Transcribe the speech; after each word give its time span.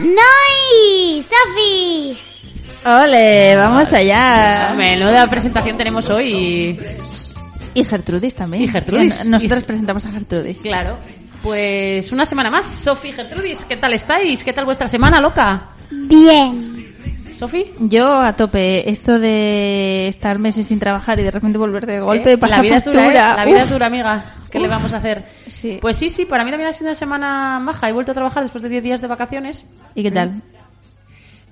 Noi, 0.00 1.22
Sofi. 1.22 2.18
Ole, 2.84 3.56
vamos 3.56 3.92
allá. 3.92 4.74
Menuda 4.76 5.28
presentación 5.28 5.76
tenemos 5.76 6.08
hoy. 6.08 6.78
Y 7.74 7.84
Gertrudis 7.84 8.34
también. 8.34 8.64
Y 8.64 8.68
Gertrudis. 8.68 9.24
Nosotras 9.26 9.62
presentamos 9.64 10.04
a 10.06 10.10
Gertrudis. 10.10 10.58
Claro. 10.60 10.96
Pues 11.42 12.10
una 12.12 12.26
semana 12.26 12.50
más. 12.50 12.66
Sofi 12.66 13.12
Gertrudis, 13.12 13.64
¿qué 13.64 13.76
tal 13.76 13.92
estáis? 13.94 14.42
¿Qué 14.44 14.52
tal 14.52 14.64
vuestra 14.64 14.88
semana, 14.88 15.20
loca? 15.20 15.68
Bien. 15.90 16.94
¿Sofi? 17.34 17.66
Yo 17.80 18.20
a 18.20 18.34
tope, 18.34 18.88
esto 18.88 19.18
de 19.18 20.06
estar 20.08 20.38
meses 20.38 20.66
sin 20.66 20.78
trabajar 20.78 21.18
y 21.18 21.24
de 21.24 21.30
repente 21.30 21.58
volver 21.58 21.86
de 21.86 22.00
golpe, 22.00 22.32
¿Eh? 22.32 22.38
pasar 22.38 22.58
La 22.58 22.62
vida 22.62 22.76
es 22.76 22.84
dura. 22.84 23.08
¿eh? 23.08 23.36
La 23.36 23.44
vida 23.44 23.62
es 23.62 23.70
dura, 23.70 23.86
amiga. 23.86 24.24
¿Qué 24.52 24.60
le 24.60 24.68
vamos 24.68 24.92
a 24.92 24.98
hacer? 24.98 25.24
Sí. 25.48 25.78
Pues 25.80 25.96
sí, 25.96 26.10
sí, 26.10 26.26
para 26.26 26.44
mí 26.44 26.50
también 26.50 26.68
ha 26.68 26.72
sido 26.72 26.86
una 26.88 26.94
semana 26.94 27.58
maja. 27.58 27.88
He 27.88 27.92
vuelto 27.92 28.12
a 28.12 28.14
trabajar 28.14 28.42
después 28.42 28.62
de 28.62 28.68
10 28.68 28.82
días 28.84 29.00
de 29.00 29.06
vacaciones. 29.08 29.64
¿Y 29.94 30.02
qué 30.02 30.10
tal? 30.10 30.42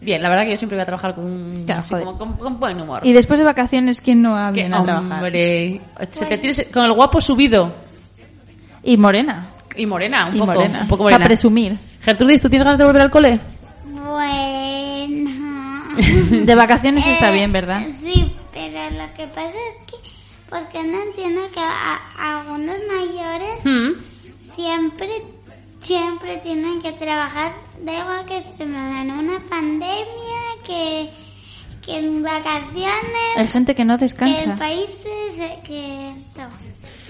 Bien, 0.02 0.22
la 0.22 0.28
verdad 0.30 0.44
que 0.44 0.50
yo 0.52 0.56
siempre 0.56 0.76
voy 0.76 0.82
a 0.82 0.86
trabajar 0.86 1.14
con, 1.14 1.64
Claro, 1.66 1.80
así 1.80 1.90
como 1.94 2.16
con, 2.16 2.32
con 2.38 2.58
buen 2.60 2.80
humor. 2.80 3.00
Y 3.04 3.12
después 3.12 3.38
de 3.38 3.44
vacaciones, 3.44 4.00
¿quién 4.00 4.22
no 4.22 4.34
Que, 4.48 4.52
bien 4.60 4.72
a 4.74 4.82
trabajar? 4.82 5.12
hombre, 5.14 5.80
se 6.10 6.24
te 6.26 6.38
tienes 6.38 6.66
con 6.72 6.84
el 6.84 6.92
guapo 6.92 7.20
subido. 7.20 7.74
Y 8.82 8.96
morena. 8.96 9.46
Y 9.76 9.84
morena, 9.86 10.26
un 10.28 10.36
y 10.36 10.38
poco, 10.38 10.52
morena. 10.54 10.78
un 10.82 10.88
poco 10.88 11.04
Para 11.04 11.16
morena. 11.16 11.26
presumir. 11.26 11.78
Gertrudis, 12.02 12.40
¿tú 12.40 12.48
tienes 12.48 12.64
ganas 12.64 12.78
de 12.78 12.84
volver 12.86 13.02
al 13.02 13.10
cole? 13.10 13.40
Bueno. 13.84 15.30
De 16.46 16.54
vacaciones 16.54 17.06
está 17.06 17.30
Eh, 17.30 17.34
bien, 17.34 17.52
¿verdad? 17.52 17.82
Sí, 18.02 18.32
pero 18.52 18.90
lo 18.96 19.12
que 19.16 19.26
pasa 19.26 19.48
es 19.50 19.74
que, 19.86 19.89
porque 20.50 20.82
no 20.82 21.02
entiendo 21.02 21.40
que 21.52 21.60
a, 21.60 22.00
a 22.18 22.40
algunos 22.40 22.76
mayores 22.88 23.64
Mm. 23.64 23.92
siempre, 24.54 25.08
siempre 25.82 26.36
tienen 26.38 26.80
que 26.82 26.92
trabajar, 26.92 27.52
da 27.84 27.92
igual 27.92 28.26
que 28.26 28.38
estemos 28.38 28.76
en 29.00 29.10
una 29.12 29.38
pandemia, 29.48 30.40
que, 30.66 31.10
que 31.84 31.98
en 31.98 32.22
vacaciones, 32.22 33.36
Hay 33.36 33.48
gente 33.48 33.74
que 33.74 33.84
no 33.84 33.96
que 33.96 34.04
descansa. 34.04 34.42
en 34.44 34.58
países, 34.58 35.38
eh, 35.38 35.58
que 35.64 36.12
todo, 36.34 36.48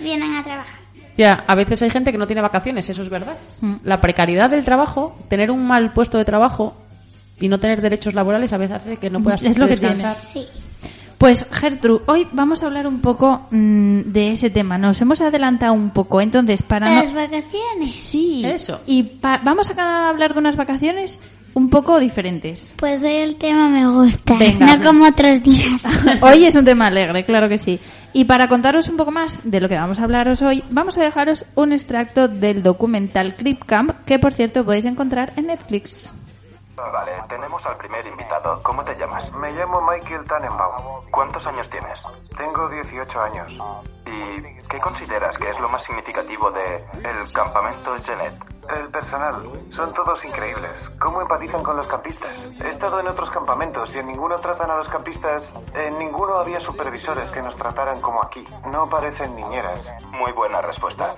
vienen 0.00 0.34
a 0.36 0.42
trabajar. 0.42 0.78
Ya, 1.16 1.44
a 1.46 1.54
veces 1.54 1.82
hay 1.82 1.90
gente 1.90 2.12
que 2.12 2.18
no 2.18 2.26
tiene 2.26 2.40
vacaciones, 2.40 2.88
eso 2.88 3.02
es 3.02 3.10
verdad. 3.10 3.36
Mm. 3.60 3.74
La 3.84 4.00
precariedad 4.00 4.48
del 4.48 4.64
trabajo, 4.64 5.16
tener 5.28 5.50
un 5.50 5.66
mal 5.66 5.92
puesto 5.92 6.16
de 6.16 6.24
trabajo 6.24 6.76
y 7.40 7.48
no 7.48 7.58
tener 7.58 7.80
derechos 7.82 8.14
laborales 8.14 8.52
a 8.52 8.58
veces 8.58 8.76
hace 8.76 8.96
que 8.98 9.10
no 9.10 9.22
puedas 9.22 9.42
Es 9.44 9.58
lo 9.58 9.66
que 9.66 9.72
descansar. 9.76 10.14
Sí. 10.14 10.46
Pues 11.20 11.46
Gertrude, 11.50 12.02
hoy 12.06 12.26
vamos 12.32 12.62
a 12.62 12.66
hablar 12.66 12.86
un 12.86 13.02
poco 13.02 13.42
mm, 13.50 14.04
de 14.06 14.32
ese 14.32 14.48
tema. 14.48 14.78
Nos 14.78 14.98
hemos 15.02 15.20
adelantado 15.20 15.74
un 15.74 15.90
poco, 15.90 16.22
entonces 16.22 16.62
para 16.62 16.88
no... 16.88 17.02
Las 17.02 17.12
vacaciones. 17.12 17.90
Sí. 17.90 18.42
Eso. 18.42 18.80
Y 18.86 19.02
pa- 19.02 19.38
vamos 19.44 19.70
a 19.76 20.08
hablar 20.08 20.32
de 20.32 20.38
unas 20.40 20.56
vacaciones 20.56 21.20
un 21.52 21.68
poco 21.68 22.00
diferentes. 22.00 22.72
Pues 22.76 23.02
hoy 23.02 23.10
el 23.16 23.36
tema 23.36 23.68
me 23.68 23.86
gusta, 23.86 24.34
Venga. 24.36 24.78
no 24.78 24.82
como 24.86 25.04
otros 25.04 25.42
días. 25.42 25.82
Hoy 26.22 26.44
es 26.46 26.54
un 26.54 26.64
tema 26.64 26.86
alegre, 26.86 27.24
claro 27.26 27.48
que 27.50 27.58
sí. 27.58 27.78
Y 28.14 28.24
para 28.24 28.48
contaros 28.48 28.88
un 28.88 28.96
poco 28.96 29.10
más 29.10 29.40
de 29.42 29.60
lo 29.60 29.68
que 29.68 29.74
vamos 29.74 29.98
a 29.98 30.04
hablaros 30.04 30.40
hoy, 30.42 30.64
vamos 30.70 30.96
a 30.96 31.02
dejaros 31.02 31.44
un 31.54 31.72
extracto 31.72 32.28
del 32.28 32.62
documental 32.62 33.34
Crip 33.34 33.64
Camp, 33.64 33.90
que 34.06 34.18
por 34.18 34.32
cierto 34.32 34.64
podéis 34.64 34.84
encontrar 34.86 35.32
en 35.36 35.48
Netflix. 35.48 36.14
Vale, 36.92 37.22
tenemos 37.28 37.64
al 37.66 37.76
primer 37.76 38.06
invitado. 38.06 38.62
¿Cómo 38.62 38.82
te 38.84 38.94
llamas? 38.96 39.30
Me 39.32 39.52
llamo 39.52 39.80
Michael 39.82 40.24
Tannenbaum. 40.26 41.02
¿Cuántos 41.10 41.46
años 41.46 41.68
tienes? 41.68 42.00
Tengo 42.36 42.68
18 42.68 43.20
años. 43.20 43.52
¿Y 44.06 44.66
qué 44.66 44.80
consideras 44.80 45.36
que 45.36 45.50
es 45.50 45.60
lo 45.60 45.68
más 45.68 45.84
significativo 45.84 46.50
de 46.50 46.76
el 47.04 47.32
campamento 47.32 47.96
Genet? 48.02 48.34
El 48.76 48.88
personal, 48.90 49.50
son 49.74 49.92
todos 49.94 50.24
increíbles. 50.24 50.70
¿Cómo 51.00 51.20
empatizan 51.22 51.62
con 51.62 51.76
los 51.76 51.88
campistas? 51.88 52.30
He 52.62 52.68
estado 52.68 53.00
en 53.00 53.08
otros 53.08 53.30
campamentos 53.30 53.92
y 53.94 53.98
en 53.98 54.06
ninguno 54.06 54.36
tratan 54.36 54.70
a 54.70 54.76
los 54.76 54.88
campistas. 54.88 55.44
En 55.74 55.98
ninguno 55.98 56.36
había 56.36 56.60
supervisores 56.60 57.30
que 57.30 57.42
nos 57.42 57.56
trataran 57.56 58.00
como 58.00 58.22
aquí. 58.22 58.44
No 58.70 58.88
parecen 58.88 59.34
niñeras. 59.34 59.84
Muy 60.12 60.32
buena 60.32 60.60
respuesta. 60.60 61.16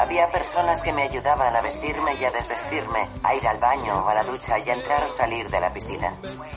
Había 0.00 0.28
personas 0.30 0.82
que 0.82 0.92
me 0.92 1.02
ayudaban 1.02 1.54
a 1.54 1.60
vestirme 1.60 2.14
y 2.14 2.24
a 2.24 2.30
desvestirme, 2.32 3.08
a 3.22 3.34
ir 3.34 3.46
al 3.46 3.58
baño 3.58 4.04
o 4.04 4.08
a 4.08 4.14
la 4.14 4.24
ducha 4.24 4.58
y 4.58 4.68
a 4.68 4.74
entrar 4.74 5.04
o 5.04 5.08
salir 5.08 5.48
de 5.50 5.60
la 5.60 5.72
piscina. 5.72 6.12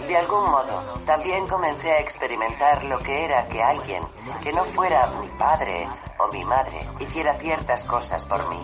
De 0.08 0.18
algún 0.18 0.50
modo, 0.50 0.82
también 1.06 1.46
comencé 1.48 1.92
a 1.92 2.00
experimentar 2.00 2.84
lo 2.86 2.98
que 3.00 3.26
era 3.26 3.48
que 3.48 3.62
alguien, 3.62 4.04
que 4.42 4.52
no 4.54 4.64
fuera 4.64 5.08
mi 5.22 5.28
padre 5.38 5.88
o 6.18 6.28
mi 6.30 6.44
madre, 6.44 6.90
hiciera 7.00 7.34
ciertas 7.36 7.84
cosas 7.84 8.26
por 8.26 8.50
mí. 8.50 8.60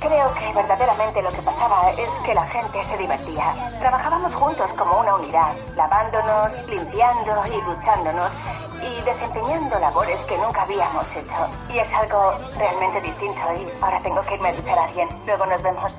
Creo 0.00 0.34
que 0.34 0.52
verdaderamente 0.54 1.20
lo 1.20 1.30
que 1.30 1.42
pasaba 1.42 1.90
es 1.90 2.10
que 2.24 2.32
la 2.32 2.46
gente 2.46 2.82
se 2.84 2.96
divertía. 2.96 3.54
Trabajábamos 3.80 4.34
juntos 4.34 4.72
como 4.72 4.98
una 4.98 5.14
unidad, 5.14 5.54
lavándonos, 5.76 6.68
limpiando 6.68 7.46
y 7.46 7.60
duchándonos 7.60 8.32
y 8.82 9.02
desempeñando 9.02 9.78
labores 9.78 10.18
que 10.20 10.38
nunca 10.38 10.62
habíamos 10.62 11.04
hecho. 11.14 11.48
Y 11.68 11.78
es 11.78 11.92
algo 11.92 12.32
realmente 12.56 13.00
distinto 13.02 13.40
y 13.52 13.82
ahora 13.82 14.00
tengo 14.02 14.22
que 14.22 14.34
irme 14.34 14.48
a 14.48 14.52
duchar 14.52 14.78
a 14.78 14.84
alguien. 14.84 15.08
Luego 15.26 15.44
nos 15.44 15.62
vemos. 15.62 15.92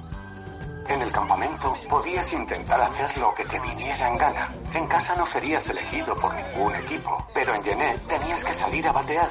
En 0.88 1.02
el 1.02 1.12
campamento 1.12 1.78
podías 1.88 2.34
intentar 2.34 2.82
hacer 2.82 3.18
lo 3.20 3.34
que 3.36 3.46
te 3.46 3.60
viniera 3.60 4.08
en 4.08 4.18
gana. 4.18 4.54
En 4.74 4.88
casa 4.88 5.16
no 5.16 5.26
serías 5.28 5.70
elegido 5.70 6.16
por 6.18 6.34
ningún 6.34 6.76
equipo, 6.76 7.24
pero 7.34 7.54
en 7.54 7.64
Genet 7.64 8.08
tenías 8.08 8.44
que 8.44 8.54
salir 8.54 8.88
a 8.88 8.92
batear. 8.92 9.30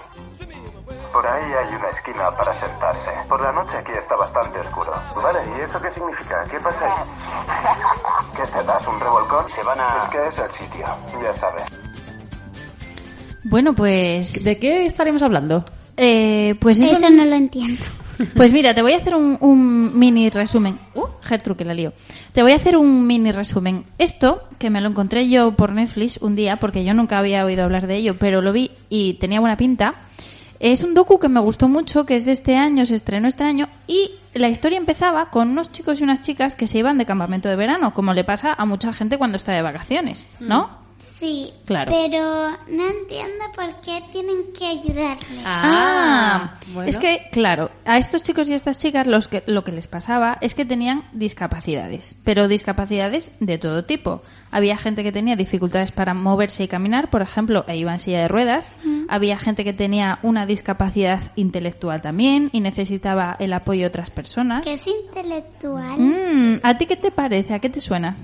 Por 1.13 1.27
ahí 1.27 1.45
hay 1.53 1.75
una 1.75 1.89
esquina 1.91 2.31
para 2.37 2.55
sentarse. 2.59 3.11
Por 3.29 3.41
la 3.43 3.53
noche 3.53 3.77
aquí 3.77 3.93
está 3.93 4.17
bastante 4.17 4.61
oscuro. 4.61 4.93
Vale, 5.17 5.39
¿y 5.59 5.61
eso 5.63 5.81
qué 5.81 5.93
significa? 5.93 6.45
¿Qué 6.51 6.59
pasa 6.61 6.85
ahí? 6.87 7.09
¿Qué 8.37 8.43
te 8.43 8.65
das? 8.65 8.87
¿Un 8.87 9.01
revolcón? 9.01 9.45
Se 9.55 9.63
van 9.63 9.81
a... 9.81 9.97
Es 10.05 10.11
que 10.11 10.29
es 10.29 10.39
el 10.39 10.67
sitio, 10.67 10.87
ya 11.23 11.37
sabes. 11.37 11.65
Bueno, 13.45 13.75
pues... 13.75 14.45
¿De 14.45 14.59
qué 14.59 14.87
estaremos 14.87 15.23
hablando? 15.23 15.65
eh, 15.97 16.55
pues 16.61 16.81
es 16.81 16.93
Eso 16.93 17.07
un- 17.09 17.17
no 17.17 17.25
lo 17.25 17.35
entiendo. 17.35 17.83
Pues 18.37 18.53
mira, 18.53 18.75
te 18.75 18.83
voy 18.83 18.93
a 18.93 18.99
hacer 18.99 19.15
un, 19.15 19.39
un 19.41 19.99
mini 19.99 20.29
resumen. 20.29 20.79
Uh, 20.95 21.07
Gertrude, 21.23 21.57
que 21.57 21.65
la 21.65 21.73
lío. 21.73 21.95
Te 22.33 22.43
voy 22.43 22.53
a 22.53 22.57
hacer 22.57 22.77
un 22.77 23.07
mini 23.07 23.31
resumen. 23.33 23.87
Esto, 23.97 24.43
que 24.59 24.69
me 24.69 24.83
lo 24.83 24.91
encontré 24.91 25.27
yo 25.31 25.53
por 25.57 25.73
Netflix 25.73 26.19
un 26.21 26.37
día, 26.37 26.57
porque 26.57 26.85
yo 26.85 26.93
nunca 26.93 27.17
había 27.19 27.47
oído 27.47 27.65
hablar 27.65 27.87
de 27.87 27.97
ello, 27.97 28.17
pero 28.19 28.43
lo 28.43 28.53
vi 28.53 28.73
y 28.91 29.15
tenía 29.15 29.41
buena 29.41 29.57
pinta. 29.57 29.95
Es 30.61 30.83
un 30.85 30.93
docu 30.95 31.19
que 31.19 31.29
me 31.31 31.41
gustó 31.41 31.69
mucho, 31.69 32.05
que 32.05 32.17
es 32.17 32.27
de 32.27 32.33
este 32.33 32.57
año, 32.57 32.85
se 32.85 32.95
estrenó 32.95 33.27
este 33.29 33.45
año, 33.45 33.69
y 33.87 34.11
la 34.35 34.49
historia 34.51 34.77
empezaba 34.79 35.31
con 35.31 35.49
unos 35.49 35.73
chicos 35.73 36.01
y 36.01 36.05
unas 36.05 36.21
chicas 36.21 36.55
que 36.55 36.67
se 36.69 36.79
iban 36.79 36.99
de 36.99 37.07
campamento 37.07 37.49
de 37.49 37.57
verano, 37.57 37.95
como 37.95 38.13
le 38.13 38.25
pasa 38.25 38.53
a 38.53 38.67
mucha 38.67 38.93
gente 38.93 39.17
cuando 39.17 39.37
está 39.37 39.53
de 39.53 39.63
vacaciones, 39.63 40.27
¿no? 40.39 40.79
Sí, 40.99 41.51
Claro. 41.65 41.91
pero 41.91 42.51
no 42.69 42.87
entiendo 42.87 43.45
por 43.57 43.81
qué 43.81 44.03
tienen 44.13 44.53
que 44.53 44.67
ayudarles. 44.67 45.43
Ah, 45.47 46.57
bueno. 46.75 46.91
es 46.91 46.99
que, 46.99 47.23
claro, 47.33 47.71
a 47.87 47.97
estos 47.97 48.23
chicos 48.23 48.51
y 48.51 48.53
a 48.53 48.57
estas 48.57 48.79
chicas 48.79 49.07
los 49.07 49.27
que, 49.27 49.43
lo 49.47 49.65
que 49.65 49.73
les 49.73 49.87
pasaba 49.87 50.37
es 50.43 50.53
que 50.53 50.67
tenían 50.67 51.05
discapacidades, 51.13 52.17
pero 52.23 52.49
discapacidades 52.49 53.33
de 53.41 53.57
todo 53.57 53.87
tipo. 53.87 54.21
Había 54.53 54.77
gente 54.77 55.03
que 55.05 55.13
tenía 55.13 55.37
dificultades 55.37 55.93
para 55.93 56.13
moverse 56.13 56.65
y 56.65 56.69
caminar, 56.69 57.09
por 57.11 57.23
ejemplo, 57.23 57.65
e 57.69 57.77
iba 57.77 57.93
en 57.93 57.99
silla 58.01 58.21
de 58.23 58.29
ruedas. 58.29 58.73
Había 59.09 59.39
gente 59.39 59.63
que 59.65 59.73
tenía 59.73 60.19
una 60.23 60.45
discapacidad 60.47 61.21
intelectual 61.37 62.01
también 62.01 62.51
y 62.53 62.61
necesitaba 62.61 63.37
el 63.39 63.53
apoyo 63.53 63.83
de 63.83 63.87
otras 63.87 64.11
personas. 64.11 64.65
Que 64.65 64.75
es 64.75 64.85
intelectual 64.87 65.99
Mm, 65.99 66.61
¿A 66.63 66.79
ti 66.79 66.87
qué 66.87 66.97
te 66.97 67.11
parece? 67.11 67.55
¿A 67.55 67.59
qué 67.61 67.71
te 67.71 67.81
suena? 67.81 68.17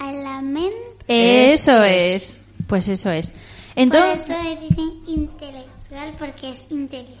a 0.00 0.12
la 0.12 0.40
mente. 0.40 1.52
Eso 1.52 1.82
es. 1.84 2.40
Pues 2.66 2.88
eso 2.88 3.10
es. 3.10 3.32
Entonces, 3.76 4.26
Por 4.26 4.36
eso 4.46 4.60
dicen 4.68 4.90
intelectual 5.06 6.14
porque 6.18 6.50
es 6.50 6.66
inteligente. 6.70 7.20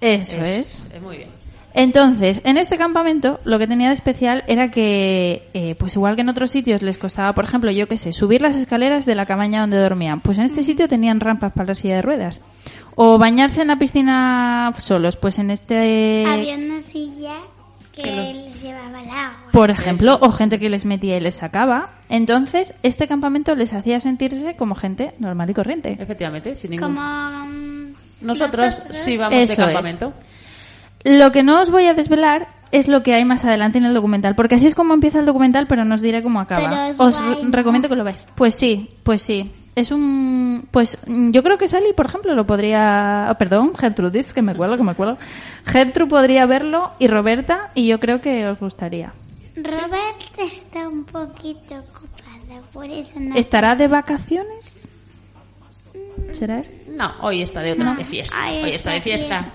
eso 0.00 0.44
es. 0.44 0.82
Eh, 0.92 1.00
muy 1.00 1.18
bien. 1.18 1.30
Entonces, 1.74 2.40
en 2.44 2.56
este 2.56 2.76
campamento 2.76 3.40
lo 3.44 3.58
que 3.58 3.66
tenía 3.66 3.88
de 3.88 3.94
especial 3.94 4.44
era 4.46 4.70
que, 4.70 5.48
eh, 5.54 5.74
pues 5.78 5.94
igual 5.94 6.16
que 6.16 6.22
en 6.22 6.28
otros 6.28 6.50
sitios 6.50 6.82
les 6.82 6.98
costaba, 6.98 7.34
por 7.34 7.44
ejemplo, 7.44 7.70
yo 7.70 7.86
qué 7.88 7.96
sé, 7.96 8.12
subir 8.12 8.42
las 8.42 8.56
escaleras 8.56 9.06
de 9.06 9.14
la 9.14 9.26
cabaña 9.26 9.60
donde 9.60 9.78
dormían, 9.78 10.20
pues 10.20 10.38
en 10.38 10.44
este 10.44 10.62
sitio 10.62 10.88
tenían 10.88 11.20
rampas 11.20 11.52
para 11.52 11.68
la 11.68 11.74
silla 11.74 11.96
de 11.96 12.02
ruedas. 12.02 12.40
O 12.96 13.18
bañarse 13.18 13.62
en 13.62 13.68
la 13.68 13.76
piscina 13.76 14.72
solos, 14.78 15.16
pues 15.16 15.38
en 15.38 15.50
este... 15.50 16.24
Había 16.26 16.56
una 16.56 16.80
silla 16.80 17.36
que 17.92 18.02
les 18.02 18.62
llevaba 18.62 19.02
el 19.02 19.08
agua. 19.08 19.50
Por 19.52 19.70
ejemplo, 19.70 20.18
o 20.20 20.32
gente 20.32 20.58
que 20.58 20.68
les 20.68 20.84
metía 20.84 21.16
y 21.16 21.20
les 21.20 21.36
sacaba. 21.36 21.90
Entonces, 22.08 22.74
este 22.82 23.06
campamento 23.06 23.54
les 23.54 23.72
hacía 23.72 24.00
sentirse 24.00 24.56
como 24.56 24.74
gente 24.74 25.12
normal 25.18 25.50
y 25.50 25.54
corriente. 25.54 25.96
Efectivamente, 25.98 26.54
sin 26.54 26.72
ningún... 26.72 26.94
Como 26.94 27.00
mm, 27.00 27.94
Nosotros, 28.22 28.82
sí 28.92 29.16
vamos 29.16 29.38
Eso 29.38 29.66
de 29.66 29.72
es. 29.72 29.98
Lo 31.04 31.32
que 31.32 31.42
no 31.42 31.60
os 31.60 31.70
voy 31.70 31.86
a 31.86 31.94
desvelar 31.94 32.48
es 32.72 32.86
lo 32.88 33.02
que 33.02 33.14
hay 33.14 33.24
más 33.24 33.44
adelante 33.44 33.78
en 33.78 33.84
el 33.84 33.94
documental, 33.94 34.34
porque 34.34 34.54
así 34.56 34.66
es 34.66 34.74
como 34.74 34.94
empieza 34.94 35.18
el 35.18 35.26
documental, 35.26 35.66
pero 35.66 35.84
no 35.84 35.94
os 35.94 36.00
diré 36.02 36.22
cómo 36.22 36.40
acaba. 36.40 36.62
Pero 36.62 36.76
es 36.84 37.00
os 37.00 37.16
guay, 37.20 37.34
re- 37.36 37.42
¿no? 37.44 37.50
recomiendo 37.50 37.88
que 37.88 37.96
lo 37.96 38.04
veáis. 38.04 38.26
Pues 38.34 38.54
sí, 38.54 38.90
pues 39.02 39.22
sí. 39.22 39.50
Es 39.76 39.92
un... 39.92 40.66
Pues 40.70 40.98
mm, 41.06 41.30
yo 41.30 41.42
creo 41.42 41.56
que 41.56 41.68
Sally, 41.68 41.92
por 41.94 42.06
ejemplo, 42.06 42.34
lo 42.34 42.46
podría... 42.46 43.28
oh, 43.30 43.34
perdón, 43.36 43.72
Gertrudis, 43.76 44.32
que 44.34 44.42
me 44.42 44.54
cuelo, 44.54 44.76
que 44.76 44.82
me 44.82 44.94
cuelo. 44.94 45.16
Gertrude 45.64 46.10
podría 46.10 46.44
verlo 46.46 46.90
y 46.98 47.06
Roberta, 47.06 47.70
y 47.74 47.86
yo 47.86 47.98
creo 47.98 48.20
que 48.20 48.46
os 48.46 48.58
gustaría. 48.58 49.12
Robert 49.56 50.38
está 50.38 50.88
un 50.88 51.04
poquito 51.04 51.76
ocupada, 51.76 52.60
por 52.72 52.84
eso 52.86 53.18
no. 53.20 53.34
¿Estará 53.36 53.74
de 53.76 53.88
vacaciones? 53.88 54.88
¿Será 56.32 56.60
eso? 56.60 56.70
No, 56.88 57.12
hoy 57.22 57.42
está 57.42 57.60
de 57.60 57.72
otra 57.72 57.94
de 57.94 58.04
fiesta. 58.04 58.34
Ay, 58.38 58.62
hoy 58.62 58.72
está 58.74 58.92
de 58.92 59.00
fiesta. 59.00 59.46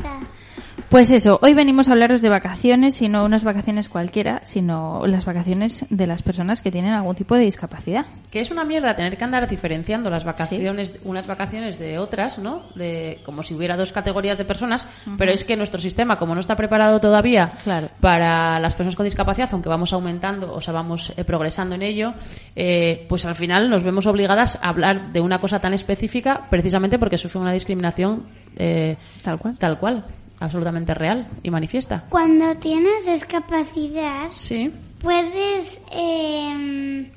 Pues 0.89 1.09
eso, 1.11 1.39
hoy 1.41 1.53
venimos 1.53 1.89
a 1.89 1.93
hablaros 1.93 2.21
de 2.21 2.29
vacaciones 2.29 3.01
y 3.01 3.09
no 3.09 3.25
unas 3.25 3.43
vacaciones 3.43 3.89
cualquiera, 3.89 4.39
sino 4.43 5.05
las 5.07 5.25
vacaciones 5.25 5.85
de 5.89 6.07
las 6.07 6.21
personas 6.21 6.61
que 6.61 6.71
tienen 6.71 6.93
algún 6.93 7.15
tipo 7.15 7.35
de 7.35 7.41
discapacidad. 7.41 8.05
Que 8.31 8.39
es 8.39 8.51
una 8.51 8.63
mierda 8.63 8.95
tener 8.95 9.17
que 9.17 9.23
andar 9.23 9.49
diferenciando 9.49 10.09
las 10.09 10.23
vacaciones, 10.23 10.93
unas 11.03 11.25
vacaciones 11.27 11.79
de 11.79 11.97
otras, 11.97 12.37
¿no? 12.37 12.61
De, 12.75 13.19
como 13.25 13.41
si 13.43 13.55
hubiera 13.55 13.75
dos 13.75 13.91
categorías 13.91 14.37
de 14.37 14.45
personas, 14.45 14.87
pero 15.17 15.31
es 15.31 15.43
que 15.43 15.57
nuestro 15.57 15.81
sistema, 15.81 16.17
como 16.17 16.35
no 16.35 16.39
está 16.41 16.55
preparado 16.55 16.99
todavía 16.99 17.51
Claro. 17.63 17.89
para 17.99 18.59
las 18.59 18.75
personas 18.75 18.95
con 18.95 19.05
discapacidad, 19.05 19.49
aunque 19.51 19.69
vamos 19.69 19.91
aumentando, 19.91 20.53
o 20.53 20.61
sea, 20.61 20.73
vamos 20.73 21.11
eh, 21.17 21.23
progresando 21.25 21.75
en 21.75 21.81
ello, 21.81 22.13
eh, 22.55 23.05
pues 23.09 23.25
al 23.25 23.35
final 23.35 23.69
nos 23.69 23.83
vemos 23.83 24.05
obligadas 24.05 24.57
a 24.61 24.69
hablar 24.69 25.11
de 25.11 25.19
una 25.19 25.39
cosa 25.39 25.59
tan 25.59 25.73
específica 25.73 26.43
precisamente 26.49 26.99
porque 26.99 27.17
sufre 27.17 27.41
una 27.41 27.51
discriminación 27.53 28.23
eh, 28.57 28.95
Tal 29.23 29.39
cual. 29.39 29.57
tal 29.57 29.77
cual, 29.79 30.03
absolutamente 30.39 30.93
real 30.93 31.27
y 31.43 31.49
manifiesta. 31.51 32.05
Cuando 32.09 32.55
tienes 32.57 33.05
discapacidad, 33.05 34.29
Sí, 34.33 34.71
puedes, 35.01 35.79
eh, 35.91 37.11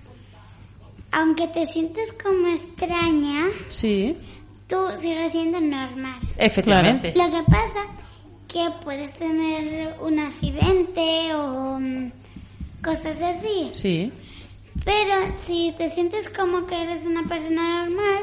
aunque 1.12 1.46
te 1.48 1.66
sientes 1.66 2.12
como 2.12 2.48
extraña, 2.48 3.46
sí, 3.70 4.16
tú 4.66 4.76
sigues 5.00 5.32
siendo 5.32 5.60
normal. 5.60 6.18
efectivamente. 6.36 7.12
Lo 7.16 7.24
que 7.30 7.42
pasa 7.50 7.80
que 8.46 8.66
puedes 8.82 9.12
tener 9.14 9.94
un 10.00 10.18
accidente 10.18 11.34
o 11.34 11.78
mm, 11.80 12.10
cosas 12.82 13.20
así. 13.22 13.70
Sí, 13.74 14.12
Pero 14.84 15.14
si 15.44 15.74
te 15.76 15.90
sientes 15.90 16.28
como 16.28 16.64
que 16.66 16.80
eres 16.82 17.04
una 17.04 17.22
persona 17.24 17.84
normal, 17.84 18.22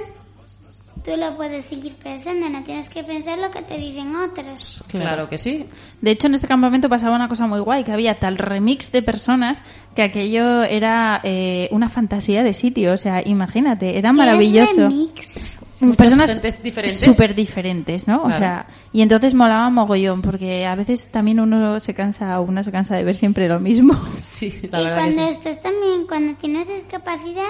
tú 1.06 1.12
lo 1.18 1.36
puedes 1.38 1.66
seguir 1.66 1.94
pensando, 1.96 2.50
no 2.50 2.63
tienes 2.63 2.90
que 2.90 3.04
pensar 3.04 3.38
lo 3.38 3.52
que 3.52 3.62
te 3.62 3.78
dicen 3.78 4.16
otros. 4.16 4.84
claro 4.88 5.30
que 5.30 5.38
sí. 5.38 5.66
De 6.02 6.12
hecho, 6.12 6.28
en 6.28 6.36
este 6.36 6.48
campamento 6.48 6.90
pasaba 6.90 7.16
una 7.16 7.28
cosa 7.28 7.46
muy 7.48 7.60
guay, 7.60 7.84
que 7.84 7.92
había 7.92 8.18
tal 8.19 8.38
remix 8.38 8.92
de 8.92 9.02
personas 9.04 9.62
que 9.96 10.02
aquello 10.02 10.63
era 10.63 11.22
eh, 11.24 11.69
una 11.72 11.90
fantasía 11.90 12.44
de 12.44 12.54
sitio. 12.54 12.94
O 12.94 12.98
sea, 12.98 13.22
imagínate, 13.25 13.98
era 13.98 14.10
¿Qué 14.10 14.13
es 14.13 14.18
maravilloso. 14.18 14.90
remix? 14.90 15.62
Personas 15.98 16.42
diferentes. 16.63 17.00
súper 17.02 17.36
diferentes, 17.36 18.07
¿no? 18.07 18.24
O 18.24 18.31
sea, 18.31 18.66
y 18.94 19.02
entonces 19.02 19.34
molaba 19.34 19.69
mogollón, 19.69 20.22
porque 20.22 20.66
a 20.66 20.74
veces 20.74 21.12
también 21.12 21.40
uno 21.40 21.80
se 21.81 21.94
cansa, 21.94 22.40
una 22.40 22.63
se 22.63 22.72
cansa 22.72 22.96
de 22.96 23.04
ver 23.04 23.16
siempre 23.16 23.48
lo 23.48 23.60
mismo. 23.60 23.94
Sí, 24.24 24.52
la 24.72 24.81
Y 24.81 24.84
verdad 24.86 24.98
cuando 24.98 25.22
sí. 25.28 25.30
estás 25.31 25.62
también, 25.62 26.07
cuando 26.07 26.34
tienes 26.36 26.68
discapacidad, 26.68 27.44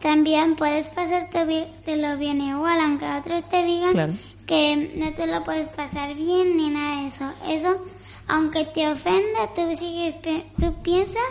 también 0.00 0.56
puedes 0.56 0.86
pasártelo 0.88 2.16
bien 2.16 2.40
igual, 2.40 2.80
aunque 2.80 3.06
otros 3.06 3.44
te 3.44 3.64
digan 3.64 3.92
Claro. 3.92 4.12
que 4.46 4.90
no 4.96 5.12
te 5.12 5.26
lo 5.26 5.42
puedes 5.44 5.68
pasar 5.68 6.14
bien 6.14 6.56
ni 6.56 6.68
nada 6.68 7.00
de 7.02 7.06
eso. 7.08 7.32
Eso, 7.48 7.84
aunque 8.28 8.64
te 8.66 8.88
ofenda, 8.88 9.48
tú 9.54 9.62
sigues, 9.76 10.14
pe- 10.16 10.44
tú 10.60 10.72
piensas 10.82 11.22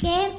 que 0.00 0.30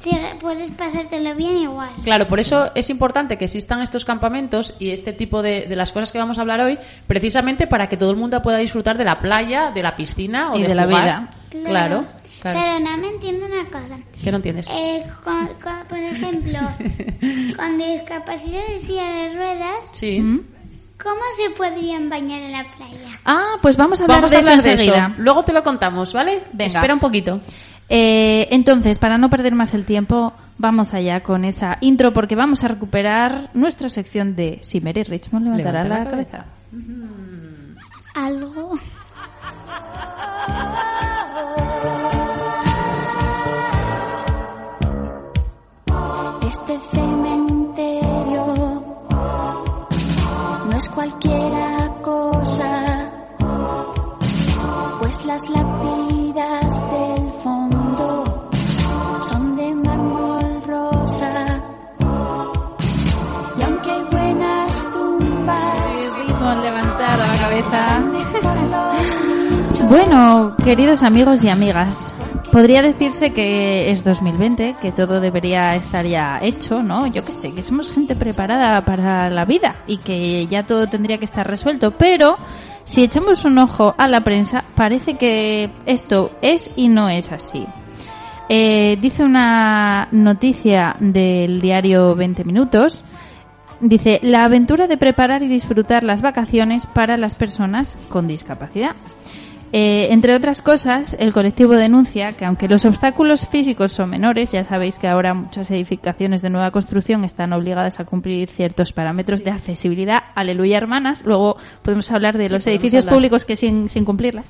sigue- 0.00 0.34
puedes 0.40 0.70
pasártelo 0.72 1.34
bien 1.34 1.56
igual. 1.58 1.90
Claro, 2.02 2.26
por 2.28 2.40
eso 2.40 2.70
es 2.74 2.90
importante 2.90 3.38
que 3.38 3.44
existan 3.46 3.80
estos 3.82 4.04
campamentos 4.04 4.74
y 4.78 4.90
este 4.90 5.12
tipo 5.12 5.42
de, 5.42 5.62
de 5.62 5.76
las 5.76 5.92
cosas 5.92 6.12
que 6.12 6.18
vamos 6.18 6.38
a 6.38 6.42
hablar 6.42 6.60
hoy, 6.60 6.78
precisamente 7.06 7.66
para 7.66 7.88
que 7.88 7.96
todo 7.96 8.10
el 8.10 8.16
mundo 8.16 8.42
pueda 8.42 8.58
disfrutar 8.58 8.98
de 8.98 9.04
la 9.04 9.20
playa, 9.20 9.70
de 9.72 9.82
la 9.82 9.96
piscina 9.96 10.52
o 10.52 10.58
Y 10.58 10.62
de 10.62 10.74
la 10.74 10.84
jugar. 10.86 11.02
vida. 11.04 11.30
Claro, 11.64 12.04
claro. 12.42 12.60
Pero 12.60 12.80
no 12.90 12.96
me 12.98 13.08
entiendo 13.08 13.46
una 13.46 13.64
cosa. 13.70 13.96
¿Qué 14.22 14.30
no 14.30 14.36
entiendes? 14.38 14.66
Eh, 14.70 15.02
con- 15.22 15.46
con- 15.62 15.86
por 15.88 15.98
ejemplo, 15.98 16.58
con 17.56 17.78
discapacidad 17.78 18.66
de 18.68 18.80
silla 18.82 19.04
de 19.06 19.34
ruedas, 19.36 19.88
Sí. 19.92 20.18
¿cómo 21.02 21.20
se 21.42 21.50
podrían 21.50 22.08
bañar 22.10 22.40
en 22.42 22.52
la 22.52 22.64
playa? 22.76 23.18
Ah, 23.24 23.56
pues 23.62 23.76
vamos 23.76 24.00
a 24.00 24.04
hablar 24.04 24.18
Vamos 24.18 24.30
de 24.32 24.36
a 24.36 24.40
hablar 24.40 24.58
eso 24.58 24.64
de 24.68 24.72
enseguida. 24.72 25.06
eso. 25.12 25.22
Luego 25.22 25.42
te 25.44 25.52
lo 25.52 25.62
contamos, 25.62 26.12
¿vale? 26.12 26.42
Venga. 26.52 26.74
Espera 26.74 26.94
un 26.94 27.00
poquito. 27.00 27.40
Eh, 27.88 28.48
entonces, 28.50 28.98
para 28.98 29.18
no 29.18 29.28
perder 29.30 29.54
más 29.54 29.74
el 29.74 29.84
tiempo, 29.84 30.32
vamos 30.56 30.94
allá 30.94 31.22
con 31.22 31.44
esa 31.44 31.76
intro 31.82 32.12
porque 32.14 32.34
vamos 32.34 32.64
a 32.64 32.68
recuperar 32.68 33.50
nuestra 33.54 33.88
sección 33.90 34.34
de 34.36 34.58
Si 34.62 34.80
Mary 34.80 35.02
Richmond 35.02 35.46
levantará 35.46 35.82
Levanta 35.84 35.98
la, 35.98 36.04
la 36.04 36.10
cabeza. 36.10 36.44
Algo. 38.14 38.78
Este 46.42 46.78
cementerio 46.96 48.44
no 50.66 50.76
es 50.76 50.88
cualquiera 50.88 51.90
cosa, 52.02 53.10
pues 55.00 55.24
las 55.24 55.50
lápidas 55.50 56.90
del 56.90 57.32
fondo 57.42 58.48
son 59.20 59.56
de 59.56 59.74
mármol 59.74 60.62
rosa. 60.66 61.62
Y 63.56 63.62
aunque 63.62 63.90
hay 63.90 64.02
buenas 64.10 64.88
tumbas, 64.92 66.18
levantada 66.62 67.26
la 67.26 67.38
cabeza. 67.38 68.53
Bueno, 69.94 70.56
queridos 70.56 71.04
amigos 71.04 71.44
y 71.44 71.48
amigas, 71.48 72.12
podría 72.50 72.82
decirse 72.82 73.32
que 73.32 73.92
es 73.92 74.02
2020, 74.02 74.74
que 74.82 74.90
todo 74.90 75.20
debería 75.20 75.76
estar 75.76 76.04
ya 76.04 76.40
hecho, 76.42 76.82
¿no? 76.82 77.06
Yo 77.06 77.24
qué 77.24 77.30
sé, 77.30 77.52
que 77.52 77.62
somos 77.62 77.94
gente 77.94 78.16
preparada 78.16 78.84
para 78.84 79.30
la 79.30 79.44
vida 79.44 79.76
y 79.86 79.98
que 79.98 80.48
ya 80.48 80.66
todo 80.66 80.88
tendría 80.88 81.18
que 81.18 81.24
estar 81.24 81.48
resuelto, 81.48 81.92
pero 81.92 82.36
si 82.82 83.04
echamos 83.04 83.44
un 83.44 83.56
ojo 83.56 83.94
a 83.96 84.08
la 84.08 84.24
prensa, 84.24 84.64
parece 84.74 85.14
que 85.14 85.70
esto 85.86 86.32
es 86.42 86.72
y 86.74 86.88
no 86.88 87.08
es 87.08 87.30
así. 87.30 87.64
Eh, 88.48 88.98
dice 89.00 89.22
una 89.22 90.08
noticia 90.10 90.96
del 90.98 91.60
diario 91.60 92.16
20 92.16 92.42
Minutos. 92.42 93.04
Dice, 93.78 94.18
la 94.24 94.44
aventura 94.44 94.88
de 94.88 94.96
preparar 94.96 95.44
y 95.44 95.46
disfrutar 95.46 96.02
las 96.02 96.20
vacaciones 96.20 96.84
para 96.84 97.16
las 97.16 97.36
personas 97.36 97.96
con 98.08 98.26
discapacidad. 98.26 98.96
Eh, 99.76 100.12
entre 100.12 100.36
otras 100.36 100.62
cosas, 100.62 101.16
el 101.18 101.32
colectivo 101.32 101.72
denuncia 101.74 102.32
que 102.32 102.44
aunque 102.44 102.68
los 102.68 102.84
obstáculos 102.84 103.48
físicos 103.48 103.90
son 103.90 104.08
menores, 104.08 104.52
ya 104.52 104.62
sabéis 104.62 105.00
que 105.00 105.08
ahora 105.08 105.34
muchas 105.34 105.68
edificaciones 105.72 106.42
de 106.42 106.50
nueva 106.50 106.70
construcción 106.70 107.24
están 107.24 107.52
obligadas 107.52 107.98
a 107.98 108.04
cumplir 108.04 108.48
ciertos 108.48 108.92
parámetros 108.92 109.42
de 109.42 109.50
accesibilidad, 109.50 110.22
aleluya 110.36 110.76
hermanas, 110.76 111.24
luego 111.24 111.56
podemos 111.82 112.08
hablar 112.12 112.38
de 112.38 112.46
Sí, 112.46 112.52
los 112.52 112.64
edificios 112.68 113.02
hablar. 113.02 113.16
públicos 113.16 113.44
que 113.44 113.56
sin, 113.56 113.88
sin 113.88 114.04
cumplirlas. 114.04 114.46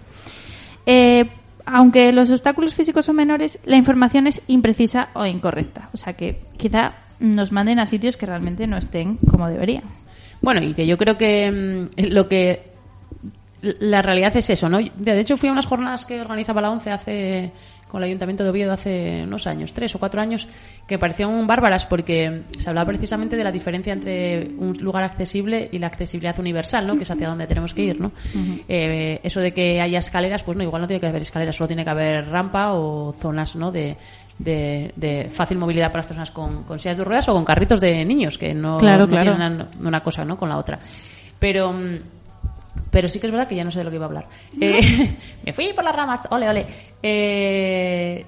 Eh, 0.85 1.25
aunque 1.64 2.12
los 2.12 2.31
obstáculos 2.31 2.75
físicos 2.75 3.07
son 3.07 3.16
menores, 3.16 3.59
la 3.64 3.78
información 3.78 4.26
es 4.26 4.43
imprecisa 4.47 5.09
o 5.14 5.25
incorrecta. 5.25 5.88
O 5.95 5.97
sea 5.97 6.12
que 6.12 6.38
quizá 6.59 6.97
nos 7.19 7.50
manden 7.50 7.78
a 7.78 7.87
sitios 7.87 8.19
que 8.19 8.26
realmente 8.26 8.66
no 8.66 8.76
estén 8.76 9.16
como 9.31 9.49
deberían. 9.49 9.85
Bueno, 10.43 10.62
y 10.62 10.75
que 10.75 10.87
yo 10.87 10.99
creo 10.99 11.16
que 11.16 11.88
mm, 11.97 12.12
lo 12.12 12.28
que 12.28 12.74
la 13.80 14.02
realidad 14.02 14.37
es 14.37 14.50
eso, 14.50 14.68
¿no? 14.68 14.78
De 14.97 15.21
hecho, 15.21 15.37
fui 15.37 15.49
a 15.49 15.52
unas 15.52 15.66
jornadas 15.66 16.04
que 16.04 16.21
organizaba 16.21 16.61
la 16.61 16.71
ONCE 16.71 16.90
hace 16.90 17.52
con 17.88 18.02
el 18.02 18.09
Ayuntamiento 18.09 18.42
de 18.42 18.50
Oviedo 18.50 18.73
hace 18.73 19.23
unos 19.23 19.47
años, 19.47 19.73
tres 19.73 19.94
o 19.94 20.00
cuatro 20.00 20.21
años, 20.21 20.49
que 20.88 20.99
parecían 20.99 21.47
bárbaras 21.47 21.87
porque 21.87 22.42
se 22.59 22.68
hablaba 22.68 22.88
precisamente 22.88 23.37
de 23.37 23.44
la 23.44 23.52
diferencia 23.52 23.92
entre 23.92 24.49
un 24.59 24.73
lugar 24.80 25.04
accesible 25.04 25.68
y 25.71 25.78
la 25.78 25.87
accesibilidad 25.87 26.37
universal, 26.40 26.88
¿no? 26.88 26.97
Que 26.97 27.04
es 27.04 27.11
hacia 27.12 27.28
donde 27.28 27.47
tenemos 27.47 27.73
que 27.73 27.83
ir, 27.85 28.00
¿no? 28.00 28.11
Eh, 28.68 29.21
eso 29.23 29.38
de 29.40 29.52
que 29.54 29.80
haya 29.80 30.00
escaleras, 30.00 30.42
pues 30.42 30.56
no, 30.56 30.64
igual 30.64 30.83
no 30.83 30.88
tiene 30.88 31.00
que 31.00 31.06
haber 31.06 31.23
escaleras, 31.23 31.54
solo 31.54 31.68
tiene 31.68 31.85
que 31.85 31.90
haber 31.90 32.26
rampa 32.28 32.73
o 32.73 33.14
zonas, 33.21 33.54
¿no? 33.54 33.71
De, 33.71 33.97
de, 34.40 34.92
de 34.97 35.30
fácil 35.33 35.59
movilidad 35.59 35.92
para 35.92 35.99
las 35.99 36.06
personas 36.06 36.30
con, 36.33 36.64
con 36.64 36.80
sillas 36.80 36.99
de 36.99 37.04
ruedas 37.04 37.28
o 37.28 37.35
con 37.35 37.44
carritos 37.44 37.80
de 37.80 38.04
niños, 38.04 38.38
que 38.38 38.52
no, 38.54 38.76
Claro, 38.78 39.04
no 39.04 39.09
claro. 39.09 39.37
tienen 39.37 39.52
una, 39.52 39.68
una 39.88 40.02
cosa, 40.02 40.25
¿no? 40.25 40.37
Con 40.37 40.49
la 40.49 40.56
otra. 40.59 40.80
Pero... 41.38 41.73
pero 42.95 43.09
sí 43.09 43.19
que 43.19 43.27
es 43.27 43.33
verdad 43.33 43.49
que 43.49 43.57
ya 43.57 43.65
no 43.65 43.73
sé 43.73 43.81
de 43.81 43.85
lo 43.85 43.91
que 43.91 43.97
iba 43.97 44.05
a 44.05 44.09
hablar. 44.09 44.29
Eh, 44.61 45.11
me 45.45 45.53
fui 45.53 45.73
por 45.73 45.83
las 45.83 45.97
ramas, 45.97 46.29
ole, 46.31 46.49
ole. 46.49 46.65
Eh, 47.03 48.25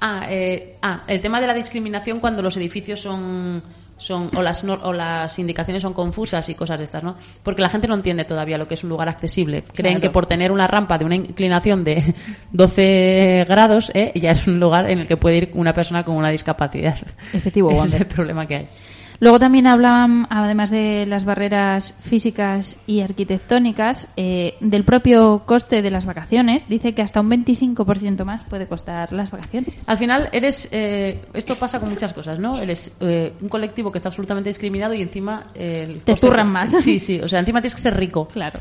ah, 0.00 0.26
eh, 0.28 0.76
ah, 0.82 1.04
el 1.06 1.20
tema 1.20 1.40
de 1.40 1.46
la 1.46 1.54
discriminación 1.54 2.18
cuando 2.18 2.42
los 2.42 2.56
edificios 2.56 2.98
son 2.98 3.62
son 3.96 4.30
o 4.36 4.42
las 4.42 4.62
o 4.64 4.92
las 4.92 5.38
indicaciones 5.38 5.82
son 5.82 5.94
confusas 5.94 6.48
y 6.48 6.54
cosas 6.54 6.78
de 6.78 6.84
estas, 6.84 7.04
¿no? 7.04 7.16
Porque 7.44 7.62
la 7.62 7.68
gente 7.68 7.86
no 7.86 7.94
entiende 7.94 8.24
todavía 8.24 8.58
lo 8.58 8.66
que 8.66 8.74
es 8.74 8.82
un 8.82 8.90
lugar 8.90 9.08
accesible. 9.08 9.62
Creen 9.62 9.94
Claro. 9.94 10.00
que 10.00 10.10
por 10.10 10.26
tener 10.26 10.50
una 10.50 10.66
rampa 10.66 10.98
de 10.98 11.04
una 11.04 11.14
inclinación 11.14 11.84
de 11.84 12.12
12 12.50 13.46
grados, 13.48 13.92
¿eh? 13.94 14.12
ya 14.16 14.32
es 14.32 14.48
un 14.48 14.58
lugar 14.58 14.90
en 14.90 14.98
el 14.98 15.06
que 15.06 15.16
puede 15.16 15.36
ir 15.36 15.50
una 15.54 15.72
persona 15.72 16.04
con 16.04 16.16
una 16.16 16.30
discapacidad. 16.30 16.98
Efectivo, 17.32 17.70
Ese 17.84 17.86
es 17.86 17.94
el 17.94 18.06
problema 18.06 18.46
que 18.46 18.56
hay. 18.56 18.66
Luego 19.20 19.38
también 19.38 19.66
hablaban, 19.66 20.26
además 20.30 20.70
de 20.70 21.06
las 21.06 21.24
barreras 21.24 21.94
físicas 22.00 22.76
y 22.86 23.00
arquitectónicas, 23.00 24.08
eh, 24.16 24.54
del 24.60 24.84
propio 24.84 25.42
coste 25.46 25.82
de 25.82 25.90
las 25.90 26.06
vacaciones. 26.06 26.68
Dice 26.68 26.94
que 26.94 27.02
hasta 27.02 27.20
un 27.20 27.30
25% 27.30 28.24
más 28.24 28.44
puede 28.44 28.66
costar 28.66 29.12
las 29.12 29.30
vacaciones. 29.30 29.84
Al 29.86 29.98
final 29.98 30.28
eres, 30.32 30.68
eh, 30.70 31.24
esto 31.34 31.54
pasa 31.56 31.80
con 31.80 31.90
muchas 31.90 32.12
cosas, 32.12 32.38
¿no? 32.38 32.58
Eres 32.58 32.92
eh, 33.00 33.32
un 33.40 33.48
colectivo 33.48 33.90
que 33.90 33.98
está 33.98 34.08
absolutamente 34.08 34.50
discriminado 34.50 34.94
y 34.94 35.02
encima 35.02 35.42
eh, 35.54 35.84
el 35.86 36.00
Te 36.00 36.16
zurran 36.16 36.50
más. 36.50 36.70
Sí, 36.82 37.00
sí, 37.00 37.20
o 37.20 37.28
sea, 37.28 37.40
encima 37.40 37.60
tienes 37.60 37.74
que 37.74 37.82
ser 37.82 37.96
rico. 37.96 38.28
Claro. 38.28 38.60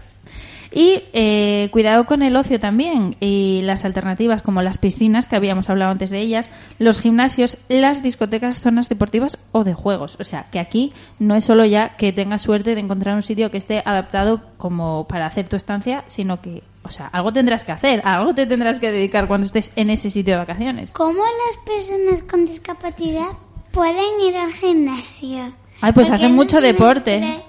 Y 0.76 1.04
eh, 1.14 1.70
cuidado 1.72 2.06
con 2.06 2.22
el 2.22 2.36
ocio 2.36 2.60
también 2.60 3.16
y 3.22 3.62
las 3.64 3.86
alternativas 3.86 4.42
como 4.42 4.62
las 4.62 4.78
piscinas, 4.78 5.26
que 5.26 5.38
habíamos 5.38 5.70
hablado 5.70 5.92
antes 5.92 6.10
de 6.10 6.20
ellas, 6.20 6.50
los 6.80 7.00
gimnasios, 7.00 7.58
las 7.70 8.04
discotecas, 8.04 8.60
zonas 8.60 8.90
deportivas 8.90 9.38
o 9.54 9.64
de 9.64 9.74
juegos. 9.74 10.18
O 10.20 10.26
sea, 10.26 10.48
que 10.52 10.60
aquí 10.60 10.92
no 11.18 11.36
es 11.36 11.46
solo 11.46 11.64
ya 11.64 11.96
que 11.96 12.12
tengas 12.12 12.42
suerte 12.42 12.76
de 12.76 12.82
encontrar 12.82 13.16
un 13.16 13.24
sitio 13.24 13.50
que 13.52 13.58
esté 13.58 13.82
adaptado 13.86 14.42
como 14.58 15.08
para 15.08 15.28
hacer 15.28 15.48
tu 15.48 15.56
estancia, 15.56 16.04
sino 16.08 16.42
que, 16.42 16.62
o 16.84 16.92
sea, 16.92 17.08
algo 17.08 17.32
tendrás 17.32 17.64
que 17.64 17.72
hacer, 17.72 18.02
algo 18.04 18.36
te 18.36 18.46
tendrás 18.46 18.82
que 18.82 18.92
dedicar 18.92 19.30
cuando 19.30 19.48
estés 19.48 19.72
en 19.78 19.90
ese 19.90 20.10
sitio 20.10 20.34
de 20.34 20.40
vacaciones. 20.40 20.92
¿Cómo 20.92 21.24
las 21.24 21.66
personas 21.66 22.22
con 22.30 22.46
discapacidad 22.46 23.30
pueden 23.72 24.20
ir 24.22 24.36
al 24.36 24.52
gimnasio? 24.52 25.54
Ay, 25.80 25.94
pues 25.94 26.10
Porque 26.10 26.26
hacen 26.26 26.36
mucho 26.36 26.60
deporte. 26.60 27.44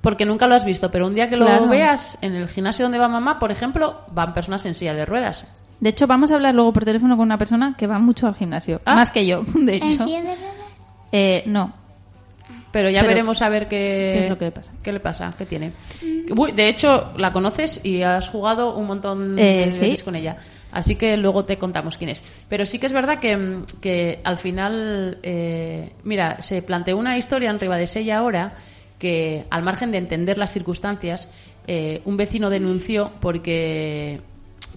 Porque 0.00 0.24
nunca 0.24 0.46
lo 0.46 0.54
has 0.54 0.64
visto, 0.64 0.90
pero 0.90 1.06
un 1.06 1.14
día 1.14 1.28
que 1.28 1.36
lo 1.36 1.46
Claro. 1.46 1.68
veas 1.68 2.18
en 2.22 2.34
el 2.34 2.48
gimnasio 2.48 2.84
donde 2.84 2.98
va 2.98 3.08
mamá, 3.08 3.38
por 3.38 3.50
ejemplo, 3.50 4.02
van 4.12 4.32
personas 4.32 4.64
en 4.66 4.74
silla 4.74 4.94
de 4.94 5.04
ruedas. 5.04 5.44
De 5.80 5.90
hecho, 5.90 6.06
vamos 6.06 6.30
a 6.30 6.36
hablar 6.36 6.54
luego 6.54 6.72
por 6.72 6.84
teléfono 6.84 7.16
con 7.16 7.26
una 7.26 7.38
persona 7.38 7.74
que 7.76 7.86
va 7.86 7.98
mucho 7.98 8.26
al 8.26 8.34
gimnasio, 8.34 8.80
Ah. 8.84 8.94
más 8.94 9.10
que 9.10 9.26
yo, 9.26 9.42
de 9.54 9.76
¿En 9.76 9.82
hecho. 9.82 10.04
silla 10.04 10.22
de 10.22 10.34
ruedas? 10.36 10.54
Eh, 11.12 11.42
no, 11.46 11.72
Pero 12.70 12.90
ya 12.90 13.00
Pero, 13.00 13.08
veremos 13.08 13.40
a 13.40 13.48
ver 13.48 13.66
qué, 13.66 14.10
¿qué 14.12 14.18
es 14.18 14.28
lo 14.28 14.36
que 14.36 14.44
le 14.46 14.50
pasa? 14.52 14.72
¿Qué 14.82 14.92
le 14.92 15.00
pasa? 15.00 15.30
¿Qué 15.36 15.46
tiene? 15.46 15.72
Uy, 16.36 16.52
de 16.52 16.68
hecho, 16.68 17.12
la 17.16 17.32
conoces 17.32 17.82
y 17.84 18.02
has 18.02 18.28
jugado 18.28 18.76
un 18.76 18.86
montón 18.86 19.38
Eh, 19.38 19.64
de 19.66 19.72
sí. 19.72 19.80
veces 19.88 20.02
con 20.02 20.14
ella. 20.14 20.36
Así 20.70 20.94
que 20.94 21.16
luego 21.16 21.44
te 21.46 21.56
contamos 21.56 21.96
quién 21.96 22.10
es. 22.10 22.22
Pero 22.46 22.66
sí 22.66 22.78
que 22.78 22.84
es 22.86 22.92
verdad 22.92 23.20
que, 23.20 23.34
mm, 23.36 23.64
que 23.80 24.20
al 24.22 24.36
final, 24.36 25.18
eh, 25.22 25.94
mira, 26.04 26.42
se 26.42 26.60
planteó 26.60 26.98
una 26.98 27.16
historia 27.16 27.48
en 27.50 27.58
Ribadesella 27.58 28.18
ahora 28.18 28.52
que, 28.98 29.44
al 29.50 29.62
margen 29.62 29.90
de 29.92 29.98
entender 29.98 30.38
las 30.38 30.52
circunstancias, 30.52 31.28
eh, 31.66 32.00
un 32.04 32.16
vecino 32.16 32.50
denunció 32.50 33.10
porque 33.20 34.20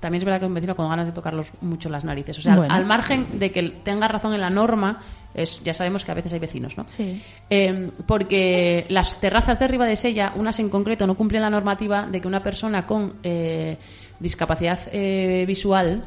también 0.01 0.20
es 0.22 0.25
verdad 0.25 0.40
que 0.40 0.48
un 0.48 0.54
vecino 0.54 0.75
con 0.75 0.90
ganas 0.90 1.06
de 1.06 1.13
tocarlos 1.13 1.51
mucho 1.62 1.88
las 1.88 2.04
narices. 2.04 2.38
O 2.40 2.42
sea, 2.42 2.56
Bueno. 2.56 2.74
al 2.74 2.86
margen 2.86 3.40
de 3.40 3.51
que 3.51 3.62
tenga 3.84 4.08
razón 4.08 4.34
en 4.34 4.42
la 4.42 4.50
norma, 4.50 5.00
es, 5.34 5.63
ya 5.63 5.74
sabemos 5.74 6.04
que 6.04 6.12
a 6.12 6.16
veces 6.16 6.34
hay 6.34 6.40
vecinos, 6.40 6.75
¿no? 6.75 6.86
Sí. 6.88 7.22
Eh, 7.50 7.92
porque 8.06 8.86
las 8.90 9.20
terrazas 9.22 9.60
de 9.60 9.68
Ribadesella, 9.68 10.34
unas 10.36 10.60
en 10.60 10.70
concreto, 10.70 11.08
no 11.08 11.16
cumplen 11.16 11.44
la 11.44 11.50
normativa 11.50 12.08
de 12.08 12.20
que 12.20 12.28
una 12.28 12.44
persona 12.44 12.86
con 12.86 13.13
eh, 13.24 13.78
discapacidad 14.20 14.80
eh, 14.92 15.46
visual, 15.48 16.04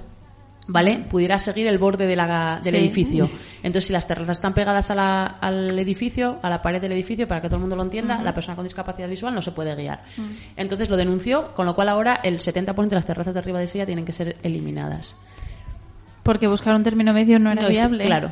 ¿vale? 0.67 0.99
Pudiera 1.11 1.39
seguir 1.39 1.67
el 1.67 1.79
borde 1.79 2.07
de 2.07 2.17
la- 2.17 2.61
del 2.63 2.73
Sí. 2.75 2.79
edificio. 2.81 3.29
Entonces, 3.63 3.87
si 3.89 3.93
las 3.93 4.07
terrazas 4.07 4.39
están 4.39 4.55
pegadas 4.55 4.91
a 4.91 4.95
la- 4.95 5.25
al 5.27 5.79
edificio, 5.79 6.39
a 6.43 6.49
la 6.51 6.59
pared 6.59 6.81
del 6.81 6.93
edificio, 6.93 7.27
para 7.29 7.41
que 7.41 7.49
todo 7.49 7.57
el 7.57 7.61
mundo 7.63 7.77
lo 7.77 7.83
entienda, 7.83 8.23
la 8.23 8.33
persona 8.35 8.57
con 8.57 8.65
discapacidad 8.65 9.09
visual 9.09 9.35
no 9.35 9.43
se 9.43 9.53
puede 9.53 9.75
guiar. 9.75 10.05
Entonces 10.57 10.89
lo 10.89 10.97
denunció, 10.97 11.55
con 11.55 11.67
lo 11.67 11.75
cual 11.75 11.89
ahora 11.89 12.21
el 12.23 12.41
70% 12.41 12.89
de 12.89 12.97
las 12.97 13.07
terrazas 13.07 13.35
de 13.35 13.43
Ribadesella 13.43 13.87
tienen 13.87 14.05
que 14.05 14.13
ser 14.13 14.37
eliminadas. 14.43 15.15
Porque 16.23 16.47
buscar 16.47 16.75
un 16.75 16.83
término 16.83 17.13
medio 17.13 17.39
no 17.39 17.51
era 17.53 17.63
No 17.63 17.69
es- 17.69 17.73
viable. 17.75 18.05
claro. 18.05 18.31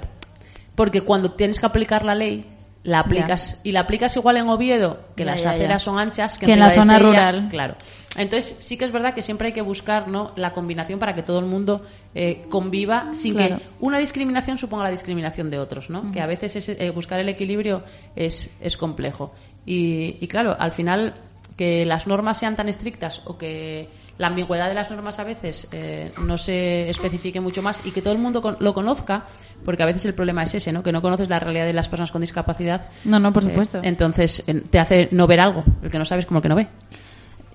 Porque 0.75 1.03
cuando 1.03 1.33
tienes 1.33 1.61
que 1.61 1.67
aplicar 1.67 2.05
la 2.05 2.15
ley, 2.15 2.47
la 2.85 3.01
aplicas 3.01 3.59
y 3.63 3.73
la 3.73 3.81
aplicas 3.81 4.17
igual 4.17 4.37
en 4.39 4.49
Oviedo, 4.49 5.01
que 5.17 5.25
Ya, 5.25 5.33
las 5.33 5.47
aceras 5.47 5.83
son 5.83 5.99
anchas, 5.99 6.37
que, 6.39 6.47
Que 6.47 6.53
en 6.53 6.61
la 6.61 6.73
zona 6.73 6.99
rural. 6.99 7.49
Claro. 7.49 7.77
Entonces 8.17 8.57
sí 8.61 8.77
que 8.77 8.85
es 8.85 8.93
verdad 8.93 9.15
que 9.15 9.23
siempre 9.23 9.49
hay 9.49 9.53
que 9.53 9.63
buscar 9.63 10.09
¿no? 10.09 10.33
la 10.37 10.53
combinación 10.53 10.99
para 10.99 11.15
que 11.15 11.23
todo 11.23 11.39
el 11.39 11.47
mundo 11.47 11.83
eh, 12.15 12.45
conviva 12.51 13.15
sin 13.15 13.35
Claro. 13.35 13.57
que 13.57 13.63
una 13.81 13.99
discriminación 13.99 14.59
suponga 14.59 14.85
la 14.85 14.91
discriminación 14.91 15.51
de 15.51 15.59
otros, 15.59 15.89
¿no? 15.89 16.13
Que 16.13 16.21
a 16.21 16.27
veces 16.27 16.57
es, 16.57 16.69
eh, 16.69 16.91
buscar 16.91 17.21
el 17.21 17.29
equilibrio 17.29 17.85
es, 18.15 18.51
es 18.61 18.77
complejo. 18.77 19.33
Y, 19.65 20.17
y 20.21 20.29
claro, 20.29 20.57
al 20.59 20.73
final 20.73 21.15
que 21.57 21.87
las 21.87 22.07
normas 22.07 22.39
sean 22.39 22.57
tan 22.57 22.69
estrictas 22.69 23.23
o 23.25 23.39
que 23.39 23.89
la 24.23 24.29
ambigüedad 24.29 24.69
de 24.69 24.75
las 24.75 24.91
normas 24.91 25.19
a 25.19 25.25
veces 25.25 25.67
eh, 25.73 26.11
no 26.25 26.39
se 26.39 26.89
especifique 26.89 27.41
mucho 27.41 27.61
más 27.61 27.85
y 27.85 27.91
que 27.91 28.01
todo 28.01 28.13
el 28.15 28.21
mundo 28.21 28.41
con- 28.41 28.57
lo 28.61 28.73
conozca, 28.73 29.25
porque 29.65 29.83
a 29.83 29.87
veces 29.87 30.05
el 30.07 30.15
problema 30.15 30.45
es 30.45 30.55
ese, 30.55 30.73
¿no? 30.73 30.83
Que 30.83 30.93
no 30.93 31.03
conoces 31.03 31.29
la 31.29 31.39
realidad 31.41 31.67
de 31.67 31.73
las 31.73 31.89
personas 31.89 32.13
con 32.13 32.21
discapacidad. 32.21 32.87
No, 33.05 33.19
no, 33.19 33.33
por 33.33 33.43
Eh, 33.43 33.49
supuesto. 33.49 33.81
entonces 33.83 34.45
te 34.71 34.79
hace 34.79 35.09
no 35.11 35.27
ver 35.27 35.41
algo, 35.41 35.65
el 35.83 35.91
que 35.91 35.99
no 35.99 36.05
sabes 36.05 36.25
como 36.25 36.39
el 36.39 36.43
que 36.43 36.49
no 36.49 36.55
ve. 36.57 36.69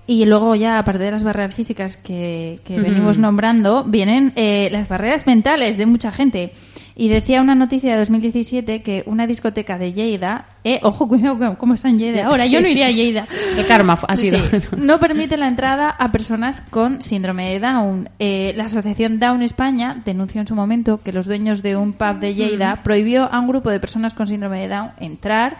Y 0.06 0.24
luego 0.24 0.54
ya, 0.54 0.78
aparte 0.78 1.02
de 1.04 1.10
las 1.10 1.22
barreras 1.22 1.54
físicas 1.54 1.96
que, 1.98 2.60
venimos 2.68 3.18
nombrando, 3.18 3.84
vienen 3.84 4.32
eh, 4.36 4.68
las 4.72 4.88
barreras 4.88 5.26
mentales 5.26 5.76
de 5.76 5.84
mucha 5.84 6.10
gente. 6.12 6.52
Y 7.00 7.08
decía 7.08 7.40
una 7.40 7.54
noticia 7.54 7.92
de 7.92 7.98
2017 8.00 8.82
que 8.82 9.04
una 9.06 9.28
discoteca 9.28 9.78
de 9.78 9.92
Lleida, 9.92 10.46
eh, 10.64 10.80
ojo, 10.82 11.06
cuidado 11.06 11.56
cómo 11.56 11.74
está 11.74 11.88
en 11.88 12.00
Lleida 12.00 12.26
ahora, 12.26 12.44
yo 12.46 12.60
no 12.60 12.66
iría 12.66 12.88
a 12.88 12.90
Lleida. 12.90 13.28
El 13.56 13.68
karma 13.68 13.96
ha 14.08 14.16
sido. 14.16 14.40
Sí, 14.48 14.58
no 14.76 14.98
permite 14.98 15.36
la 15.36 15.46
entrada 15.46 15.90
a 15.90 16.10
personas 16.10 16.60
con 16.60 17.00
síndrome 17.00 17.50
de 17.50 17.60
Down. 17.60 18.08
Eh, 18.18 18.52
la 18.56 18.64
asociación 18.64 19.20
Down 19.20 19.42
España 19.42 20.02
denunció 20.04 20.40
en 20.40 20.48
su 20.48 20.56
momento 20.56 21.00
que 21.00 21.12
los 21.12 21.26
dueños 21.26 21.62
de 21.62 21.76
un 21.76 21.92
pub 21.92 22.18
de 22.18 22.34
Lleida 22.34 22.82
prohibió 22.82 23.32
a 23.32 23.38
un 23.38 23.46
grupo 23.46 23.70
de 23.70 23.78
personas 23.78 24.12
con 24.12 24.26
síndrome 24.26 24.60
de 24.60 24.68
Down 24.68 24.90
entrar 24.98 25.58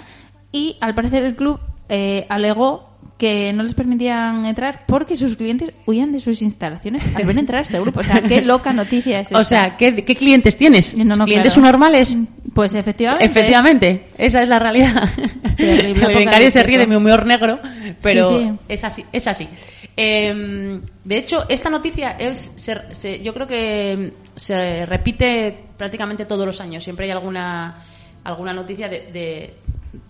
y 0.50 0.76
al 0.80 0.96
parecer 0.96 1.22
el 1.22 1.36
club 1.36 1.60
eh, 1.88 2.26
alegó 2.28 2.87
que 3.18 3.52
no 3.52 3.64
les 3.64 3.74
permitían 3.74 4.46
entrar 4.46 4.84
porque 4.86 5.16
sus 5.16 5.36
clientes 5.36 5.72
huían 5.86 6.12
de 6.12 6.20
sus 6.20 6.40
instalaciones 6.40 7.04
al 7.16 7.24
ver 7.26 7.36
entrar 7.36 7.58
a 7.58 7.62
este 7.62 7.80
grupo. 7.80 7.98
O 8.00 8.04
sea, 8.04 8.22
qué 8.22 8.40
loca 8.42 8.72
noticia 8.72 9.20
es 9.20 9.32
O 9.32 9.40
esta. 9.40 9.44
sea, 9.44 9.76
¿qué, 9.76 10.04
qué 10.04 10.14
clientes 10.14 10.56
tienes? 10.56 10.96
No, 10.96 11.16
no, 11.16 11.24
¿Clientes 11.24 11.54
claro. 11.54 11.72
normales? 11.72 12.16
Pues 12.54 12.74
efectivamente. 12.74 13.26
Efectivamente, 13.26 14.04
esa 14.16 14.42
es 14.42 14.48
la 14.48 14.58
realidad. 14.60 15.10
Terrible, 15.56 16.50
se 16.52 16.62
ríe 16.62 16.78
de 16.78 16.86
mi 16.86 16.94
humor 16.96 17.26
negro, 17.26 17.58
pero 18.00 18.28
Sí, 18.28 18.36
sí. 18.38 18.50
es 18.68 18.84
así, 18.84 19.04
es 19.12 19.26
así. 19.26 19.48
Eh, 19.96 20.80
de 21.04 21.16
hecho, 21.16 21.44
esta 21.48 21.68
noticia 21.70 22.12
es, 22.12 22.38
se- 22.56 22.94
se- 22.94 23.20
yo 23.20 23.34
creo 23.34 23.46
que 23.48 24.12
se 24.36 24.86
repite 24.86 25.58
prácticamente 25.76 26.24
todos 26.24 26.46
los 26.46 26.60
años. 26.60 26.84
Siempre 26.84 27.06
hay 27.06 27.10
alguna 27.12 27.76
alguna 28.24 28.52
noticia 28.52 28.88
de, 28.88 29.10
de, 29.12 29.54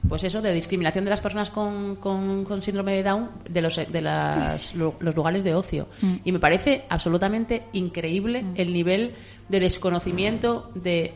pues 0.08 0.24
eso, 0.24 0.40
de 0.40 0.52
discriminación 0.52 1.04
de 1.04 1.10
las 1.10 1.20
personas 1.20 1.50
con, 1.50 1.96
con, 1.96 2.44
con 2.44 2.62
síndrome 2.62 2.94
de 2.94 3.02
Down 3.02 3.30
de 3.48 3.60
los 3.60 3.76
de 3.76 4.00
las, 4.00 4.74
los 4.74 5.14
lugares 5.14 5.44
de 5.44 5.54
ocio. 5.54 5.88
Mm. 6.00 6.14
Y 6.24 6.32
me 6.32 6.38
parece 6.38 6.84
absolutamente 6.88 7.64
increíble 7.72 8.44
el 8.54 8.72
nivel 8.72 9.14
de 9.48 9.60
desconocimiento 9.60 10.70
de 10.74 11.12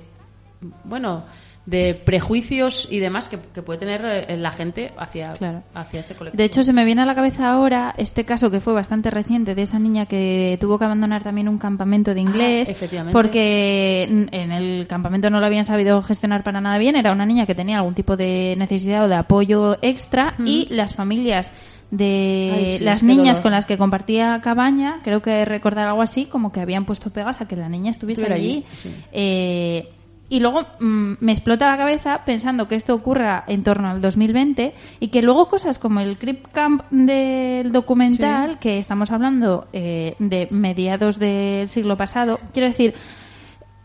bueno, 0.84 1.24
de 1.64 1.94
prejuicios 1.94 2.88
y 2.90 2.98
demás 2.98 3.28
que, 3.28 3.38
que 3.54 3.62
puede 3.62 3.78
tener 3.78 4.04
eh, 4.04 4.36
la 4.36 4.50
gente 4.50 4.92
hacia, 4.98 5.34
Claro. 5.34 5.62
hacia 5.74 6.00
este 6.00 6.14
colectivo. 6.14 6.36
De 6.38 6.44
hecho, 6.44 6.64
se 6.64 6.72
me 6.72 6.84
viene 6.84 7.02
a 7.02 7.04
la 7.06 7.14
cabeza 7.14 7.52
ahora 7.52 7.94
este 7.98 8.24
caso 8.24 8.50
que 8.50 8.58
fue 8.58 8.72
bastante 8.72 9.10
reciente 9.10 9.54
de 9.54 9.62
esa 9.62 9.78
niña 9.78 10.06
que 10.06 10.58
tuvo 10.60 10.76
que 10.78 10.86
abandonar 10.86 11.22
también 11.22 11.48
un 11.48 11.58
campamento 11.58 12.14
de 12.14 12.20
inglés 12.20 12.74
Ah, 12.82 13.04
porque 13.12 14.02
en 14.32 14.50
el 14.52 14.86
campamento 14.88 15.30
no 15.30 15.38
lo 15.38 15.46
habían 15.46 15.64
sabido 15.64 16.02
gestionar 16.02 16.42
para 16.42 16.60
nada 16.60 16.78
bien. 16.78 16.96
Era 16.96 17.12
una 17.12 17.26
niña 17.26 17.46
que 17.46 17.54
tenía 17.54 17.76
algún 17.78 17.94
tipo 17.94 18.16
de 18.16 18.54
necesidad 18.58 19.04
o 19.04 19.08
de 19.08 19.14
apoyo 19.14 19.78
extra 19.82 20.34
y 20.44 20.66
las 20.70 20.94
familias 20.96 21.52
de 21.92 22.52
Ay, 22.56 22.78
sí, 22.78 22.84
las 22.84 23.02
niñas 23.02 23.36
dolor. 23.36 23.42
con 23.42 23.52
las 23.52 23.66
que 23.66 23.76
compartía 23.78 24.40
cabaña, 24.42 25.00
creo 25.04 25.20
que 25.22 25.44
recordar 25.44 25.86
algo 25.86 26.00
así, 26.02 26.24
como 26.24 26.50
que 26.50 26.60
habían 26.60 26.86
puesto 26.86 27.10
pegas 27.10 27.40
a 27.40 27.46
que 27.46 27.54
la 27.54 27.68
niña 27.68 27.90
estuviese 27.90 28.24
allí. 28.24 28.32
allí, 28.32 28.64
sí. 28.72 28.94
Eh, 29.12 29.88
y 30.32 30.40
luego 30.40 30.64
mm, 30.80 31.16
me 31.20 31.32
explota 31.32 31.70
la 31.70 31.76
cabeza 31.76 32.22
pensando 32.24 32.66
que 32.66 32.74
esto 32.74 32.94
ocurra 32.94 33.44
en 33.48 33.62
torno 33.62 33.88
al 33.88 34.00
2020 34.00 34.72
y 34.98 35.08
que 35.08 35.20
luego 35.20 35.46
cosas 35.46 35.78
como 35.78 36.00
el 36.00 36.16
Crip 36.16 36.46
Camp 36.52 36.84
del 36.90 37.70
documental, 37.70 38.58
que 38.58 38.78
estamos 38.78 39.10
hablando 39.10 39.68
eh, 39.74 40.14
de 40.18 40.48
mediados 40.50 41.18
del 41.18 41.68
siglo 41.68 41.98
pasado, 41.98 42.40
quiero 42.54 42.66
decir, 42.66 42.94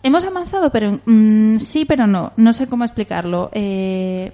hemos 0.04 0.24
avanzado, 0.24 0.72
pero 0.72 1.02
mm, 1.06 1.58
sí, 1.58 1.84
pero 1.84 2.08
no. 2.08 2.32
No 2.38 2.54
sé 2.54 2.68
cómo 2.68 2.86
explicarlo. 2.86 3.50
Eh, 3.52 4.32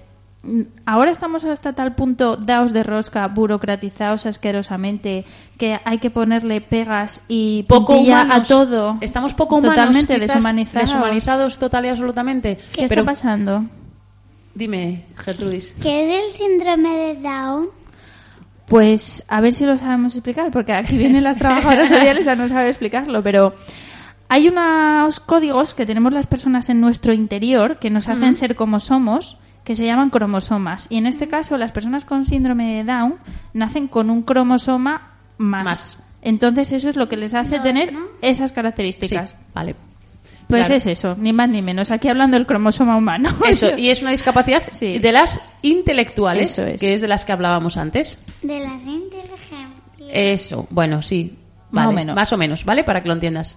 ahora 0.86 1.12
estamos 1.12 1.46
hasta 1.46 1.74
tal 1.74 1.96
punto 1.96 2.36
daos 2.36 2.74
de 2.74 2.84
rosca, 2.84 3.28
burocratizados 3.28 4.26
asquerosamente, 4.26 5.26
que 5.58 5.80
hay 5.86 6.00
que 6.00 6.10
ponerle 6.10 6.62
pegas 6.62 7.24
y 7.28 7.64
poco 7.64 7.96
humanos. 7.96 8.40
a 8.40 8.44
todo. 8.44 8.98
Estamos 9.02 9.34
poco 9.34 9.58
humanos. 9.58 9.76
Totalmente 9.76 10.20
deshumanizados. 10.20 10.90
Deshumanizados 10.90 11.58
total 11.58 11.86
y 11.86 11.90
absolutamente. 11.90 12.58
¿Qué 12.74 12.88
Pero 12.88 13.02
está 13.02 13.06
pasando? 13.06 13.64
dime, 14.56 15.06
Gertrudis. 15.18 15.74
¿Qué 15.82 16.04
es 16.04 16.26
el 16.26 16.32
síndrome 16.32 16.90
de 16.90 17.16
Down? 17.16 17.70
Pues 18.68 19.24
a 19.28 19.42
ver 19.42 19.54
si 19.54 19.66
lo 19.66 19.78
sabemos 19.78 20.16
explicar, 20.16 20.52
porque 20.52 20.74
aquí 20.74 20.98
vienen 20.98 21.24
las 21.24 21.38
trabajadoras 21.38 21.90
sociales 21.90 22.28
a 22.28 22.36
no 22.36 22.48
saber 22.48 22.68
explicarlo, 22.68 23.22
pero 23.22 23.54
hay 24.30 24.48
unos 24.48 25.20
códigos 25.20 25.74
que 25.74 25.86
tenemos 25.86 26.14
las 26.14 26.28
personas 26.28 26.70
en 26.70 26.80
nuestro 26.80 27.14
interior 27.14 27.78
que 27.78 27.90
nos 27.90 28.08
hacen 28.08 28.36
ser 28.36 28.56
como 28.56 28.80
somos, 28.80 29.38
que 29.64 29.76
se 29.76 29.86
llaman 29.86 30.10
cromosomas. 30.10 30.88
Y 30.90 30.98
en 30.98 31.06
este 31.06 31.28
caso, 31.28 31.58
las 31.58 31.72
personas 31.72 32.06
con 32.06 32.26
síndrome 32.26 32.76
de 32.78 32.84
Down 32.84 33.16
nacen 33.54 33.88
con 33.88 34.10
un 34.10 34.22
cromosoma 34.24 35.12
más. 35.38 35.64
Más. 35.66 35.98
Entonces 36.22 36.72
eso 36.72 36.90
es 36.90 36.96
lo 36.96 37.10
que 37.10 37.18
les 37.18 37.34
hace 37.34 37.60
tener 37.60 37.92
¿no? 37.94 38.00
esas 38.22 38.50
Sí, 38.52 38.56
características. 38.56 39.36
vale. 39.54 39.76
Pues 40.48 40.68
Claro. 40.68 40.76
es 40.76 40.88
eso, 40.88 41.16
ni 41.18 41.32
más 41.34 41.50
ni 41.50 41.62
menos. 41.62 41.90
Aquí 41.92 42.10
hablando 42.10 42.38
del 42.38 42.46
cromosoma 42.46 42.96
humano. 42.98 43.30
Eso, 43.48 43.78
y 43.78 43.90
es 43.90 44.02
una 44.02 44.12
discapacidad 44.12 44.62
Sí. 44.74 45.00
de 45.00 45.12
las 45.14 45.40
intelectuales, 45.62 46.52
Eso 46.60 46.66
es. 46.68 46.80
que 46.82 46.94
es 46.94 47.02
de 47.02 47.08
las 47.08 47.24
que 47.26 47.32
hablábamos 47.32 47.78
antes. 47.78 48.18
De 48.42 48.60
las 48.60 48.84
inteligencias. 48.84 49.70
Eso, 50.12 50.68
bueno, 50.70 51.02
sí. 51.02 51.38
Más 51.72 51.88
o 51.88 51.92
menos. 51.94 52.16
Más 52.16 52.32
o 52.34 52.38
menos, 52.38 52.66
¿vale? 52.66 52.84
Para 52.84 53.02
que 53.02 53.08
lo 53.08 53.14
entiendas. 53.16 53.56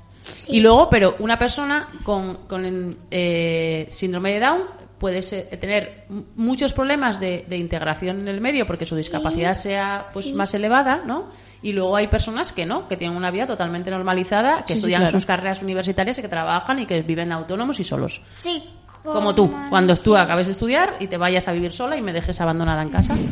Y 0.48 0.60
luego, 0.60 0.88
pero 0.88 1.16
una 1.18 1.38
persona 1.38 1.88
con, 2.04 2.46
con 2.48 2.96
eh, 3.10 3.86
síndrome 3.90 4.32
de 4.32 4.40
Down 4.40 4.62
puede 4.98 5.22
ser- 5.22 5.46
tener 5.60 6.04
muchos 6.36 6.72
problemas 6.72 7.20
de, 7.20 7.44
de 7.48 7.56
integración 7.56 8.20
en 8.20 8.28
el 8.28 8.40
medio 8.40 8.66
porque 8.66 8.86
su 8.86 8.96
discapacidad 8.96 9.54
sea 9.54 10.04
pues 10.12 10.26
sí. 10.26 10.32
más 10.34 10.54
elevada, 10.54 11.02
¿no? 11.06 11.24
Y 11.62 11.72
luego 11.72 11.96
hay 11.96 12.06
personas 12.08 12.52
que 12.52 12.64
no, 12.66 12.86
que 12.88 12.96
tienen 12.96 13.16
una 13.16 13.30
vida 13.30 13.46
totalmente 13.46 13.90
normalizada, 13.90 14.58
que 14.62 14.74
Sí, 14.74 14.78
estudian 14.78 15.02
claro. 15.02 15.18
sus 15.18 15.26
carreras 15.26 15.62
universitarias 15.62 16.18
y 16.18 16.22
que 16.22 16.28
trabajan 16.28 16.78
y 16.78 16.86
que 16.86 17.02
viven 17.02 17.32
autónomos 17.32 17.80
y 17.80 17.84
solos. 17.84 18.22
Sí, 18.38 18.62
Como 19.02 19.34
tú, 19.34 19.52
cuando 19.70 19.94
tú 19.96 20.16
acabes 20.16 20.46
de 20.46 20.52
estudiar 20.52 20.94
y 21.00 21.06
te 21.08 21.16
vayas 21.16 21.46
a 21.48 21.52
vivir 21.52 21.72
sola 21.72 21.96
y 21.96 22.02
me 22.02 22.12
dejes 22.12 22.40
abandonada 22.40 22.82
en 22.82 22.90
casa. 22.90 23.14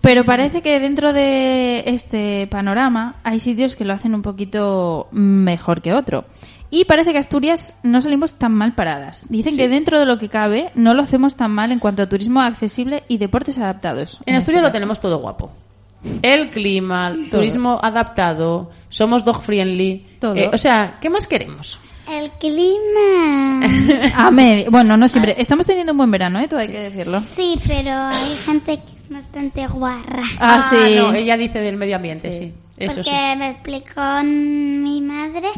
Pero 0.00 0.24
parece 0.24 0.60
que 0.60 0.80
dentro 0.80 1.12
de 1.14 1.82
este 1.86 2.46
panorama 2.50 3.14
hay 3.24 3.40
sitios 3.40 3.74
que 3.74 3.86
lo 3.86 3.94
hacen 3.94 4.14
un 4.14 4.20
poquito 4.20 5.08
mejor 5.12 5.80
que 5.80 5.94
otro. 5.94 6.26
Y 6.74 6.86
parece 6.86 7.12
que 7.12 7.18
Asturias 7.18 7.76
no 7.84 8.00
salimos 8.00 8.34
tan 8.34 8.52
mal 8.52 8.74
paradas. 8.74 9.26
Dicen 9.28 9.56
que 9.56 9.68
dentro 9.68 10.00
de 10.00 10.06
lo 10.06 10.18
que 10.18 10.28
cabe 10.28 10.72
no 10.74 10.92
lo 10.92 11.04
hacemos 11.04 11.36
tan 11.36 11.52
mal 11.52 11.70
en 11.70 11.78
cuanto 11.78 12.02
a 12.02 12.08
turismo 12.08 12.40
accesible 12.40 13.04
y 13.06 13.18
deportes 13.18 13.58
adaptados. 13.58 14.14
En 14.26 14.34
este 14.34 14.50
Asturias 14.50 14.64
lo 14.64 14.72
tenemos 14.72 15.00
todo 15.00 15.18
guapo. 15.18 15.52
El 16.20 16.50
clima, 16.50 17.06
el 17.10 17.30
turismo 17.30 17.78
adaptado, 17.80 18.72
somos 18.88 19.24
dog 19.24 19.40
friendly. 19.44 20.04
Todo. 20.18 20.34
Eh, 20.34 20.50
o 20.52 20.58
sea, 20.58 20.98
¿qué 21.00 21.08
más 21.08 21.28
queremos? 21.28 21.78
El 22.10 22.28
clima. 22.32 23.60
A 24.16 24.32
bueno, 24.68 24.96
no 24.96 25.08
siempre. 25.08 25.36
Estamos 25.38 25.66
teniendo 25.66 25.92
un 25.92 25.98
buen 25.98 26.10
verano, 26.10 26.40
¿eh? 26.40 26.48
Todo 26.48 26.58
hay 26.58 26.68
que 26.68 26.80
decirlo. 26.80 27.20
Sí, 27.20 27.54
pero 27.68 27.92
hay 27.92 28.34
gente 28.34 28.78
que 28.78 28.96
es 28.96 29.08
bastante 29.08 29.64
guarra. 29.68 30.24
Ah, 30.40 30.66
sí. 30.68 30.96
no, 30.96 31.14
ella 31.14 31.36
dice 31.36 31.60
del 31.60 31.76
medio 31.76 31.94
ambiente, 31.94 32.32
sí. 32.32 32.52
Eso 32.76 32.94
porque 32.96 33.10
sí. 33.10 33.36
me 33.38 33.50
explicó 33.50 34.00
mi 34.24 35.00
madre 35.00 35.48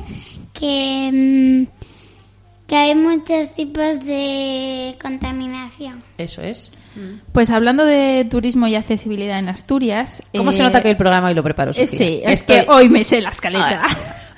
que, 0.53 1.11
mm, 1.13 2.67
que 2.67 2.77
hay 2.77 2.95
muchos 2.95 3.55
tipos 3.55 4.01
de 4.05 4.97
contaminación. 5.01 6.03
Eso 6.19 6.43
es. 6.43 6.71
Pues 7.33 7.51
hablando 7.51 7.85
de 7.85 8.27
turismo 8.31 8.67
y 8.67 8.75
accesibilidad 8.75 9.39
en 9.39 9.51
Asturias. 9.51 10.23
¿Cómo 10.35 10.51
se 10.51 10.61
eh, 10.61 10.65
nota 10.65 10.81
que 10.83 10.89
el 10.91 10.97
programa 10.97 11.29
hoy 11.29 11.35
lo 11.35 11.43
preparo? 11.43 11.73
eh, 11.73 11.87
Sofía? 11.87 11.99
Sí, 11.99 12.21
es 12.25 12.41
Estoy- 12.41 12.65
que 12.65 12.71
hoy 12.71 12.89
me 12.89 13.05
sé 13.05 13.21
la 13.21 13.31
escaleta. 13.31 13.83
Ay, 13.85 13.95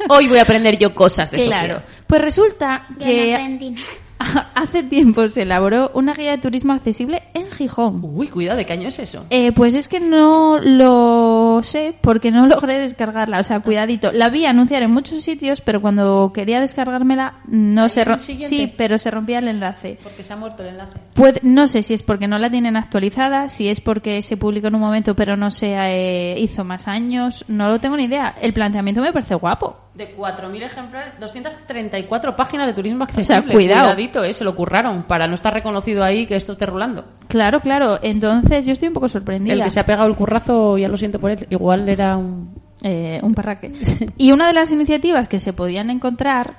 Hoy 0.08 0.28
voy 0.28 0.38
a 0.38 0.42
aprender 0.42 0.76
yo 0.78 0.94
cosas 0.94 1.30
de 1.30 1.38
Claro. 1.44 1.76
Sofía. 1.80 1.98
Pues 2.06 2.20
resulta 2.20 2.86
Yo 2.90 2.94
no 2.94 3.04
que 3.06 3.34
aprendí 3.34 3.70
nada. 3.70 3.86
hace 4.54 4.82
tiempo 4.82 5.26
se 5.28 5.42
elaboró 5.42 5.90
una 5.94 6.14
guía 6.14 6.32
de 6.32 6.38
turismo 6.38 6.72
accesible 6.72 7.22
en 7.34 7.50
Gijón. 7.50 8.00
Uy, 8.02 8.28
cuidado, 8.28 8.58
¿de 8.58 8.66
qué 8.66 8.72
año 8.72 8.88
es 8.88 8.98
eso? 8.98 9.24
Eh, 9.30 9.52
pues 9.52 9.74
es 9.74 9.88
que 9.88 10.00
no 10.00 10.58
lo 10.58 11.60
sé 11.62 11.94
porque 12.00 12.30
no 12.30 12.46
logré 12.48 12.78
descargarla. 12.78 13.40
O 13.40 13.44
sea, 13.44 13.60
cuidadito. 13.60 14.12
La 14.12 14.28
vi 14.30 14.44
anunciar 14.46 14.82
en 14.82 14.90
muchos 14.90 15.22
sitios, 15.22 15.60
pero 15.60 15.80
cuando 15.80 16.32
quería 16.34 16.60
descargármela 16.60 17.34
no 17.46 17.88
se 17.88 18.02
en 18.02 18.08
el 18.08 18.14
ro- 18.14 18.18
siguiente? 18.20 18.48
Sí, 18.56 18.72
pero 18.76 18.98
se 18.98 19.10
rompía 19.10 19.38
el 19.38 19.48
enlace. 19.48 19.98
Porque 20.02 20.22
se 20.22 20.32
ha 20.32 20.36
muerto 20.36 20.62
el 20.62 20.70
enlace. 20.70 20.98
Puede- 21.14 21.40
no 21.42 21.66
sé 21.68 21.82
si 21.82 21.94
es 21.94 22.02
porque 22.02 22.28
no 22.28 22.38
la 22.38 22.50
tienen 22.50 22.76
actualizada, 22.76 23.48
si 23.48 23.68
es 23.68 23.80
porque 23.80 24.22
se 24.22 24.36
publicó 24.36 24.68
en 24.68 24.74
un 24.74 24.80
momento 24.80 25.14
pero 25.14 25.36
no 25.36 25.50
se 25.50 25.74
eh, 25.76 26.38
hizo 26.38 26.64
más 26.64 26.88
años, 26.88 27.44
no 27.48 27.68
lo 27.68 27.78
tengo 27.78 27.96
ni 27.96 28.04
idea. 28.04 28.34
El 28.40 28.52
planteamiento 28.52 29.00
me 29.00 29.12
parece 29.12 29.34
guapo. 29.34 29.76
De 29.98 30.16
4.000 30.16 30.62
ejemplares, 30.62 31.18
234 31.18 32.36
páginas 32.36 32.68
de 32.68 32.72
turismo 32.72 33.02
accesible. 33.02 33.52
cuidado. 33.52 33.86
Cuidadito, 33.86 34.22
eh, 34.22 34.32
se 34.32 34.44
lo 34.44 34.54
curraron 34.54 35.02
para 35.02 35.26
no 35.26 35.34
estar 35.34 35.52
reconocido 35.52 36.04
ahí 36.04 36.24
que 36.24 36.36
esto 36.36 36.52
esté 36.52 36.66
rulando. 36.66 37.04
Claro, 37.26 37.58
claro. 37.60 37.98
Entonces 38.00 38.64
yo 38.64 38.74
estoy 38.74 38.86
un 38.86 38.94
poco 38.94 39.08
sorprendida. 39.08 39.54
El 39.54 39.64
que 39.64 39.70
se 39.72 39.80
ha 39.80 39.84
pegado 39.84 40.06
el 40.06 40.14
currazo, 40.14 40.78
ya 40.78 40.86
lo 40.86 40.96
siento 40.96 41.18
por 41.18 41.32
él, 41.32 41.48
igual 41.50 41.88
era 41.88 42.16
un... 42.16 42.54
Eh, 42.84 43.18
un 43.24 43.34
parraque. 43.34 43.72
Y 44.18 44.30
una 44.30 44.46
de 44.46 44.52
las 44.52 44.70
iniciativas 44.70 45.26
que 45.26 45.40
se 45.40 45.52
podían 45.52 45.90
encontrar 45.90 46.54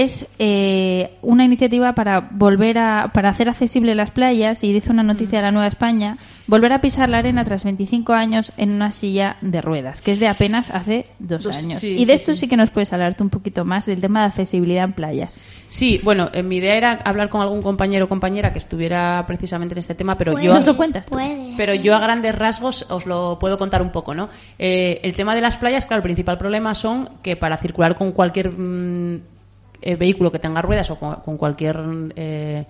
es 0.00 0.26
eh, 0.38 1.10
una 1.20 1.44
iniciativa 1.44 1.94
para 1.94 2.20
volver 2.20 2.78
a 2.78 3.10
para 3.12 3.28
hacer 3.28 3.48
accesible 3.50 3.94
las 3.94 4.10
playas 4.10 4.64
y 4.64 4.72
dice 4.72 4.90
una 4.90 5.02
noticia 5.02 5.38
de 5.38 5.42
la 5.42 5.50
Nueva 5.52 5.66
España 5.66 6.16
volver 6.46 6.72
a 6.72 6.80
pisar 6.80 7.08
la 7.10 7.18
arena 7.18 7.44
tras 7.44 7.64
25 7.64 8.12
años 8.14 8.52
en 8.56 8.72
una 8.72 8.90
silla 8.90 9.36
de 9.42 9.60
ruedas 9.60 10.00
que 10.00 10.12
es 10.12 10.18
de 10.20 10.28
apenas 10.28 10.70
hace 10.70 11.06
dos, 11.18 11.42
Dos- 11.42 11.56
años 11.56 11.78
sí, 11.80 11.92
y 11.92 11.98
sí, 11.98 12.04
de 12.06 12.14
esto 12.14 12.32
sí. 12.34 12.40
sí. 12.40 12.48
que 12.48 12.56
nos 12.56 12.70
puedes 12.70 12.92
hablarte 12.92 13.22
un 13.22 13.28
poquito 13.30 13.64
más 13.66 13.84
del 13.84 14.00
tema 14.00 14.20
de 14.20 14.26
accesibilidad 14.26 14.84
en 14.84 14.92
playas 14.94 15.40
Sí, 15.68 15.98
bueno, 16.04 16.28
eh, 16.34 16.42
mi 16.42 16.56
idea 16.56 16.76
era 16.76 16.92
hablar 17.02 17.30
con 17.30 17.40
algún 17.40 17.62
compañero 17.62 18.04
o 18.04 18.08
compañera 18.08 18.52
que 18.52 18.58
estuviera 18.58 19.24
precisamente 19.26 19.72
en 19.72 19.78
este 19.78 19.94
tema, 19.94 20.18
pero 20.18 20.38
yo... 20.38 20.52
Nos 20.52 20.66
lo 20.66 20.76
cuentas 20.76 21.06
tú. 21.06 21.12
Puedes. 21.14 21.54
Pero 21.56 21.72
yo 21.72 21.96
a 21.96 21.98
grandes 21.98 22.34
rasgos 22.34 22.84
os 22.90 23.06
lo 23.06 23.38
puedo 23.40 23.56
contar 23.56 23.80
un 23.80 23.88
poco, 23.90 24.12
¿no? 24.14 24.28
Eh, 24.58 25.00
el 25.02 25.14
tema 25.14 25.34
de 25.34 25.40
las 25.40 25.56
playas, 25.56 25.86
claro, 25.86 26.00
el 26.00 26.02
principal 26.02 26.36
problema 26.36 26.74
son 26.74 27.08
que 27.22 27.36
para 27.36 27.56
circular 27.56 27.96
con 27.96 28.12
cualquier 28.12 28.52
mm, 28.52 29.20
eh, 29.82 29.96
vehículo 29.96 30.30
que 30.32 30.38
tenga 30.38 30.62
ruedas 30.62 30.90
o 30.90 30.96
con, 30.98 31.16
con 31.16 31.36
cualquier 31.36 31.78
eh, 32.16 32.64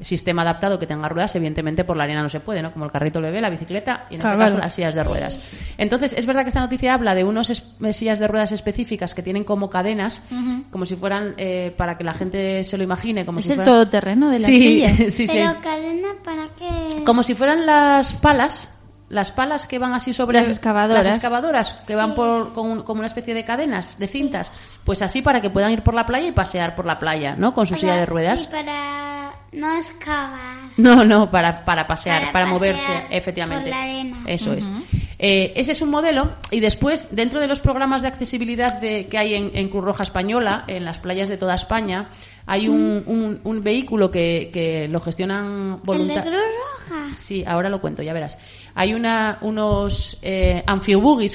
sistema 0.00 0.42
adaptado 0.42 0.78
que 0.78 0.86
tenga 0.86 1.08
ruedas, 1.08 1.34
evidentemente 1.34 1.84
por 1.84 1.96
la 1.96 2.04
arena 2.04 2.22
no 2.22 2.28
se 2.28 2.40
puede, 2.40 2.62
¿no? 2.62 2.70
Como 2.72 2.84
el 2.84 2.90
carrito 2.90 3.20
bebé, 3.20 3.40
la 3.40 3.50
bicicleta 3.50 4.06
y 4.10 4.14
en 4.14 4.20
Claro, 4.20 4.34
este 4.36 4.44
caso 4.44 4.54
claro. 4.56 4.64
las 4.66 4.74
sillas 4.74 4.94
de 4.94 5.04
ruedas. 5.04 5.40
Entonces, 5.78 6.12
es 6.16 6.26
verdad 6.26 6.42
que 6.42 6.48
esta 6.48 6.60
noticia 6.60 6.94
habla 6.94 7.14
de 7.14 7.24
unos 7.24 7.50
es- 7.50 7.64
eh, 7.82 7.92
sillas 7.92 8.18
de 8.18 8.28
ruedas 8.28 8.52
específicas 8.52 9.14
que 9.14 9.22
tienen 9.22 9.44
como 9.44 9.70
cadenas, 9.70 10.22
como 10.70 10.86
si 10.86 10.94
fueran, 10.96 11.34
eh, 11.38 11.74
para 11.76 11.96
que 11.98 12.04
la 12.04 12.14
gente 12.14 12.62
se 12.64 12.76
lo 12.76 12.84
imagine, 12.84 13.24
como 13.26 13.38
es 13.40 13.46
si 13.46 13.52
el 13.52 13.56
fueran... 13.56 13.74
todoterreno 13.74 14.30
de 14.30 14.38
las 14.38 14.50
Sí, 14.50 14.58
sillas 14.60 14.98
sí, 14.98 15.10
sí. 15.10 15.26
Pero 15.26 15.50
cadena 15.62 16.08
para 16.24 16.44
qué. 16.58 17.04
Como 17.04 17.22
si 17.22 17.34
fueran 17.34 17.64
las 17.66 18.12
palas, 18.12 18.72
las 19.08 19.32
palas 19.32 19.66
que 19.66 19.78
van 19.78 19.94
así 19.94 20.12
sobre 20.12 20.38
Las 20.38 20.48
excavadoras. 20.48 21.04
las 21.06 21.14
excavadoras 21.14 21.84
que 21.86 21.96
van 21.96 22.14
por 22.14 22.52
con 22.52 22.70
un- 22.70 22.82
como 22.82 22.98
una 23.00 23.08
especie 23.08 23.34
de 23.34 23.44
cadenas, 23.44 23.98
de 23.98 24.06
cintas, 24.06 24.52
pues 24.84 25.00
así 25.02 25.22
para 25.22 25.40
que 25.40 25.50
puedan 25.50 25.72
ir 25.72 25.82
por 25.82 25.94
la 25.94 26.04
playa 26.06 26.28
y 26.28 26.32
pasear 26.32 26.74
por 26.74 26.84
la 26.86 26.98
playa, 26.98 27.34
¿no? 27.36 27.54
Con 27.54 27.66
su 27.66 27.74
O 27.74 27.76
silla 27.78 27.96
de 27.96 28.06
ruedas. 28.06 28.40
Sí, 28.40 28.48
para 28.50 29.32
no 29.52 29.78
excavar. 29.78 30.58
No, 30.76 31.04
no, 31.04 31.30
para, 31.30 31.64
para 31.64 31.86
pasear, 31.86 32.20
para, 32.20 32.32
Para 32.32 32.46
moverse, 32.46 33.06
efectivamente. 33.10 33.62
por 33.70 33.70
la 33.70 33.82
arena. 33.82 34.16
Eso 34.26 34.52
es. 34.52 34.70
Eh, 35.18 35.52
ese 35.56 35.72
es 35.72 35.82
un 35.82 35.90
modelo 35.90 36.34
y 36.50 36.60
después, 36.60 37.08
dentro 37.10 37.40
de 37.40 37.48
los 37.48 37.58
programas 37.60 38.02
de 38.02 38.08
accesibilidad 38.08 38.78
de- 38.80 39.08
que 39.08 39.18
hay 39.18 39.34
en, 39.34 39.50
en 39.54 39.68
Cruz 39.68 39.82
Roja 39.84 40.04
Española, 40.04 40.62
en 40.68 40.84
las 40.84 40.98
playas 41.00 41.28
de 41.28 41.36
toda 41.36 41.54
España, 41.56 42.10
hay 42.48 42.66
un, 42.66 43.04
un- 43.06 43.40
un 43.44 43.62
vehículo 43.62 44.10
que, 44.10 44.50
que 44.52 44.88
lo 44.88 45.00
gestionan 45.00 45.74
El 45.74 45.80
de 45.80 45.84
voluntarios. 45.84 46.34
Cruz 46.34 46.90
Roja. 46.90 47.14
Sí, 47.16 47.44
ahora 47.46 47.68
lo 47.68 47.80
cuento, 47.80 48.02
ya 48.02 48.12
verás. 48.12 48.38
Hay 48.74 48.94
una, 48.94 49.38
unos 49.42 50.18
eh, 50.22 50.62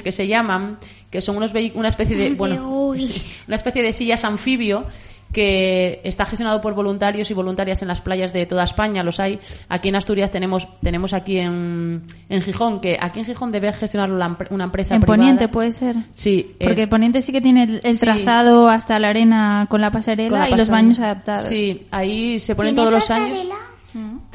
que 0.01 0.11
se 0.11 0.27
llaman, 0.27 0.79
que 1.11 1.21
son 1.21 1.37
unos 1.37 1.53
una 1.75 1.87
especie 1.87 2.17
de, 2.17 2.31
bueno, 2.31 2.87
una 3.47 3.55
especie 3.55 3.83
de 3.83 3.93
sillas 3.93 4.23
anfibio 4.25 4.85
que 5.33 5.99
está 6.03 6.25
gestionado 6.25 6.61
por 6.61 6.73
voluntarios 6.73 7.29
y 7.29 7.33
voluntarias 7.33 7.81
en 7.81 7.87
las 7.89 7.99
playas 7.99 8.31
de 8.31 8.45
toda 8.45 8.63
España, 8.63 9.03
los 9.03 9.19
hay. 9.19 9.39
Aquí 9.67 9.89
en 9.89 9.95
Asturias 9.95 10.31
tenemos, 10.31 10.67
tenemos 10.81 11.13
aquí 11.13 11.39
en, 11.39 12.03
en 12.29 12.41
Gijón, 12.41 12.79
que 12.79 12.97
aquí 13.01 13.19
en 13.19 13.25
Gijón 13.25 13.51
debe 13.51 13.71
gestionarlo 13.73 14.15
una 14.51 14.63
empresa 14.63 14.95
En 14.95 15.01
privada. 15.01 15.17
Poniente 15.17 15.47
puede 15.49 15.71
ser. 15.71 15.95
Sí, 16.13 16.55
eh, 16.59 16.65
Porque 16.65 16.87
Poniente 16.87 17.21
sí 17.21 17.31
que 17.31 17.41
tiene 17.41 17.63
el, 17.63 17.81
el 17.83 17.99
trazado 17.99 18.67
hasta 18.67 18.99
la 18.99 19.09
arena 19.09 19.67
con 19.69 19.81
la 19.81 19.91
pasarela 19.91 20.29
con 20.29 20.39
la 20.39 20.49
y 20.49 20.55
los 20.55 20.69
baños 20.69 20.99
adaptados. 20.99 21.47
Sí, 21.47 21.87
ahí 21.91 22.39
se 22.39 22.55
ponen 22.55 22.75
¿Tiene 22.75 22.89
todos 22.89 22.99
los 22.99 23.11
años. 23.11 23.39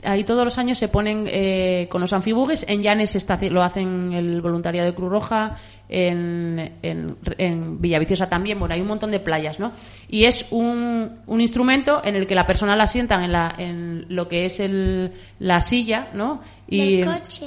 Ahí 0.05 0.25
todos 0.25 0.45
los 0.45 0.59
años 0.59 0.79
se 0.79 0.89
ponen 0.89 1.25
eh, 1.27 1.89
con 1.91 2.01
los 2.01 2.13
anfibugues. 2.13 2.65
En 2.69 2.83
Llanes 2.83 3.15
está, 3.17 3.39
lo 3.51 3.63
hacen 3.63 4.13
el 4.13 4.41
voluntariado 4.41 4.89
de 4.89 4.95
Cruz 4.95 5.11
Roja, 5.11 5.57
en, 5.89 6.75
en, 6.83 7.17
en 7.39 7.81
Villaviciosa 7.81 8.29
también. 8.29 8.59
Bueno, 8.59 8.75
hay 8.75 8.81
un 8.81 8.89
montón 8.89 9.11
de 9.11 9.21
playas, 9.21 9.59
¿no? 9.59 9.73
Y 10.09 10.25
es 10.25 10.47
un, 10.51 11.21
un 11.27 11.41
instrumento 11.41 12.03
en 12.05 12.15
el 12.17 12.27
que 12.27 12.35
la 12.35 12.47
persona 12.47 12.77
la 12.77 12.87
sientan 12.87 13.25
en, 13.25 13.33
la, 13.33 13.55
en 13.59 14.07
lo 14.09 14.29
que 14.29 14.45
es 14.45 14.61
el, 14.61 15.13
la 15.39 15.61
silla, 15.61 16.11
¿no? 16.15 16.41
Y, 16.69 16.99
Del 16.99 17.07
coche. 17.07 17.47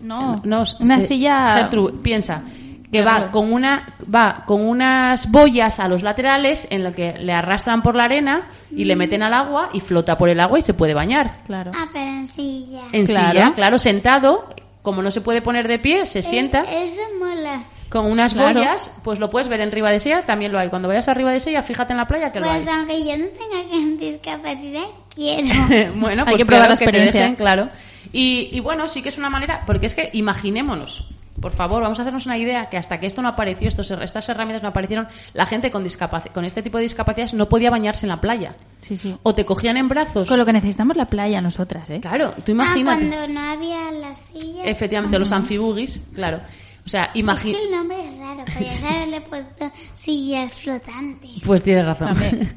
No, 0.00 0.40
no, 0.44 0.62
una 0.80 0.98
eh, 0.98 1.00
silla... 1.00 1.56
Gertrude, 1.56 1.94
piensa 2.02 2.44
que 2.90 3.02
va 3.02 3.30
con 3.30 3.52
una 3.52 3.94
va 4.12 4.44
con 4.46 4.66
unas 4.66 5.30
boyas 5.30 5.78
a 5.78 5.88
los 5.88 6.02
laterales 6.02 6.66
en 6.70 6.82
lo 6.84 6.94
que 6.94 7.12
le 7.18 7.32
arrastran 7.32 7.82
por 7.82 7.94
la 7.94 8.04
arena 8.04 8.48
y 8.70 8.84
le 8.84 8.96
meten 8.96 9.22
al 9.22 9.34
agua 9.34 9.68
y 9.74 9.80
flota 9.80 10.16
por 10.16 10.28
el 10.30 10.40
agua 10.40 10.58
y 10.58 10.62
se 10.62 10.72
puede 10.74 10.94
bañar. 10.94 11.36
Claro. 11.46 11.70
Ah, 11.74 11.86
pero 11.92 12.06
en 12.06 12.26
silla. 12.28 12.80
En 12.92 13.06
Claro. 13.06 13.30
silla, 13.32 13.52
claro, 13.54 13.78
sentado, 13.78 14.48
como 14.82 15.02
no 15.02 15.10
se 15.10 15.20
puede 15.20 15.42
poner 15.42 15.68
de 15.68 15.78
pie, 15.78 16.06
se 16.06 16.22
sienta 16.22 16.62
Eh, 16.62 16.84
Eso 16.86 17.00
mola. 17.20 17.60
con 17.90 18.06
unas 18.06 18.32
claro. 18.32 18.58
boyas, 18.60 18.90
pues 19.04 19.18
lo 19.18 19.28
puedes 19.30 19.48
ver 19.48 19.60
en 19.60 19.70
Riva 19.70 19.90
de 19.90 20.00
Sella, 20.00 20.22
también 20.22 20.50
lo 20.52 20.58
hay. 20.58 20.68
Cuando 20.70 20.88
vayas 20.88 21.08
a 21.08 21.14
Riva 21.14 21.32
de 21.32 21.40
Sella, 21.40 21.62
fíjate 21.62 21.92
en 21.92 21.98
la 21.98 22.06
playa 22.06 22.32
que 22.32 22.40
lo 22.40 22.48
hay. 22.48 22.62
Pues 22.62 22.74
aunque 22.74 23.04
yo 23.04 23.18
no 23.18 23.24
tenga 23.26 23.70
que 23.70 24.06
discapacidad, 24.10 24.84
quiero. 25.14 25.48
bueno, 25.96 26.22
Hay 26.26 26.32
pues 26.32 26.36
que 26.38 26.46
probar 26.46 26.68
claro, 26.68 26.70
la 26.70 26.76
que 26.76 26.84
te 26.84 26.84
experiencia. 26.84 27.20
dejen, 27.20 27.36
claro. 27.36 27.68
Y, 28.12 28.48
y 28.52 28.60
bueno, 28.60 28.88
sí 28.88 29.02
que 29.02 29.10
es 29.10 29.18
una 29.18 29.28
manera, 29.28 29.64
porque 29.66 29.84
es 29.86 29.94
que 29.94 30.08
imaginémonos, 30.14 31.06
por 31.40 31.52
favor, 31.52 31.82
vamos 31.82 31.98
a 31.98 32.02
hacernos 32.02 32.26
una 32.26 32.36
idea 32.38 32.68
que 32.68 32.76
hasta 32.76 32.98
que 33.00 33.06
esto 33.06 33.22
no 33.22 33.28
apareció, 33.28 33.68
estos, 33.68 33.90
estas 33.90 34.28
herramientas 34.28 34.62
no 34.62 34.68
aparecieron, 34.70 35.08
la 35.34 35.46
gente 35.46 35.70
con, 35.70 35.84
discapac- 35.84 36.32
con 36.32 36.44
este 36.44 36.62
tipo 36.62 36.78
de 36.78 36.82
discapacidades 36.82 37.34
no 37.34 37.48
podía 37.48 37.70
bañarse 37.70 38.06
en 38.06 38.10
la 38.10 38.20
playa. 38.20 38.54
Sí, 38.80 38.96
sí. 38.96 39.16
O 39.22 39.34
te 39.34 39.44
cogían 39.44 39.76
en 39.76 39.88
brazos. 39.88 40.28
Con 40.28 40.38
lo 40.38 40.44
que 40.46 40.52
necesitamos 40.52 40.96
la 40.96 41.06
playa 41.06 41.40
nosotras, 41.40 41.88
¿eh? 41.90 42.00
Claro, 42.00 42.30
tú 42.44 42.50
Ah, 42.50 42.50
imagínate. 42.52 43.08
cuando 43.08 43.32
no 43.34 43.40
había 43.40 43.90
las 43.92 44.18
sillas. 44.18 44.62
Efectivamente, 44.66 45.18
los 45.18 45.32
anfibugis, 45.32 46.00
claro. 46.14 46.40
O 46.86 46.90
sea, 46.90 47.04
Es 47.04 47.12
que 47.12 47.18
imagínate. 47.18 47.64
el 47.64 47.70
nombre 47.70 48.08
es 48.08 48.18
raro, 48.18 48.44
podría 48.56 48.90
haberle 48.96 49.20
puesto 49.20 49.70
sillas 49.92 50.56
flotantes. 50.56 51.30
Pues 51.44 51.62
tienes 51.62 51.84
razón. 51.84 52.16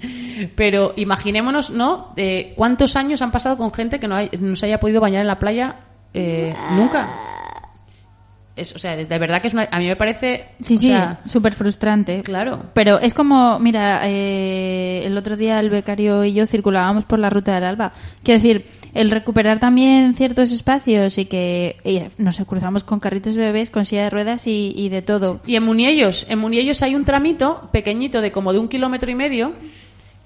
Pero 0.56 0.94
imaginémonos, 0.96 1.70
¿no? 1.70 2.14
Eh, 2.16 2.54
¿Cuántos 2.56 2.96
años 2.96 3.22
han 3.22 3.32
pasado 3.32 3.58
con 3.58 3.74
gente 3.74 4.00
que 4.00 4.08
no, 4.08 4.16
hay- 4.16 4.30
no 4.40 4.56
se 4.56 4.68
haya 4.68 4.80
podido 4.80 5.02
bañar 5.02 5.22
en 5.22 5.28
la 5.28 5.38
playa 5.40 5.76
eh, 6.14 6.54
nunca? 6.76 7.08
Es, 8.62 8.76
o 8.76 8.80
sea, 8.80 8.96
de 8.96 9.20
verdad 9.20 9.42
que 9.42 9.48
es 9.48 9.54
una, 9.54 9.68
a 9.72 9.80
mí 9.80 9.88
me 9.88 9.96
parece... 9.96 10.46
Sí, 10.60 10.78
sí, 10.78 10.88
sea, 10.88 11.22
súper 11.26 11.54
frustrante. 11.54 12.22
Claro. 12.22 12.66
Pero 12.74 13.00
es 13.00 13.14
como, 13.14 13.60
mira, 13.60 14.02
eh, 14.06 15.02
el 15.04 15.18
otro 15.18 15.36
día 15.36 15.60
el 15.60 15.70
becario 15.70 16.24
y 16.24 16.34
yo 16.34 16.46
circulábamos 16.48 17.06
por 17.06 17.20
la 17.20 17.30
ruta 17.30 17.56
del 17.56 17.64
Alba. 17.64 17.94
Quiero 18.24 18.42
decir, 18.42 18.66
el 18.94 19.12
recuperar 19.12 19.60
también 19.60 20.14
ciertos 20.16 20.52
espacios 20.52 21.18
y 21.18 21.26
que 21.26 21.78
y 21.84 22.22
nos 22.22 22.40
cruzamos 22.42 22.84
con 22.84 23.00
carritos 23.00 23.36
de 23.36 23.42
bebés, 23.42 23.70
con 23.70 23.86
silla 23.86 24.04
de 24.04 24.10
ruedas 24.10 24.48
y, 24.48 24.74
y 24.76 24.90
de 24.90 25.02
todo. 25.02 25.42
Y 25.46 25.56
en 25.56 25.64
Muniellos, 25.64 26.26
en 26.30 26.40
Muniellos 26.40 26.82
hay 26.82 26.96
un 26.96 27.06
tramito 27.06 27.70
pequeñito 27.72 28.22
de 28.22 28.32
como 28.32 28.54
de 28.54 28.60
un 28.60 28.68
kilómetro 28.68 29.12
y 29.12 29.16
medio 29.16 29.54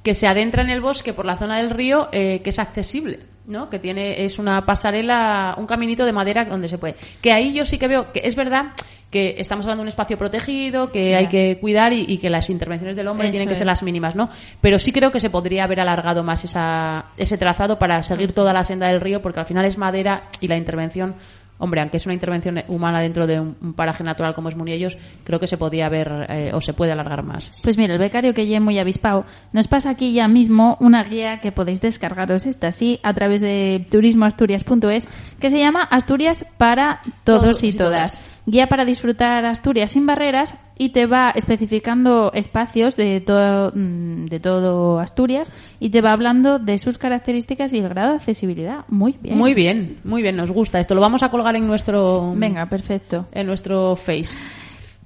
que 0.03 0.13
se 0.13 0.27
adentra 0.27 0.61
en 0.61 0.69
el 0.69 0.81
bosque 0.81 1.13
por 1.13 1.25
la 1.25 1.37
zona 1.37 1.57
del 1.57 1.71
río 1.71 2.09
eh, 2.11 2.41
que 2.43 2.51
es 2.51 2.59
accesible. 2.59 3.34
¿No? 3.47 3.69
que 3.69 3.79
tiene 3.79 4.25
es 4.25 4.39
una 4.39 4.65
pasarela 4.65 5.55
un 5.57 5.65
caminito 5.65 6.05
de 6.05 6.13
madera 6.13 6.45
donde 6.45 6.67
se 6.69 6.77
puede 6.77 6.95
que 7.21 7.31
ahí 7.31 7.53
yo 7.53 7.65
sí 7.65 7.77
que 7.77 7.87
veo 7.87 8.11
que 8.11 8.21
es 8.23 8.35
verdad 8.35 8.73
que 9.11 9.35
estamos 9.37 9.65
hablando 9.65 9.81
de 9.81 9.85
un 9.85 9.89
espacio 9.89 10.17
protegido 10.17 10.91
que 10.91 11.15
hay 11.15 11.27
que 11.27 11.57
cuidar 11.59 11.93
y, 11.93 12.05
y 12.07 12.17
que 12.17 12.29
las 12.29 12.49
intervenciones 12.49 12.95
del 12.95 13.07
hombre 13.07 13.27
Eso 13.27 13.33
tienen 13.33 13.47
que 13.47 13.53
es. 13.53 13.57
ser 13.59 13.67
las 13.67 13.83
mínimas 13.83 14.15
no 14.15 14.29
pero 14.61 14.79
sí 14.79 14.91
creo 14.91 15.11
que 15.11 15.19
se 15.19 15.29
podría 15.29 15.63
haber 15.65 15.79
alargado 15.79 16.23
más 16.23 16.43
esa, 16.43 17.05
ese 17.17 17.37
trazado 17.37 17.77
para 17.77 18.01
seguir 18.03 18.33
toda 18.33 18.51
la 18.53 18.63
senda 18.63 18.87
del 18.87 18.99
río 19.01 19.21
porque 19.21 19.39
al 19.39 19.45
final 19.45 19.65
es 19.65 19.77
madera 19.77 20.23
y 20.41 20.47
la 20.47 20.57
intervención 20.57 21.15
Hombre, 21.57 21.81
aunque 21.81 21.97
es 21.97 22.05
una 22.05 22.13
intervención 22.13 22.61
humana 22.67 22.99
dentro 22.99 23.27
de 23.27 23.39
un, 23.39 23.73
paraje 23.75 24.03
natural 24.03 24.35
como 24.35 24.49
es 24.49 24.55
Muniellos, 24.55 24.97
creo 25.23 25.39
que 25.39 25.47
se 25.47 25.57
podía 25.57 25.85
haber 25.85 26.25
eh, 26.29 26.51
o 26.53 26.61
se 26.61 26.73
puede 26.73 26.91
alargar 26.91 27.23
más. 27.23 27.51
Pues 27.63 27.77
mira, 27.77 27.93
el 27.93 27.99
becario 27.99 28.33
que 28.33 28.47
ya 28.47 28.59
muy 28.59 28.77
avispado 28.77 29.25
nos 29.53 29.67
pasa 29.67 29.89
aquí 29.89 30.13
ya 30.13 30.27
mismo 30.27 30.77
una 30.79 31.03
guía 31.03 31.39
que 31.39 31.51
podéis 31.51 31.81
descargaros 31.81 32.45
esta 32.45 32.71
sí 32.71 32.99
a 33.03 33.13
través 33.13 33.41
de 33.41 33.85
turismoasturias.es 33.89 35.07
que 35.39 35.49
se 35.49 35.59
llama 35.59 35.83
Asturias 35.83 36.45
para 36.57 37.01
todos, 37.23 37.41
Todos 37.41 37.63
y 37.63 37.73
todas. 37.73 38.23
Guía 38.45 38.67
para 38.67 38.85
disfrutar 38.85 39.45
Asturias 39.45 39.91
sin 39.91 40.05
barreras 40.05 40.55
y 40.77 40.89
te 40.89 41.05
va 41.05 41.31
especificando 41.33 42.31
espacios 42.33 42.95
de 42.97 43.21
todo, 43.21 43.71
mm, 43.73 44.25
de 44.25 44.39
todo 44.39 44.99
Asturias 44.99 45.51
y 45.79 45.89
te 45.89 46.01
va 46.01 46.11
hablando 46.11 46.59
de 46.59 46.77
sus 46.77 46.97
características 46.97 47.71
y 47.73 47.77
el 47.79 47.89
grado 47.89 48.11
de 48.11 48.15
accesibilidad. 48.17 48.85
Muy 48.89 49.15
bien. 49.21 49.37
Muy 49.37 49.53
bien, 49.53 49.97
muy 50.03 50.21
bien, 50.21 50.35
nos 50.35 50.51
gusta 50.51 50.79
esto. 50.79 50.93
Lo 50.95 51.01
vamos 51.01 51.23
a 51.23 51.29
colgar 51.31 51.55
en 51.55 51.65
nuestro 51.67 52.33
Venga, 52.35 52.65
perfecto. 52.65 53.27
en 53.31 53.47
nuestro 53.47 53.95
Face. 53.95 54.29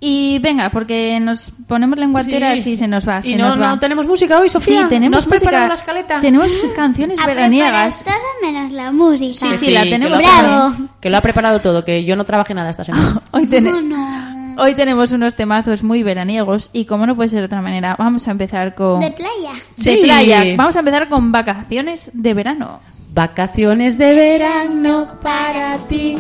Y 0.02 0.40
venga, 0.40 0.70
porque 0.70 1.20
nos 1.20 1.52
ponemos 1.68 2.00
lenguateras 2.00 2.64
Sí. 2.64 2.72
y 2.72 2.78
se 2.78 2.88
nos 2.88 3.06
va. 3.06 3.20
¿Y 3.20 3.32
se 3.32 3.36
no, 3.36 3.50
nos 3.50 3.62
va. 3.62 3.68
no 3.72 3.80
tenemos 3.80 4.08
música 4.08 4.40
hoy, 4.40 4.48
Sofía? 4.48 4.84
Sí, 4.84 4.88
tenemos 4.88 5.12
¿No 5.12 5.18
has 5.18 5.28
música. 5.28 5.40
preparado 5.50 5.68
la 5.68 5.74
escaleta? 5.74 6.20
Tenemos 6.22 6.50
canciones 6.74 7.20
veraniegas. 7.26 8.06
todo 8.06 8.14
menos 8.42 8.72
la 8.72 8.94
música. 8.94 9.34
Sí, 9.54 9.66
sí, 9.66 9.72
la 9.72 9.84
que 9.84 9.90
tenemos 9.90 10.12
lo 10.12 10.16
ha 10.16 10.20
Bravo. 10.42 10.70
preparado- 10.70 10.90
Que 11.02 11.10
lo 11.10 11.18
ha 11.18 11.22
preparado 11.22 11.60
todo, 11.60 11.84
que 11.84 12.06
yo 12.06 12.16
no 12.16 12.24
trabajé 12.24 12.54
nada 12.54 12.70
esta 12.70 12.86
semana. 12.86 13.22
Hoy, 13.32 13.46
No, 13.62 13.82
no. 13.82 14.19
Hoy 14.60 14.76
tenemos 14.76 15.12
unos 15.12 15.36
temazos 15.36 15.84
muy 15.84 16.04
veraniegos 16.04 16.70
y 16.74 16.86
como 16.86 17.06
no 17.06 17.16
puede 17.16 17.30
ser 17.30 17.40
de 17.40 17.46
otra 17.46 17.62
manera, 17.62 17.96
vamos 17.98 18.28
a 18.28 18.32
empezar 18.32 18.76
con... 18.76 19.00
De 19.00 19.12
playa. 19.12 19.54
de 19.78 19.84
Sí. 19.96 20.00
playa. 20.04 20.44
Vamos 20.58 20.76
a 20.76 20.80
empezar 20.80 21.10
con 21.10 21.32
vacaciones 21.32 22.12
de 22.14 22.34
verano. 22.34 22.80
Vacaciones 23.14 23.98
de 23.98 24.14
verano 24.14 25.18
para 25.22 25.78
ti. 25.88 26.16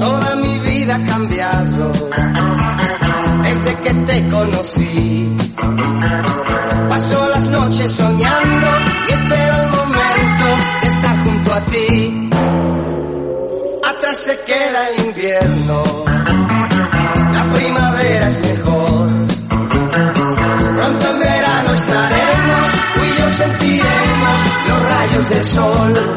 Toda 0.00 0.36
mi 0.36 0.58
vida 0.60 0.96
ha 0.96 1.04
cambiado 1.06 1.92
desde 3.42 3.74
que 3.82 3.94
te 4.06 4.28
conocí. 4.28 5.36
Paso 6.88 7.28
las 7.30 7.48
noches 7.50 7.90
soñando 7.92 8.68
ti. 11.64 12.30
Atrás 13.88 14.18
se 14.18 14.38
queda 14.40 14.88
el 14.90 15.06
invierno, 15.06 15.82
la 17.32 17.44
primavera 17.54 18.28
es 18.28 18.42
mejor. 18.42 19.08
Pronto 20.76 21.10
en 21.10 21.18
verano 21.18 21.72
estaremos, 21.72 22.68
tú 22.94 23.00
y 23.02 23.20
yo 23.20 23.28
sentiremos 23.28 24.38
los 24.68 24.82
rayos 24.92 25.28
del 25.28 25.44
sol. 25.44 26.16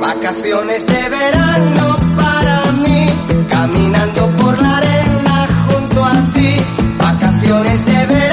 Vacaciones 0.00 0.86
de 0.86 1.08
verano 1.08 1.96
para 2.16 2.72
mí, 2.72 3.06
caminando 3.48 4.26
por 4.36 4.62
la 4.62 4.76
arena 4.76 5.46
junto 5.68 6.04
a 6.04 6.32
ti. 6.32 6.56
Vacaciones 6.98 7.84
de 7.84 8.06
verano 8.06 8.27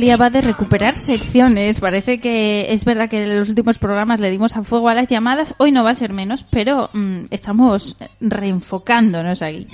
el 0.00 0.06
día 0.06 0.16
va 0.16 0.30
de 0.30 0.40
recuperar 0.40 0.96
secciones. 0.96 1.78
Parece 1.78 2.20
que 2.20 2.72
es 2.72 2.86
verdad 2.86 3.10
que 3.10 3.22
en 3.22 3.38
los 3.38 3.50
últimos 3.50 3.78
programas 3.78 4.18
le 4.18 4.30
dimos 4.30 4.56
a 4.56 4.62
fuego 4.62 4.88
a 4.88 4.94
las 4.94 5.08
llamadas. 5.08 5.54
Hoy 5.58 5.72
no 5.72 5.84
va 5.84 5.90
a 5.90 5.94
ser 5.94 6.14
menos, 6.14 6.42
pero 6.48 6.88
mm, 6.94 7.24
estamos 7.30 7.98
reenfocándonos 8.18 9.42
aquí. 9.42 9.66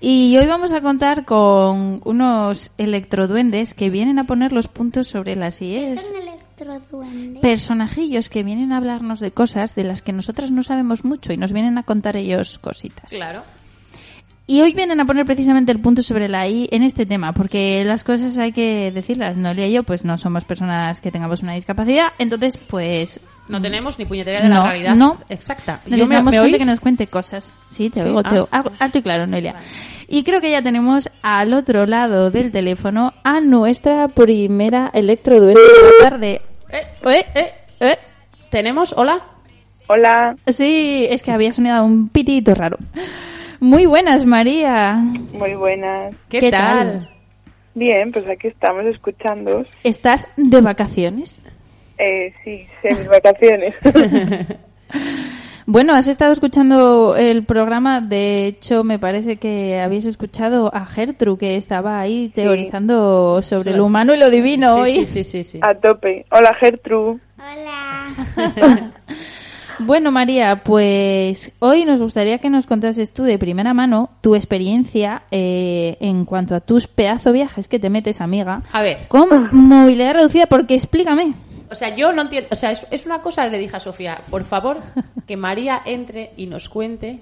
Y 0.00 0.34
hoy 0.38 0.46
vamos 0.46 0.72
a 0.72 0.80
contar 0.80 1.26
con 1.26 2.00
unos 2.06 2.70
electroduendes 2.78 3.74
que 3.74 3.90
vienen 3.90 4.18
a 4.18 4.24
poner 4.24 4.50
los 4.52 4.66
puntos 4.66 5.08
sobre 5.08 5.36
las 5.36 5.60
IES. 5.60 6.06
Son 6.06 6.22
electroduendes. 6.22 7.42
Personajillos 7.42 8.30
que 8.30 8.44
vienen 8.44 8.72
a 8.72 8.78
hablarnos 8.78 9.20
de 9.20 9.32
cosas 9.32 9.74
de 9.74 9.84
las 9.84 10.00
que 10.00 10.14
nosotras 10.14 10.50
no 10.50 10.62
sabemos 10.62 11.04
mucho 11.04 11.34
y 11.34 11.36
nos 11.36 11.52
vienen 11.52 11.76
a 11.76 11.82
contar 11.82 12.16
ellos 12.16 12.58
cositas. 12.58 13.10
Claro. 13.10 13.42
Y 14.48 14.60
hoy 14.60 14.74
vienen 14.74 15.00
a 15.00 15.04
poner 15.06 15.26
precisamente 15.26 15.72
el 15.72 15.80
punto 15.80 16.02
sobre 16.02 16.28
la 16.28 16.46
I 16.46 16.68
en 16.70 16.84
este 16.84 17.04
tema, 17.04 17.32
porque 17.32 17.82
las 17.84 18.04
cosas 18.04 18.38
hay 18.38 18.52
que 18.52 18.92
decirlas. 18.92 19.36
Noelia 19.36 19.66
y 19.66 19.72
yo, 19.72 19.82
pues 19.82 20.04
no 20.04 20.16
somos 20.18 20.44
personas 20.44 21.00
que 21.00 21.10
tengamos 21.10 21.42
una 21.42 21.54
discapacidad, 21.54 22.08
entonces, 22.18 22.56
pues. 22.56 23.18
No 23.48 23.60
tenemos 23.60 23.98
ni 23.98 24.04
puñetera 24.04 24.42
de 24.42 24.48
la 24.48 24.54
No, 24.54 24.66
realidad 24.68 24.94
no. 24.94 25.16
exacta. 25.28 25.80
Yo 25.86 25.90
me- 25.90 25.96
Necesitamos 25.96 26.34
¿me 26.34 26.40
gente 26.42 26.58
que 26.58 26.64
nos 26.64 26.78
cuente 26.80 27.06
cosas. 27.08 27.52
Sí, 27.68 27.90
te 27.90 28.02
Sí, 28.02 28.08
oigo, 28.08 28.22
te 28.22 28.28
ah. 28.28 28.32
oigo. 28.34 28.48
Algo- 28.52 28.70
Alto 28.78 28.98
y 28.98 29.02
claro, 29.02 29.26
Noelia. 29.26 29.56
Y 30.08 30.22
creo 30.22 30.40
que 30.40 30.52
ya 30.52 30.62
tenemos 30.62 31.10
al 31.22 31.52
otro 31.52 31.84
lado 31.84 32.30
del 32.30 32.52
teléfono 32.52 33.14
a 33.24 33.40
nuestra 33.40 34.06
primera 34.06 34.92
electroduende 34.94 35.60
de 35.60 36.02
la 36.04 36.08
tarde. 36.10 36.42
Eh, 36.70 37.26
eh, 37.34 37.52
eh. 37.80 37.98
¿Tenemos? 38.50 38.94
¿Hola? 38.96 39.22
Hola. 39.88 40.36
Sí, 40.46 41.04
es 41.10 41.24
que 41.24 41.32
había 41.32 41.52
sonado 41.52 41.84
un 41.84 42.08
pitito 42.10 42.54
raro. 42.54 42.78
Muy 43.60 43.86
buenas, 43.86 44.24
María. 44.24 44.96
Muy 45.32 45.54
buenas. 45.54 46.14
¿Qué, 46.28 46.38
¿Qué 46.40 46.50
tal? 46.50 47.00
tal? 47.00 47.08
Bien, 47.74 48.10
pues 48.12 48.26
aquí 48.28 48.48
estamos 48.48 48.84
escuchando. 48.86 49.64
¿Estás 49.84 50.26
de 50.36 50.60
vacaciones? 50.60 51.44
Eh, 51.98 52.32
sí, 52.44 52.66
mis 52.84 53.08
vacaciones. 53.08 53.74
Bueno, 55.68 55.94
has 55.96 56.06
estado 56.06 56.32
escuchando 56.32 57.16
el 57.16 57.44
programa. 57.44 58.00
De 58.00 58.46
hecho, 58.46 58.84
me 58.84 59.00
parece 59.00 59.36
que 59.38 59.80
habéis 59.80 60.04
escuchado 60.04 60.72
a 60.72 60.86
Gertrude, 60.86 61.38
que 61.38 61.56
estaba 61.56 61.98
ahí 61.98 62.28
teorizando 62.32 63.42
sobre 63.42 63.72
lo 63.76 63.84
humano 63.84 64.14
y 64.14 64.18
lo 64.18 64.30
divino 64.30 64.74
Sí, 64.76 64.80
hoy. 64.80 64.92
sí, 64.92 65.06
sí, 65.06 65.24
sí, 65.24 65.42
sí. 65.42 65.58
A 65.62 65.74
tope. 65.74 66.24
Hola, 66.30 66.54
Gertrude. 66.60 67.18
Hola. 67.36 68.12
Bueno, 69.78 70.10
María, 70.10 70.62
pues 70.64 71.52
hoy 71.58 71.84
nos 71.84 72.00
gustaría 72.00 72.38
que 72.38 72.48
nos 72.50 72.66
contases 72.66 73.12
tú 73.12 73.24
de 73.24 73.38
primera 73.38 73.74
mano 73.74 74.10
tu 74.22 74.34
experiencia 74.34 75.24
eh, 75.30 75.96
en 76.00 76.24
cuanto 76.24 76.54
a 76.54 76.60
tus 76.60 76.86
pedazo 76.86 77.32
viajes 77.32 77.68
que 77.68 77.78
te 77.78 77.90
metes, 77.90 78.20
amiga, 78.20 78.62
A 78.72 78.82
ver, 78.82 79.06
con 79.08 79.50
movilidad 79.52 80.14
reducida, 80.14 80.46
porque 80.46 80.74
explícame. 80.74 81.34
o 81.70 81.74
sea, 81.74 81.94
yo 81.94 82.12
no 82.12 82.22
entiendo, 82.22 82.48
o 82.52 82.56
sea, 82.56 82.70
es, 82.70 82.86
es 82.90 83.04
una 83.06 83.20
cosa 83.20 83.44
que 83.44 83.50
le 83.50 83.58
dije 83.58 83.76
a 83.76 83.80
Sofía, 83.80 84.20
por 84.30 84.44
favor, 84.44 84.78
que 85.26 85.36
María 85.36 85.82
entre 85.84 86.32
y 86.36 86.46
nos 86.46 86.68
cuente 86.68 87.20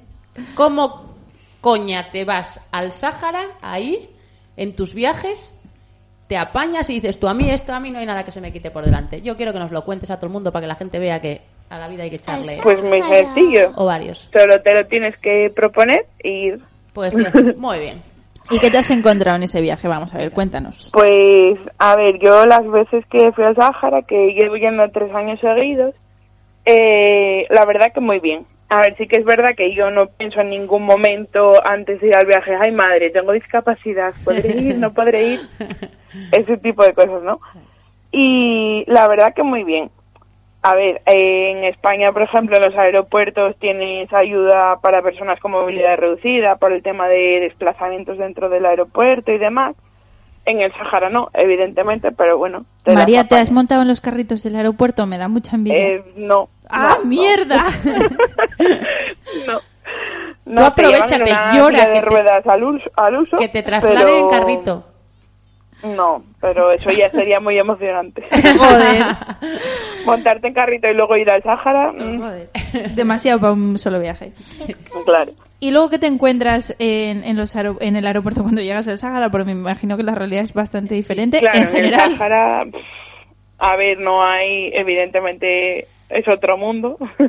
cómo 0.54 1.14
coña 1.60 2.10
te 2.10 2.24
vas 2.24 2.60
al 2.70 2.92
Sáhara, 2.92 3.44
ahí, 3.62 4.08
en 4.56 4.76
tus 4.76 4.94
viajes, 4.94 5.52
te 6.28 6.36
apañas 6.36 6.88
y 6.88 6.94
dices 6.94 7.18
tú, 7.18 7.26
a 7.26 7.34
mí 7.34 7.50
esto, 7.50 7.74
a 7.74 7.80
mí 7.80 7.90
no 7.90 7.98
hay 7.98 8.06
nada 8.06 8.24
que 8.24 8.30
se 8.32 8.40
me 8.40 8.52
quite 8.52 8.70
por 8.70 8.84
delante. 8.84 9.22
Yo 9.22 9.36
quiero 9.36 9.52
que 9.52 9.58
nos 9.58 9.72
lo 9.72 9.84
cuentes 9.84 10.10
a 10.10 10.16
todo 10.16 10.26
el 10.26 10.32
mundo 10.32 10.52
para 10.52 10.62
que 10.64 10.68
la 10.68 10.74
gente 10.74 10.98
vea 10.98 11.20
que 11.20 11.42
a 11.70 11.78
la 11.78 11.88
vida 11.88 12.04
hay 12.04 12.10
que 12.10 12.16
echarle 12.16 12.58
Pues 12.62 12.82
muy 12.82 13.00
sencillo. 13.02 13.70
ovarios. 13.76 14.30
Solo 14.32 14.60
te 14.62 14.74
lo 14.74 14.86
tienes 14.86 15.16
que 15.18 15.50
proponer 15.54 16.06
y 16.22 16.28
ir. 16.48 16.60
Pues 16.92 17.14
bien, 17.16 17.32
muy 17.58 17.78
bien. 17.80 18.02
¿Y 18.50 18.58
qué 18.58 18.70
te 18.70 18.78
has 18.78 18.90
encontrado 18.90 19.36
en 19.36 19.44
ese 19.44 19.60
viaje? 19.62 19.88
Vamos 19.88 20.14
a 20.14 20.18
ver, 20.18 20.30
cuéntanos. 20.30 20.90
Pues, 20.92 21.58
a 21.78 21.96
ver, 21.96 22.18
yo 22.20 22.44
las 22.44 22.70
veces 22.70 23.04
que 23.10 23.32
fui 23.32 23.42
al 23.42 23.56
Sáhara, 23.56 24.02
que 24.02 24.34
llevo 24.38 24.56
yendo 24.56 24.86
tres 24.90 25.14
años 25.14 25.40
seguidos, 25.40 25.94
eh, 26.66 27.46
la 27.50 27.64
verdad 27.64 27.92
que 27.94 28.00
muy 28.00 28.20
bien. 28.20 28.46
A 28.68 28.80
ver, 28.80 28.96
sí 28.96 29.06
que 29.06 29.16
es 29.18 29.24
verdad 29.24 29.54
que 29.56 29.74
yo 29.74 29.90
no 29.90 30.06
pienso 30.06 30.40
en 30.40 30.48
ningún 30.48 30.84
momento 30.84 31.52
antes 31.64 32.00
de 32.00 32.08
ir 32.08 32.16
al 32.16 32.26
viaje, 32.26 32.52
ay 32.60 32.72
madre, 32.72 33.10
tengo 33.10 33.32
discapacidad, 33.32 34.12
podré 34.24 34.56
ir, 34.60 34.76
no 34.78 34.92
podré 34.92 35.34
ir, 35.34 35.40
ese 36.32 36.56
tipo 36.58 36.84
de 36.84 36.92
cosas, 36.92 37.22
¿no? 37.22 37.40
Y 38.12 38.84
la 38.86 39.08
verdad 39.08 39.32
que 39.34 39.42
muy 39.42 39.64
bien. 39.64 39.90
A 40.66 40.74
ver, 40.74 41.02
en 41.04 41.62
España, 41.64 42.10
por 42.10 42.22
ejemplo, 42.22 42.56
en 42.56 42.62
los 42.62 42.74
aeropuertos 42.74 43.54
tienes 43.58 44.10
ayuda 44.14 44.78
para 44.80 45.02
personas 45.02 45.38
con 45.38 45.50
movilidad 45.50 45.98
reducida 45.98 46.56
por 46.56 46.72
el 46.72 46.82
tema 46.82 47.06
de 47.06 47.40
desplazamientos 47.40 48.16
dentro 48.16 48.48
del 48.48 48.64
aeropuerto 48.64 49.30
y 49.30 49.36
demás. 49.36 49.76
En 50.46 50.62
el 50.62 50.72
Sahara 50.72 51.10
no, 51.10 51.28
evidentemente, 51.34 52.12
pero 52.12 52.38
bueno. 52.38 52.64
te 52.82 52.94
María, 52.94 53.28
¿te 53.28 53.34
has 53.36 53.50
montado 53.50 53.82
en 53.82 53.88
los 53.88 54.00
carritos 54.00 54.42
del 54.42 54.56
aeropuerto? 54.56 55.06
Me 55.06 55.18
da 55.18 55.28
mucha 55.28 55.54
envidia. 55.56 55.78
Eh, 55.78 56.04
no. 56.16 56.48
¡Ah, 56.70 56.94
no, 56.96 56.98
no. 57.00 57.04
mierda! 57.10 57.64
no. 59.46 59.60
Tú 60.60 60.64
aprovechate, 60.64 61.24
te 61.24 61.30
llevan 61.30 61.30
en 61.30 61.32
una 61.32 61.54
llora, 61.58 61.80
que 61.84 61.88
de 61.88 61.94
te- 61.94 62.00
ruedas 62.06 62.46
al 62.46 62.64
uso, 62.64 62.90
al 62.96 63.16
uso, 63.16 63.36
Que 63.36 63.48
te 63.48 63.62
trasladen 63.62 63.98
pero- 63.98 64.18
en 64.18 64.28
carrito. 64.30 64.84
No, 65.84 66.24
pero 66.40 66.72
eso 66.72 66.90
ya 66.90 67.10
sería 67.10 67.40
muy 67.40 67.58
emocionante. 67.58 68.22
Joder. 68.58 69.04
Montarte 70.06 70.48
en 70.48 70.54
carrito 70.54 70.88
y 70.88 70.94
luego 70.94 71.16
ir 71.16 71.30
al 71.30 71.42
Sáhara, 71.42 71.92
mm, 71.92 72.94
Demasiado 72.94 73.38
para 73.40 73.52
un 73.52 73.78
solo 73.78 74.00
viaje. 74.00 74.32
claro. 75.04 75.32
¿Y 75.60 75.70
luego 75.70 75.90
qué 75.90 75.98
te 75.98 76.06
encuentras 76.06 76.74
en, 76.78 77.24
en, 77.24 77.36
los 77.36 77.54
en 77.54 77.96
el 77.96 78.06
aeropuerto 78.06 78.42
cuando 78.42 78.62
llegas 78.62 78.88
al 78.88 78.98
Sáhara? 78.98 79.30
Porque 79.30 79.46
me 79.46 79.52
imagino 79.52 79.96
que 79.96 80.02
la 80.02 80.14
realidad 80.14 80.42
es 80.42 80.54
bastante 80.54 80.94
diferente 80.94 81.40
Claro, 81.40 81.58
en 81.58 81.76
en 81.76 81.84
el. 81.84 81.94
Sáhara, 81.94 82.64
a 83.58 83.76
ver, 83.76 83.98
no 83.98 84.24
hay, 84.24 84.70
evidentemente, 84.74 85.86
es 86.08 86.28
otro 86.28 86.56
mundo. 86.56 86.98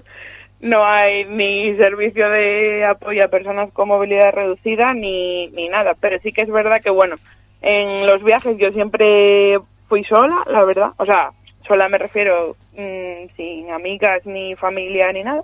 No 0.62 0.84
hay 0.84 1.26
ni 1.26 1.76
servicio 1.76 2.28
de 2.30 2.86
apoyo 2.86 3.24
a 3.24 3.28
personas 3.28 3.72
con 3.72 3.89
movilidad 3.89 4.32
reducida 4.34 4.94
ni, 4.94 5.48
ni 5.50 5.68
nada. 5.68 5.91
Pero 6.00 6.18
sí 6.24 6.32
que 6.32 6.41
es 6.41 6.50
verdad 6.50 6.82
que, 6.82 6.89
bueno, 6.89 7.18
en 7.62 8.06
los 8.06 8.24
viajes 8.24 8.58
yo 8.58 8.72
siempre 8.72 9.58
fui 9.88 10.04
sola, 10.04 10.44
la 10.48 10.63
verdad. 10.63 10.91
O 10.98 11.06
sea, 11.06 11.32
sola 11.68 11.89
me 11.89 11.98
refiero 11.98 12.56
mm, 12.74 13.36
sin 13.36 13.72
amigas 13.72 14.26
ni 14.26 14.56
familia 14.56 15.12
ni 15.12 15.24
nada. 15.24 15.44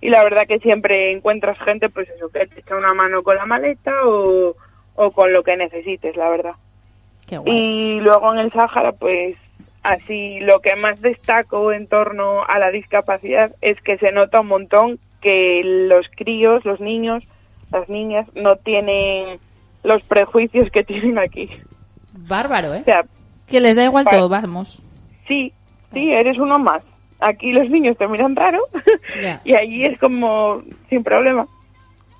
Y 0.00 0.08
la 0.08 0.24
verdad 0.24 0.46
que 0.48 0.58
siempre 0.58 1.12
encuentras 1.12 1.58
gente, 1.60 1.88
pues 1.88 2.08
eso, 2.10 2.28
que 2.28 2.46
te 2.46 2.60
echa 2.60 2.76
una 2.76 2.92
mano 2.92 3.22
con 3.22 3.36
la 3.36 3.46
maleta 3.46 3.92
o, 4.04 4.56
o 4.96 5.10
con 5.12 5.32
lo 5.32 5.44
que 5.44 5.56
necesites, 5.56 6.16
la 6.16 6.28
verdad. 6.28 6.54
Qué 7.28 7.38
guay. 7.38 7.56
Y 7.56 8.00
luego 8.00 8.32
en 8.32 8.40
el 8.40 8.52
Sáhara, 8.52 8.92
pues 8.92 9.36
así 9.82 10.40
lo 10.40 10.60
que 10.60 10.76
más 10.76 11.00
destaco 11.00 11.72
en 11.72 11.86
torno 11.86 12.44
a 12.44 12.58
la 12.58 12.70
discapacidad 12.70 13.54
es 13.60 13.80
que 13.82 13.98
se 13.98 14.12
nota 14.12 14.40
un 14.40 14.48
montón 14.48 14.98
que 15.20 15.62
los 15.64 16.06
críos, 16.16 16.64
los 16.64 16.80
niños, 16.80 17.22
las 17.70 17.88
niñas 17.88 18.26
no 18.34 18.56
tienen 18.56 19.38
los 19.84 20.02
prejuicios 20.04 20.70
que 20.70 20.84
tienen 20.84 21.18
aquí. 21.18 21.48
Bárbaro, 22.12 22.74
¿eh? 22.74 22.80
O 22.80 22.84
sea, 22.84 23.02
Que 23.50 23.60
les 23.60 23.76
da 23.76 23.84
igual 23.84 24.04
Vale. 24.04 24.18
todo, 24.18 24.28
vamos. 24.28 24.82
sí, 25.26 25.52
sí, 25.92 26.10
eres 26.12 26.38
uno 26.38 26.58
más. 26.58 26.82
Aquí 27.20 27.52
los 27.52 27.68
niños 27.70 27.96
te 27.96 28.08
miran 28.08 28.34
raro 28.34 28.58
y 29.44 29.56
allí 29.56 29.84
es 29.84 29.98
como 29.98 30.62
sin 30.88 31.04
problema. 31.04 31.46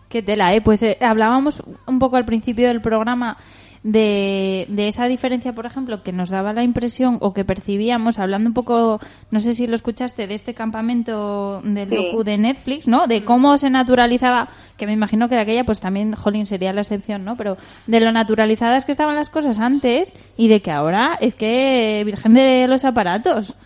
Qué 0.08 0.22
tela, 0.22 0.54
¿eh? 0.54 0.60
Pues 0.60 0.82
eh, 0.82 0.96
hablábamos 1.00 1.62
un 1.86 1.98
poco 1.98 2.16
al 2.16 2.24
principio 2.24 2.68
del 2.68 2.80
programa 2.82 3.36
de, 3.82 4.66
de 4.68 4.88
esa 4.88 5.06
diferencia, 5.08 5.52
por 5.52 5.66
ejemplo, 5.66 6.02
que 6.02 6.12
nos 6.12 6.30
daba 6.30 6.52
la 6.52 6.62
impresión 6.62 7.18
o 7.20 7.32
que 7.32 7.44
percibíamos, 7.44 8.18
hablando 8.18 8.48
un 8.48 8.54
poco, 8.54 9.00
no 9.30 9.40
sé 9.40 9.54
si 9.54 9.66
lo 9.66 9.74
escuchaste, 9.74 10.26
de 10.26 10.34
este 10.34 10.54
campamento 10.54 11.60
del 11.64 11.88
Sí. 11.88 11.96
docu 11.96 12.22
de 12.22 12.38
Netflix, 12.38 12.86
¿no? 12.86 13.06
De 13.06 13.24
cómo 13.24 13.58
se 13.58 13.70
naturalizaba, 13.70 14.48
que 14.76 14.86
me 14.86 14.92
imagino 14.92 15.28
que 15.28 15.34
de 15.34 15.40
aquella, 15.40 15.64
pues 15.64 15.80
también, 15.80 16.14
Jolín 16.14 16.46
sería 16.46 16.72
la 16.72 16.82
excepción, 16.82 17.24
¿no? 17.24 17.36
Pero 17.36 17.56
de 17.86 18.00
lo 18.00 18.12
naturalizadas 18.12 18.84
que 18.84 18.92
estaban 18.92 19.16
las 19.16 19.30
cosas 19.30 19.58
antes 19.58 20.12
y 20.36 20.48
de 20.48 20.60
que 20.60 20.70
ahora 20.70 21.18
es 21.20 21.34
que 21.34 22.02
virgen 22.06 22.34
de 22.34 22.66
los 22.68 22.84
aparatos. 22.84 23.56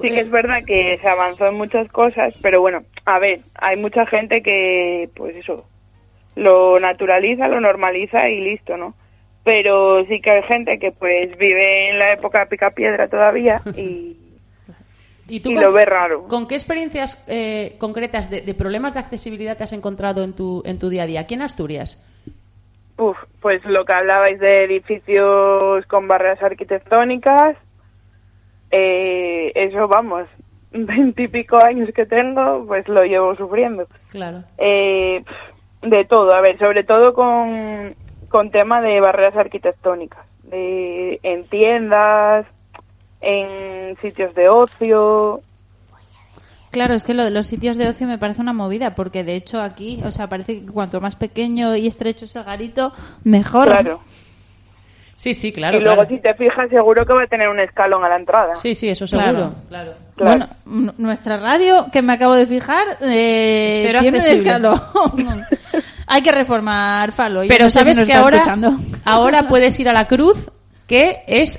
Sí 0.00 0.08
que 0.08 0.20
es 0.20 0.30
verdad 0.30 0.64
que 0.66 0.98
se 1.00 1.08
avanzó 1.08 1.46
en 1.46 1.54
muchas 1.54 1.86
cosas, 1.92 2.34
pero 2.42 2.60
bueno, 2.60 2.80
a 3.04 3.20
ver, 3.20 3.38
hay 3.60 3.76
mucha 3.76 4.04
gente 4.06 4.42
que, 4.42 5.08
pues 5.14 5.36
eso, 5.36 5.64
lo 6.34 6.80
naturaliza, 6.80 7.46
lo 7.46 7.60
normaliza 7.60 8.28
y 8.28 8.40
listo, 8.40 8.76
¿no? 8.76 8.94
Pero 9.44 10.04
sí 10.04 10.20
que 10.20 10.30
hay 10.30 10.42
gente 10.44 10.78
que 10.78 10.92
pues 10.92 11.36
vive 11.36 11.90
en 11.90 11.98
la 11.98 12.12
época 12.12 12.46
picapiedra 12.46 13.08
todavía 13.08 13.60
y, 13.76 14.16
¿Y 15.28 15.40
tú 15.40 15.50
y 15.50 15.54
con, 15.54 15.64
lo 15.64 15.72
ve 15.72 15.84
raro. 15.84 16.28
con 16.28 16.46
qué 16.46 16.54
experiencias 16.54 17.24
eh, 17.28 17.76
concretas 17.78 18.30
de, 18.30 18.42
de 18.42 18.54
problemas 18.54 18.94
de 18.94 19.00
accesibilidad 19.00 19.56
te 19.56 19.64
has 19.64 19.72
encontrado 19.72 20.22
en 20.22 20.34
tu, 20.34 20.62
en 20.64 20.78
tu 20.78 20.88
día 20.88 21.04
a 21.04 21.06
día? 21.06 21.20
Aquí 21.20 21.34
en 21.34 21.42
Asturias. 21.42 21.98
Uf, 22.98 23.16
pues 23.40 23.64
lo 23.64 23.84
que 23.84 23.92
hablabais 23.92 24.38
de 24.38 24.64
edificios 24.64 25.84
con 25.86 26.06
barreras 26.06 26.42
arquitectónicas, 26.42 27.56
eh, 28.70 29.50
eso 29.54 29.88
vamos, 29.88 30.28
veintipico 30.72 31.56
años 31.64 31.90
que 31.94 32.06
tengo, 32.06 32.64
pues 32.66 32.86
lo 32.88 33.02
llevo 33.04 33.34
sufriendo. 33.34 33.86
Claro. 34.10 34.44
Eh, 34.58 35.24
de 35.82 36.04
todo, 36.04 36.32
a 36.32 36.40
ver, 36.42 36.58
sobre 36.58 36.84
todo 36.84 37.12
con, 37.12 37.94
con 38.32 38.50
tema 38.50 38.80
de 38.80 38.98
barreras 39.00 39.36
arquitectónicas. 39.36 40.26
eh, 40.50 41.18
en 41.22 41.44
tiendas, 41.44 42.46
en 43.20 43.96
sitios 43.98 44.34
de 44.34 44.48
ocio. 44.48 45.40
Claro, 46.70 46.94
es 46.94 47.04
que 47.04 47.14
lo 47.14 47.22
de 47.24 47.30
los 47.30 47.46
sitios 47.46 47.76
de 47.76 47.88
ocio 47.88 48.06
me 48.06 48.18
parece 48.18 48.40
una 48.40 48.52
movida, 48.54 48.94
porque 48.94 49.22
de 49.24 49.34
hecho 49.36 49.60
aquí, 49.60 50.00
o 50.04 50.10
sea, 50.10 50.26
parece 50.28 50.60
que 50.64 50.72
cuanto 50.72 51.00
más 51.00 51.16
pequeño 51.16 51.76
y 51.76 51.86
estrecho 51.86 52.24
es 52.24 52.34
el 52.34 52.44
garito, 52.44 52.92
mejor. 53.24 53.68
Claro. 53.68 54.00
Sí, 55.16 55.34
sí, 55.34 55.52
claro. 55.52 55.78
y 55.78 55.82
luego 55.82 55.98
claro. 56.02 56.16
si 56.16 56.20
te 56.20 56.34
fijas 56.34 56.68
seguro 56.68 57.06
que 57.06 57.12
va 57.12 57.22
a 57.22 57.26
tener 57.28 57.48
un 57.48 57.60
escalón 57.60 58.02
a 58.04 58.08
la 58.08 58.16
entrada. 58.16 58.56
Sí, 58.56 58.74
sí, 58.74 58.88
eso 58.88 59.06
Claro. 59.06 59.38
seguro. 59.38 59.54
Claro. 59.68 59.92
Bueno, 60.16 60.48
nuestra 60.98 61.36
radio, 61.36 61.86
que 61.92 62.02
me 62.02 62.14
acabo 62.14 62.34
de 62.34 62.46
fijar, 62.46 62.84
eh, 63.02 63.94
tiene 64.00 64.18
un 64.18 64.24
escalón. 64.26 64.80
Hay 66.14 66.20
que 66.22 66.30
reformar 66.30 67.10
Falo. 67.12 67.42
yo 67.42 67.48
Pero 67.48 67.64
no 67.64 67.70
sé 67.70 67.78
si 67.78 67.84
sabes 67.84 67.98
nos 67.98 68.06
que 68.08 68.14
ahora, 68.14 68.36
escuchando. 68.36 68.72
ahora 69.06 69.48
puedes 69.48 69.80
ir 69.80 69.88
a 69.88 69.94
la 69.94 70.06
Cruz, 70.06 70.42
que 70.86 71.22
es 71.26 71.58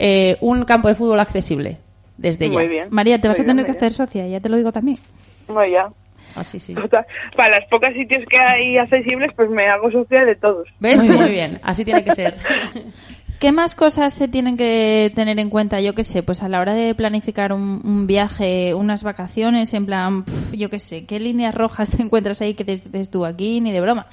eh, 0.00 0.36
un 0.40 0.64
campo 0.64 0.88
de 0.88 0.96
fútbol 0.96 1.20
accesible. 1.20 1.78
Desde 2.16 2.48
ya. 2.48 2.54
Muy 2.58 2.66
bien. 2.68 2.88
María, 2.90 3.20
te 3.20 3.28
vas 3.28 3.38
Muy 3.38 3.44
a 3.44 3.46
tener 3.46 3.64
bien, 3.64 3.72
que 3.72 3.78
hacer 3.78 3.92
socia, 3.92 4.26
ya 4.26 4.40
te 4.40 4.48
lo 4.48 4.56
digo 4.56 4.72
también. 4.72 4.98
Bueno, 5.46 5.72
ya. 5.72 5.88
Ah, 6.34 6.42
sí, 6.42 6.58
sí. 6.58 6.74
Total, 6.74 7.06
Para 7.36 7.60
los 7.60 7.68
pocos 7.70 7.90
sitios 7.94 8.22
que 8.28 8.36
hay 8.36 8.78
accesibles, 8.78 9.30
pues 9.36 9.48
me 9.50 9.68
hago 9.68 9.90
socia 9.92 10.24
de 10.24 10.34
todos. 10.34 10.66
¿Ves? 10.80 11.04
Muy 11.04 11.30
bien. 11.30 11.60
Así 11.62 11.84
tiene 11.84 12.02
que 12.02 12.12
ser. 12.14 12.36
¿Qué 13.44 13.52
más 13.52 13.74
cosas 13.74 14.14
se 14.14 14.26
tienen 14.26 14.56
que 14.56 15.12
tener 15.14 15.38
en 15.38 15.50
cuenta? 15.50 15.78
Yo 15.78 15.94
qué 15.94 16.02
sé, 16.02 16.22
pues 16.22 16.42
a 16.42 16.48
la 16.48 16.62
hora 16.62 16.72
de 16.72 16.94
planificar 16.94 17.52
un, 17.52 17.82
un 17.84 18.06
viaje, 18.06 18.72
unas 18.72 19.04
vacaciones, 19.04 19.74
en 19.74 19.84
plan, 19.84 20.24
yo 20.54 20.70
qué 20.70 20.78
sé, 20.78 21.04
¿qué 21.04 21.20
líneas 21.20 21.54
rojas 21.54 21.90
te 21.94 22.02
encuentras 22.02 22.40
ahí 22.40 22.54
que 22.54 22.64
dices 22.64 23.10
tú 23.10 23.26
aquí 23.26 23.60
ni 23.60 23.70
de 23.70 23.82
broma? 23.82 24.06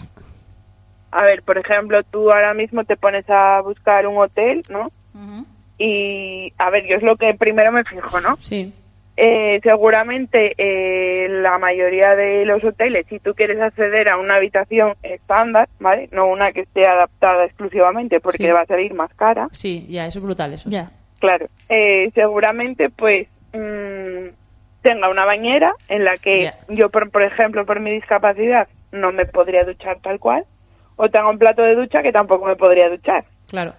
A 1.12 1.24
ver, 1.24 1.44
por 1.44 1.58
ejemplo, 1.58 2.04
tú 2.04 2.30
ahora 2.30 2.54
mismo 2.54 2.84
te 2.84 2.98
pones 2.98 3.24
a 3.30 3.62
buscar 3.62 4.06
un 4.06 4.18
hotel, 4.18 4.64
¿no? 4.70 4.90
Y, 5.78 6.52
a 6.58 6.70
ver, 6.70 6.86
yo 6.90 6.98
es 6.98 7.04
lo 7.04 7.16
que 7.16 7.34
primero 7.34 7.72
me 7.72 7.86
fijo, 7.86 8.20
¿no? 8.20 8.36
Sí. 8.42 8.74
Eh, 9.24 9.60
seguramente 9.62 10.56
eh, 10.58 11.28
la 11.30 11.60
mayoría 11.60 12.16
de 12.16 12.44
los 12.44 12.64
hoteles, 12.64 13.06
si 13.08 13.20
tú 13.20 13.36
quieres 13.36 13.62
acceder 13.62 14.10
a 14.10 14.18
una 14.18 14.38
habitación 14.38 14.96
estándar, 15.04 15.70
¿vale? 15.80 16.10
No 16.12 16.26
una 16.28 16.52
que 16.52 16.62
esté 16.62 16.88
adaptada 16.90 17.46
exclusivamente 17.46 18.20
porque 18.20 18.46
Sí. 18.46 18.50
va 18.52 18.62
a 18.62 18.66
salir 18.66 18.96
más 18.96 19.14
cara. 19.14 19.48
Sí, 19.52 19.86
ya, 19.90 20.08
eso 20.08 20.18
es 20.18 20.26
brutal. 20.26 20.54
Eso. 20.54 20.68
Ya. 20.72 20.90
Claro. 21.20 21.46
Eh, 21.70 22.10
seguramente, 22.16 22.90
pues, 22.90 23.28
mm, 23.54 24.30
tenga 24.82 25.08
una 25.10 25.26
bañera 25.26 25.76
en 25.88 26.04
la 26.04 26.18
que 26.18 26.52
yo, 26.70 26.90
por, 26.90 27.12
por 27.12 27.22
ejemplo, 27.22 27.64
por 27.68 27.80
mi 27.80 27.92
discapacidad, 27.92 28.68
no 28.92 29.12
me 29.12 29.28
podría 29.28 29.64
duchar 29.66 30.00
tal 30.02 30.18
cual. 30.20 30.46
O 30.96 31.10
tenga 31.10 31.30
un 31.30 31.38
plato 31.38 31.62
de 31.62 31.76
ducha 31.76 32.02
que 32.02 32.12
tampoco 32.12 32.48
me 32.48 32.56
podría 32.56 32.90
duchar. 32.90 33.24
Claro. 33.50 33.74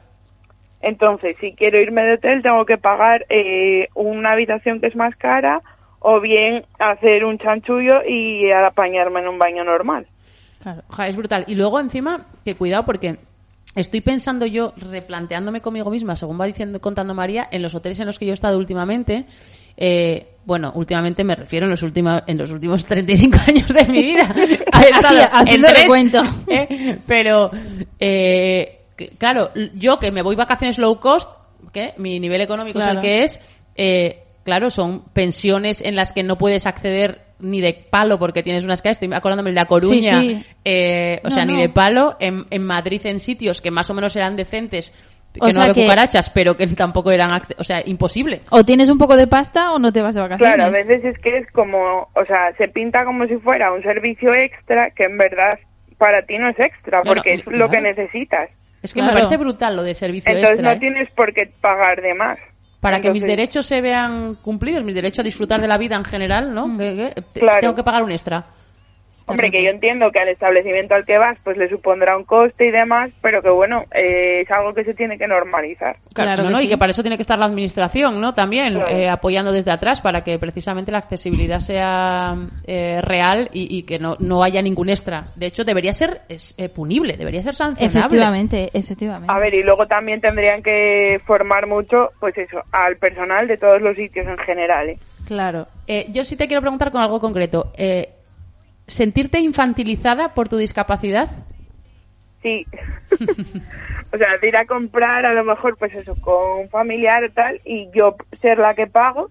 Entonces, 0.83 1.37
si 1.41 1.53
quiero 1.53 1.81
irme 1.81 2.03
de 2.03 2.15
hotel, 2.15 2.43
tengo 2.43 2.65
que 2.67 2.77
pagar 2.77 3.25
eh, 3.29 3.89
una 3.95 4.33
habitación 4.33 4.81
que 4.81 4.89
es 4.89 4.97
más 4.97 5.15
cara 5.17 5.63
o 6.01 6.21
bien 6.21 6.65
hacer 6.79 7.25
un 7.25 7.39
chanchullo 7.39 8.03
y 8.07 8.51
apañarme 8.51 9.21
en 9.21 9.29
un 9.29 9.39
baño 9.39 9.65
normal. 9.65 10.07
Claro, 10.61 10.83
ja, 10.91 11.09
es 11.09 11.17
brutal. 11.17 11.45
Y 11.47 11.55
luego 11.55 11.79
encima, 11.81 12.27
que 12.45 12.57
cuidado 12.57 12.85
porque 12.85 13.17
estoy 13.77 14.01
pensando 14.01 14.45
yo, 14.47 14.73
replanteándome 14.77 15.61
conmigo 15.61 15.91
misma, 15.91 16.17
según 16.17 16.41
va 16.41 16.47
diciendo, 16.47 16.81
contando 16.81 17.15
María, 17.15 17.49
en 17.51 17.63
los 17.63 17.75
hoteles 17.75 18.01
en 18.01 18.07
los 18.07 18.19
que 18.19 18.27
yo 18.27 18.33
he 18.33 18.35
estado 18.35 18.59
últimamente, 18.59 19.27
eh, 19.77 20.27
bueno, 20.45 20.73
últimamente 20.75 21.25
me 21.25 21.35
refiero 21.35 21.67
en 21.67 21.71
los 21.71 21.83
últimos, 21.83 22.23
en 22.27 22.39
los 22.39 22.51
últimos 22.51 22.85
35 22.85 23.39
años 23.49 23.69
de 23.69 23.85
mi 23.87 24.03
vida. 24.03 24.35
Así, 24.73 25.15
haciendo 25.33 25.69
tres, 25.69 25.83
recuento. 25.83 26.23
¿eh? 26.49 26.99
Pero, 27.07 27.51
eh, 27.99 28.82
claro, 29.19 29.51
yo 29.75 29.99
que 29.99 30.11
me 30.13 30.23
voy 30.23 30.37
vacaciones 30.37 30.79
low 30.79 30.99
cost, 31.01 31.31
que 31.73 31.93
mi 31.99 32.19
nivel 32.21 32.41
económico 32.41 32.79
es 32.79 32.85
Claro. 32.85 33.01
el 33.01 33.05
que 33.05 33.23
es, 33.23 33.41
eh, 33.77 34.19
claro, 34.45 34.71
son 34.71 35.05
pensiones 35.13 35.81
en 35.81 35.95
las 35.97 36.13
que 36.13 36.23
no 36.23 36.37
puedes 36.37 36.67
acceder 36.67 37.23
ni 37.39 37.61
de 37.61 37.75
palo 37.91 38.19
porque 38.19 38.43
tienes 38.43 38.63
unas 38.63 38.83
casas, 38.83 39.01
estoy 39.03 39.13
acordándome 39.17 39.51
el 39.51 39.55
de 39.57 39.61
A 39.63 39.67
Coruña, 39.67 40.21
Sí, 40.21 40.31
sí. 40.37 40.47
eh, 40.65 41.21
o 41.25 41.29
No, 41.29 41.35
sea, 41.35 41.45
ni 41.45 41.55
no. 41.55 41.61
de 41.61 41.69
palo, 41.69 42.17
en, 42.21 42.45
en 42.51 42.65
Madrid 42.65 43.01
en 43.05 43.19
sitios 43.21 43.61
que 43.61 43.71
más 43.73 43.91
o 43.91 43.95
menos 43.95 44.15
eran 44.15 44.37
decentes, 44.37 44.93
que 45.33 45.41
O 45.41 45.47
no 45.47 45.53
sea 45.53 45.63
había 45.63 45.75
que- 45.75 45.83
cucarachas, 45.85 46.29
pero 46.31 46.57
que 46.57 46.67
tampoco 46.69 47.11
eran, 47.11 47.43
o 47.59 47.65
sea, 47.65 47.83
imposible. 47.87 48.41
O 48.51 48.63
tienes 48.65 48.89
un 48.91 48.99
poco 48.99 49.17
de 49.17 49.27
pasta 49.27 49.73
o 49.73 49.79
no 49.79 49.91
te 49.91 50.03
vas 50.03 50.15
de 50.15 50.21
vacaciones. 50.21 50.55
Claro, 50.55 50.69
a 50.69 50.71
veces 50.71 51.05
es 51.05 51.19
que 51.21 51.39
es 51.39 51.51
como, 51.53 52.09
o 52.15 52.25
sea, 52.27 52.55
se 52.59 52.69
pinta 52.69 53.05
como 53.05 53.27
si 53.27 53.37
fuera 53.39 53.73
un 53.73 53.83
servicio 53.83 54.33
extra 54.35 54.91
que 54.91 55.05
en 55.05 55.17
verdad 55.19 55.59
para 55.99 56.23
ti 56.27 56.37
no 56.39 56.49
es 56.51 56.59
extra 56.61 56.99
No, 56.99 57.05
no, 57.05 57.15
porque 57.15 57.35
es 57.35 57.43
claro. 57.45 57.59
lo 57.59 57.71
que 57.71 57.81
necesitas. 57.81 58.51
Es 58.83 58.93
que 58.93 59.03
me 59.03 59.13
parece 59.13 59.37
brutal 59.37 59.77
lo 59.77 59.83
de 59.83 59.95
servicio 59.95 60.31
Entonces 60.31 60.59
extra. 60.59 60.71
no 60.71 60.77
¿eh? 60.77 60.81
tienes 60.81 61.09
por 61.13 61.33
qué 61.33 61.51
pagar 61.61 62.01
de 62.03 62.15
más. 62.15 62.39
Para 62.81 62.97
que 63.01 63.11
mis 63.13 63.23
Entonces- 63.23 63.37
derechos 63.37 63.67
se 63.67 63.81
vean 63.81 64.35
cumplidos, 64.43 64.83
mis 64.83 64.95
derechos 64.95 65.21
a 65.21 65.23
disfrutar 65.23 65.61
de 65.61 65.69
la 65.69 65.79
vida 65.79 65.95
en 65.95 66.05
general, 66.05 66.53
¿no? 66.53 66.67
Que- 66.77 67.13
que- 67.15 67.23
te- 67.33 67.41
Claro. 67.41 67.61
Tengo 67.61 67.75
que 67.77 67.85
pagar 67.85 68.03
un 68.03 68.11
extra. 68.11 68.45
Hombre, 69.33 69.51
que 69.51 69.65
yo 69.65 69.71
entiendo 69.71 70.11
que 70.11 70.21
al 70.21 70.29
establecimiento 70.29 70.95
al 70.95 71.05
que 71.05 71.19
vas 71.19 71.37
pues 71.45 71.57
le 71.57 71.69
supondrá 71.69 72.17
un 72.17 72.25
coste 72.25 72.67
y 72.67 72.71
demás, 72.71 73.11
pero 73.21 73.43
que 73.43 73.51
bueno, 73.51 73.85
eh, 73.95 74.43
es 74.43 74.51
algo 74.51 74.73
que 74.73 74.85
se 74.85 74.95
tiene 74.95 75.19
que 75.19 75.27
normalizar. 75.27 75.97
Claro, 76.15 76.45
no, 76.45 76.51
no, 76.51 76.61
y 76.61 76.69
que 76.69 76.79
para 76.79 76.91
eso 76.93 77.03
tiene 77.03 77.17
que 77.17 77.23
estar 77.23 77.39
la 77.39 77.47
administración, 77.47 78.21
¿no? 78.21 78.35
También 78.35 78.75
Claro. 78.75 78.97
eh, 78.97 79.09
apoyando 79.09 79.53
desde 79.53 79.71
atrás 79.71 80.01
para 80.01 80.23
que 80.23 80.39
precisamente 80.39 80.93
la 80.93 80.99
accesibilidad 80.99 81.61
sea 81.61 82.35
eh, 82.67 83.01
real 83.03 83.51
y, 83.53 83.79
y 83.79 83.83
que 83.83 83.99
no, 83.99 84.17
no 84.21 84.43
haya 84.43 84.63
ningún 84.63 84.89
extra. 84.89 85.27
De 85.37 85.47
hecho, 85.47 85.65
debería 85.65 85.93
ser 85.93 86.21
es, 86.29 86.55
eh, 86.59 86.69
punible, 86.69 87.17
debería 87.17 87.43
ser 87.43 87.55
sancionable. 87.55 87.99
Efectivamente, 87.99 88.71
efectivamente. 88.73 89.33
A 89.33 89.39
ver, 89.39 89.55
y 89.55 89.63
luego 89.63 89.87
también 89.87 90.21
tendrían 90.21 90.63
que 90.63 91.21
formar 91.27 91.67
mucho, 91.67 92.11
pues 92.21 92.37
eso, 92.39 92.63
al 92.73 92.97
personal 92.97 93.47
de 93.49 93.57
todos 93.57 93.81
los 93.81 93.97
sitios 93.97 94.27
en 94.27 94.39
general. 94.39 94.91
¿eh? 94.91 94.99
Claro. 95.27 95.67
Eh, 95.87 96.07
yo 96.11 96.25
sí 96.25 96.37
te 96.37 96.47
quiero 96.47 96.61
preguntar 96.61 96.91
con 96.91 97.01
algo 97.01 97.21
concreto. 97.21 97.73
Eh, 97.77 98.09
¿Sentirte 98.93 99.41
infantilizada 99.41 100.35
por 100.35 100.51
tu 100.51 100.59
discapacidad? 100.59 101.31
Sí. 102.43 102.67
o 104.13 104.19
sea, 104.19 104.37
de 104.39 104.49
ir 104.49 104.57
a 104.57 104.67
comprar 104.67 105.25
a 105.25 105.33
lo 105.33 105.45
mejor, 105.45 105.79
pues 105.79 105.95
eso, 105.95 106.15
con 106.21 106.61
un 106.61 106.69
familiar 106.69 107.25
o 107.25 107.33
tal, 107.33 107.59
y 107.65 107.89
yo 107.95 108.17
ser 108.41 108.59
la 108.59 108.75
que 108.75 108.87
pago 108.87 109.31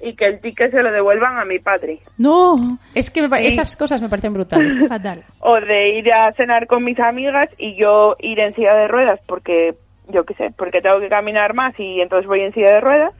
y 0.00 0.14
que 0.16 0.24
el 0.24 0.40
ticket 0.40 0.70
se 0.70 0.82
lo 0.82 0.90
devuelvan 0.90 1.36
a 1.36 1.44
mi 1.44 1.58
padre. 1.58 1.98
No. 2.16 2.78
Es 2.94 3.10
que 3.10 3.28
me 3.28 3.38
Sí. 3.42 3.48
esas 3.48 3.76
cosas 3.76 4.00
me 4.00 4.08
parecen 4.08 4.32
brutales. 4.32 4.74
Fatal. 4.88 5.22
O 5.40 5.60
de 5.60 5.98
ir 5.98 6.10
a 6.10 6.32
cenar 6.32 6.66
con 6.66 6.82
mis 6.82 6.98
amigas 6.98 7.50
y 7.58 7.76
yo 7.76 8.16
ir 8.20 8.40
en 8.40 8.54
silla 8.54 8.74
de 8.74 8.88
ruedas 8.88 9.20
porque, 9.26 9.74
yo 10.08 10.24
qué 10.24 10.32
sé, 10.34 10.50
porque 10.56 10.80
tengo 10.80 10.98
que 11.00 11.10
caminar 11.10 11.52
más 11.52 11.78
y 11.78 12.00
entonces 12.00 12.26
voy 12.26 12.40
en 12.40 12.54
silla 12.54 12.72
de 12.72 12.80
ruedas. 12.80 13.12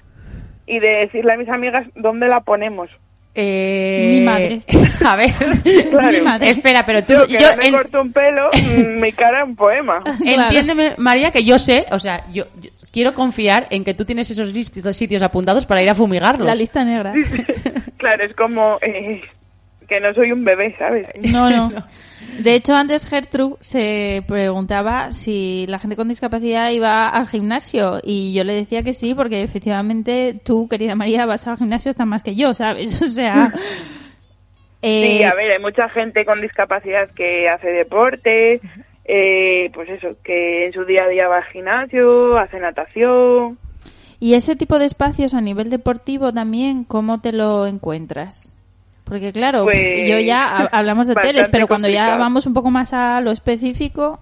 Y 0.66 0.78
de 0.78 0.88
decirle 1.00 1.34
a 1.34 1.36
mis 1.36 1.50
amigas 1.50 1.86
dónde 1.94 2.26
la 2.26 2.40
ponemos. 2.40 2.88
Eh, 3.34 4.08
Mi 4.12 4.20
madre. 4.20 4.60
A 5.04 5.16
ver, 5.16 5.32
Claro. 5.90 6.44
espera, 6.44 6.86
pero 6.86 7.04
tú, 7.04 7.12
Yo, 7.14 7.26
que 7.26 7.38
yo 7.38 7.50
no 7.50 7.56
me 7.56 7.66
en- 7.66 7.74
corto 7.74 8.00
un 8.00 8.12
pelo, 8.12 8.48
mm, 8.52 9.00
mi 9.00 9.12
cara 9.12 9.42
es 9.42 9.48
un 9.48 9.56
poema. 9.56 10.02
entiéndeme, 10.24 10.94
María, 10.98 11.30
que 11.32 11.42
yo 11.44 11.58
sé, 11.58 11.84
o 11.90 11.98
sea, 11.98 12.24
yo, 12.32 12.44
yo 12.60 12.70
quiero 12.92 13.12
confiar 13.12 13.66
en 13.70 13.82
que 13.84 13.94
tú 13.94 14.04
tienes 14.04 14.30
esos 14.30 14.52
lis- 14.54 14.70
sitios 14.94 15.22
apuntados 15.22 15.66
para 15.66 15.82
ir 15.82 15.90
a 15.90 15.94
fumigarlos. 15.96 16.46
La 16.46 16.54
lista 16.54 16.84
negra. 16.84 17.12
Claro, 17.96 18.24
es 18.24 18.34
como 18.36 18.78
eh, 18.82 19.20
que 19.94 20.00
no 20.00 20.12
soy 20.14 20.32
un 20.32 20.44
bebé, 20.44 20.74
¿sabes? 20.78 21.06
No, 21.32 21.48
no. 21.50 21.70
De 22.38 22.54
hecho, 22.54 22.74
antes 22.74 23.08
Gertrude 23.08 23.56
se 23.60 24.24
preguntaba 24.26 25.12
si 25.12 25.66
la 25.68 25.78
gente 25.78 25.94
con 25.94 26.08
discapacidad 26.08 26.70
iba 26.70 27.08
al 27.08 27.28
gimnasio 27.28 28.00
y 28.02 28.34
yo 28.34 28.42
le 28.42 28.54
decía 28.54 28.82
que 28.82 28.92
sí, 28.92 29.14
porque 29.14 29.42
efectivamente 29.42 30.34
tú, 30.44 30.66
querida 30.68 30.96
María, 30.96 31.26
vas 31.26 31.46
al 31.46 31.56
gimnasio 31.56 31.90
hasta 31.90 32.04
más 32.04 32.22
que 32.22 32.34
yo, 32.34 32.54
¿sabes? 32.54 33.02
O 33.04 33.08
sea... 33.08 33.52
Sí, 34.82 34.90
eh, 34.90 35.24
a 35.24 35.34
ver, 35.34 35.52
hay 35.52 35.60
mucha 35.60 35.88
gente 35.88 36.26
con 36.26 36.42
discapacidad 36.42 37.08
que 37.12 37.48
hace 37.48 37.68
deporte, 37.68 38.60
eh, 39.04 39.70
pues 39.72 39.88
eso, 39.88 40.16
que 40.22 40.66
en 40.66 40.72
su 40.72 40.84
día 40.84 41.04
a 41.04 41.08
día 41.08 41.28
va 41.28 41.38
al 41.38 41.44
gimnasio, 41.44 42.36
hace 42.36 42.58
natación. 42.58 43.58
Y 44.20 44.34
ese 44.34 44.56
tipo 44.56 44.78
de 44.78 44.84
espacios 44.84 45.32
a 45.32 45.40
nivel 45.40 45.70
deportivo 45.70 46.32
también, 46.32 46.84
¿cómo 46.84 47.20
te 47.20 47.32
lo 47.32 47.66
encuentras? 47.66 48.53
Porque 49.04 49.32
claro, 49.32 49.64
Pues, 49.64 50.08
yo 50.08 50.18
ya 50.18 50.44
ha- 50.44 50.66
hablamos 50.72 51.06
de 51.06 51.14
bastante 51.14 51.44
pero 51.50 51.66
cuando 51.66 51.88
ya 51.88 51.94
complicado. 51.98 52.18
vamos 52.20 52.46
un 52.46 52.54
poco 52.54 52.70
más 52.70 52.92
a 52.92 53.20
lo 53.20 53.30
específico, 53.32 54.18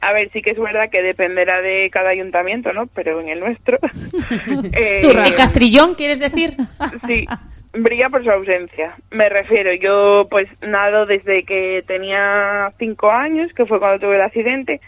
A 0.00 0.12
ver, 0.12 0.30
sí 0.32 0.42
que 0.42 0.50
es 0.50 0.58
verdad 0.58 0.90
que 0.90 1.00
dependerá 1.00 1.62
de 1.62 1.88
cada 1.90 2.10
ayuntamiento, 2.10 2.72
¿no? 2.72 2.88
Pero 2.88 3.20
en 3.20 3.28
el 3.28 3.40
nuestro. 3.40 3.78
eh, 4.72 5.00
¿En 5.02 5.34
Castrillón, 5.34 5.94
quieres 5.94 6.18
decir? 6.20 6.56
Sí, 7.06 7.24
brilla 7.72 8.10
por 8.10 8.22
su 8.22 8.30
ausencia. 8.30 8.94
Me 9.10 9.28
refiero, 9.30 9.72
yo 9.74 10.26
pues 10.30 10.48
nado 10.60 11.06
desde 11.06 11.44
que 11.44 11.82
tenía 11.86 12.70
cinco 12.78 13.10
años, 13.10 13.52
que 13.54 13.64
fue 13.64 13.78
cuando 13.78 14.00
tuve 14.00 14.16
el 14.16 14.22
accidente, 14.22 14.80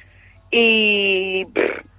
y 0.51 1.47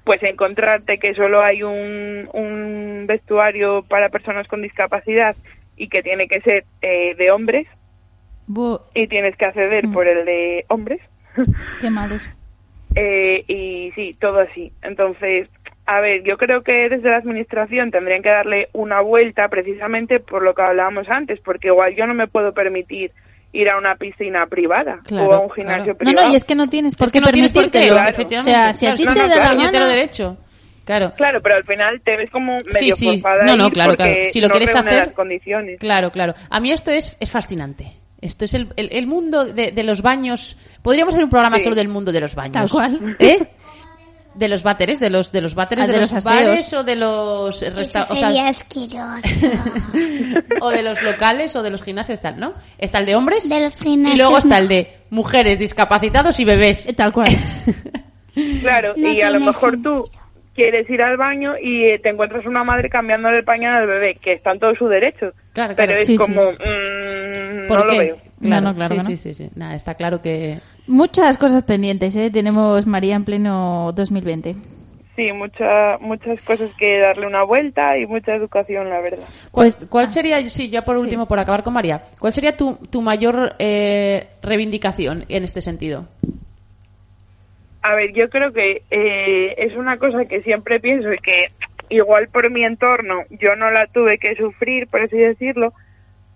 pues 0.04 0.22
encontrarte 0.22 1.00
que 1.00 1.16
solo 1.16 1.41
hay 1.41 1.64
un, 1.64 2.30
un 2.34 3.06
vestuario 3.08 3.84
para 3.88 4.10
personas 4.10 4.47
con 4.47 4.62
discapacidad 4.62 5.36
y 5.78 5.88
que 5.90 6.02
tiene 6.04 6.28
que 6.28 6.42
ser 6.42 6.66
eh, 6.82 7.16
de 7.16 7.32
hombres 7.32 7.68
bu- 8.48 8.82
y 8.94 9.08
tienes 9.08 9.36
que 9.36 9.46
acceder 9.46 9.88
Mm. 9.88 9.94
por 9.94 10.08
el 10.08 10.26
de 10.26 10.66
hombres. 10.70 11.02
qué 11.82 11.90
mal 11.90 12.12
eso. 12.12 12.30
eh, 12.96 13.44
y 13.48 13.92
sí, 13.96 14.16
todo 14.20 14.40
así. 14.40 14.72
Entonces, 14.82 15.50
a 15.86 16.00
ver, 16.00 16.24
yo 16.24 16.38
creo 16.38 16.62
que 16.64 16.88
desde 16.90 17.10
la 17.10 17.18
administración 17.18 17.92
tendrían 17.92 18.22
que 18.24 18.30
darle 18.30 18.70
una 18.74 19.02
vuelta 19.02 19.50
precisamente 19.50 20.20
por 20.20 20.44
lo 20.44 20.54
que 20.54 20.62
hablábamos 20.62 21.08
antes, 21.10 21.40
porque 21.42 21.68
igual 21.68 21.94
yo 21.96 22.08
no 22.08 22.14
me 22.14 22.28
puedo 22.28 22.54
permitir 22.54 23.12
ir 23.52 23.70
a 23.70 23.78
una 23.78 23.96
piscina 23.96 24.48
privada 24.48 25.00
Claro, 25.06 25.28
o 25.30 25.34
a 25.34 25.40
un 25.40 25.50
gimnasio 25.52 25.94
No, 25.94 25.98
privado. 25.98 26.28
no, 26.28 26.34
y 26.34 26.36
es 26.36 26.44
que 26.46 26.56
no 26.56 26.68
tienes 26.68 26.96
por 26.96 27.08
Es 27.08 27.12
que 27.14 27.20
qué 27.20 27.26
no 27.26 27.32
tienes 27.32 27.52
por 27.54 27.64
qué, 27.66 27.70
permitírtelo. 27.72 27.96
claro, 27.96 28.38
o 28.38 28.44
sea, 28.44 28.74
si 28.74 28.86
a 28.88 28.94
ti 28.96 29.04
no, 29.06 29.14
te 29.14 29.20
no, 29.20 29.28
da 29.28 29.34
claro, 29.36 29.58
la 29.58 29.72
gana... 29.72 29.88
derecho. 29.88 30.38
Claro. 30.86 31.14
Claro, 31.18 31.42
pero 31.42 31.56
al 31.56 31.64
final 31.66 32.00
te 32.04 32.16
ves 32.16 32.30
como 32.30 32.60
Sí, 32.60 32.68
medio 32.74 32.96
sí. 32.96 33.06
forzada 33.20 33.44
No, 33.44 33.54
a 33.54 33.58
no, 33.58 33.68
ir 33.68 33.74
claro, 33.74 33.96
claro. 33.96 34.14
Si 34.32 34.40
lo 34.40 34.48
no 34.48 34.52
quieres 34.54 34.76
hacer- 34.76 35.06
las 35.08 35.14
condiciones. 35.16 35.80
Claro, 35.80 36.12
claro. 36.12 36.34
A 36.50 36.60
mí 36.60 36.72
esto 36.72 36.92
es, 36.92 37.18
es 37.20 37.30
fascinante. 37.32 37.94
Esto 38.22 38.46
es 38.46 38.54
el, 38.54 38.72
el, 38.78 38.90
el 38.92 39.08
mundo 39.08 39.46
de, 39.46 39.72
de 39.72 39.84
los 39.84 40.02
baños. 40.02 40.58
Podríamos 40.82 41.14
hacer 41.14 41.24
un 41.26 41.30
programa 41.30 41.58
Sí. 41.58 41.64
solo 41.66 41.76
del 41.76 41.88
mundo 41.90 42.12
de 42.12 42.22
los 42.22 42.34
baños. 42.36 42.54
Tal 42.54 42.70
cual. 42.70 43.16
¿Eh? 43.20 43.48
De 44.36 44.48
los 44.50 44.64
váteres, 44.64 45.00
de 45.00 45.10
los 45.10 45.32
de 45.32 45.42
los 45.42 45.56
váteres 45.56 45.86
Ah, 45.86 45.88
de, 45.88 45.94
de 45.94 46.00
los, 46.02 46.12
los 46.12 46.24
bares 46.26 46.74
o 46.74 46.84
de 46.84 46.96
los 46.98 47.62
Eso 47.64 47.76
resta- 47.76 48.02
o 48.02 48.16
sea, 48.18 48.28
sería 48.30 48.48
asqueroso. 48.50 49.48
o 50.62 50.70
de 50.70 50.82
los 50.84 51.02
locales 51.02 51.56
o 51.56 51.64
de 51.64 51.70
los 51.70 51.82
gimnasios 51.82 52.20
tal, 52.22 52.38
¿no? 52.40 52.54
Está 52.78 53.00
el 53.00 53.06
de 53.06 53.16
hombres 53.16 53.48
De 53.48 53.60
los 53.62 53.80
y 53.82 53.84
gimnasios. 53.86 54.20
luego 54.20 54.38
está 54.40 54.56
no. 54.58 54.62
el 54.62 54.68
de 54.68 54.98
mujeres, 55.10 55.58
discapacitados 55.58 56.40
y 56.40 56.46
bebés. 56.46 56.88
Tal 56.96 57.12
cual. 57.14 57.30
Claro, 58.60 58.94
No 58.98 59.08
y 59.08 59.22
a 59.22 59.30
lo 59.30 59.40
mejor 59.40 59.72
sentido. 59.72 60.04
tú 60.04 60.10
quieres 60.56 60.89
ir 60.89 61.01
al 61.01 61.18
baño 61.18 61.53
y 61.62 61.86
eh, 61.86 61.99
te 61.99 62.10
encuentras 62.10 62.45
una 62.45 62.64
madre 62.64 62.89
cambiándole 62.89 63.39
el 63.39 63.43
pañal 63.43 63.76
al 63.76 63.88
bebé, 63.88 64.16
que 64.16 64.34
está 64.34 64.51
en 64.53 64.60
todo 64.60 64.74
su 64.76 64.88
derecho. 64.88 65.34
Claro, 65.53 65.76
claro. 65.76 65.76
Pero 65.76 65.93
es 65.93 66.06
Sí, 66.06 66.18
sí. 66.18 66.24
como, 66.24 66.51
mm, 66.53 67.68
¿Por 67.68 67.80
no 67.80 67.86
qué? 67.86 67.91
lo 67.91 67.97
veo. 67.99 68.18
Claro, 68.41 68.62
No, 68.62 68.70
no, 68.70 68.76
claro 68.76 68.95
sí, 68.95 68.97
no. 69.01 69.10
sí, 69.10 69.18
sí, 69.18 69.34
sí. 69.34 69.49
Nada, 69.56 69.76
está 69.76 69.93
claro 69.95 70.22
que 70.22 70.58
Muchas 70.88 71.38
cosas 71.38 71.64
pendientes, 71.64 72.16
¿eh? 72.16 72.30
Tenemos 72.32 72.86
María 72.86 73.16
en 73.16 73.26
pleno 73.26 73.91
2020. 73.95 74.56
Sí, 75.16 75.32
mucha, 75.32 75.97
muchas 75.99 76.39
cosas 76.41 76.70
que 76.78 76.99
darle 76.99 77.26
una 77.26 77.43
vuelta 77.43 77.97
y 77.97 78.06
mucha 78.06 78.36
educación, 78.36 78.89
la 78.89 78.99
verdad. 78.99 79.26
¿Cuál, 79.51 79.68
Pues- 79.72 79.88
cuál 79.89 80.10
sería, 80.10 80.47
sí, 80.49 80.70
ya 80.70 80.84
por 80.84 80.97
último, 80.97 81.26
por 81.26 81.39
acabar 81.39 81.64
con 81.64 81.74
María, 81.74 82.03
cuál 82.20 82.34
sería 82.34 82.56
tu, 82.58 82.76
tu 82.91 83.01
mayor 83.01 83.53
eh, 83.58 84.28
reivindicación 84.43 85.24
en 85.30 85.43
este 85.45 85.62
sentido? 85.62 86.06
A 87.88 87.94
ver, 87.94 88.14
yo 88.14 88.32
creo 88.32 88.52
que 88.52 88.82
eh, 88.90 89.54
es 89.60 89.76
una 89.76 90.00
cosa 90.00 90.26
que 90.26 90.42
siempre 90.42 90.80
pienso 90.80 91.14
y 91.14 91.20
que 91.20 91.50
igual 91.90 92.30
por 92.30 92.50
mi 92.50 92.64
entorno 92.66 93.26
yo 93.30 93.56
no 93.56 93.70
la 93.70 93.86
tuve 93.86 94.18
que 94.18 94.34
sufrir, 94.36 94.88
por 94.88 95.02
así 95.02 95.16
decirlo, 95.16 95.72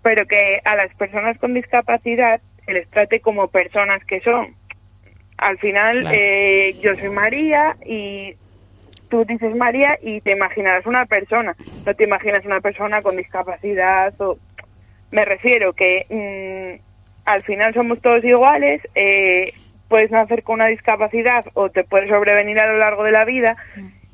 pero 0.00 0.26
que 0.26 0.60
a 0.64 0.76
las 0.76 0.94
personas 0.94 1.36
con 1.38 1.52
discapacidad 1.52 2.40
se 2.64 2.72
les 2.72 2.88
trate 2.90 3.18
como 3.18 3.48
personas 3.48 4.04
que 4.04 4.20
son. 4.20 4.54
Al 5.38 5.58
final, 5.58 6.02
Claro. 6.02 6.16
eh, 6.16 6.76
yo 6.78 6.94
soy 7.00 7.08
María 7.10 7.76
y 7.84 8.36
tú 9.08 9.24
dices 9.24 9.52
María 9.56 9.98
y 10.00 10.20
te 10.20 10.30
imaginarás 10.30 10.86
una 10.86 11.06
persona, 11.06 11.56
no 11.84 11.94
te 11.96 12.04
imaginas 12.04 12.44
una 12.44 12.60
persona 12.60 13.02
con 13.02 13.16
discapacidad 13.16 14.14
o... 14.20 14.38
Me 15.10 15.24
refiero 15.24 15.72
que 15.72 16.06
mm, 16.08 16.80
al 17.24 17.42
final 17.42 17.74
somos 17.74 18.00
todos 18.00 18.22
iguales, 18.22 18.80
eh, 18.94 19.52
puedes 19.90 20.12
nacer 20.12 20.44
con 20.44 20.56
una 20.56 20.68
discapacidad 20.68 21.46
o 21.54 21.70
te 21.70 21.84
puede 21.84 22.08
sobrevenir 22.08 22.60
a 22.60 22.68
lo 22.68 22.78
largo 22.78 23.04
de 23.04 23.12
la 23.12 23.26
vida 23.26 23.58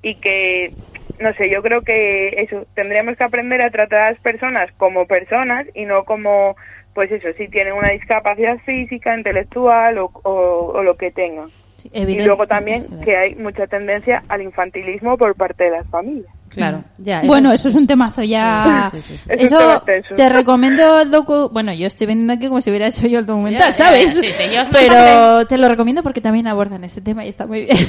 y 0.03 0.20
que, 0.20 0.77
no 1.18 1.35
sé, 1.35 1.51
yo 1.51 1.62
creo 1.62 1.83
que 1.85 2.29
eso, 2.43 2.66
tendríamos 2.74 3.16
que 3.16 3.24
aprender 3.24 3.62
a 3.62 3.70
tratar 3.70 4.01
a 4.03 4.11
las 4.12 4.20
personas 4.20 4.70
como 4.79 5.07
personas 5.07 5.66
y 5.74 5.87
no 5.87 6.05
como, 6.05 6.57
pues 6.95 7.12
eso, 7.12 7.29
si 7.39 7.49
tienen 7.49 7.74
una 7.74 7.91
discapacidad 7.91 8.59
física, 8.66 9.16
intelectual 9.16 9.99
o, 9.99 10.11
o- 10.24 10.72
o 10.74 10.83
lo 10.85 10.97
que 10.97 11.12
tengan. 11.12 11.51
Sí, 11.79 11.91
Y 11.93 12.20
luego 12.22 12.47
también 12.47 12.89
que 13.03 13.16
hay 13.16 13.35
mucha 13.37 13.66
tendencia 13.68 14.24
al 14.29 14.43
infantilismo 14.43 15.18
por 15.18 15.37
parte 15.37 15.64
de 15.64 15.70
las 15.72 15.89
familias. 15.89 16.36
Claro, 16.57 16.84
ya. 16.96 17.20
Bueno, 17.24 17.52
eso 17.52 17.68
es 17.68 17.76
un 17.76 17.86
temazo 17.86 18.22
ya. 18.22 18.88
Sí, 18.90 19.02
sí, 19.02 19.16
sí, 19.16 19.22
Eso 19.28 19.82
te 20.16 20.28
recomiendo 20.30 21.00
el 21.00 21.11
docu. 21.11 21.50
Bueno, 21.52 21.72
yo 21.74 21.86
estoy 21.86 22.07
vendiendo 22.07 22.32
aquí 22.32 22.48
como 22.48 22.62
si 22.62 22.70
hubiera 22.70 22.86
hecho 22.86 23.07
yo 23.07 23.18
el 23.18 23.26
documental, 23.26 23.61
Ya, 23.61 23.66
ya, 23.68 23.72
¿sabes? 23.72 24.14
sí, 24.14 24.22
te 24.22 24.48
Pero 24.72 25.46
te 25.46 25.59
lo 25.59 25.68
recomiendo 25.68 26.02
porque 26.02 26.22
también 26.22 26.46
abordan 26.46 26.82
este 26.84 27.02
tema 27.02 27.24
y 27.26 27.28
está 27.28 27.46
muy 27.46 27.66
bien. 27.66 27.76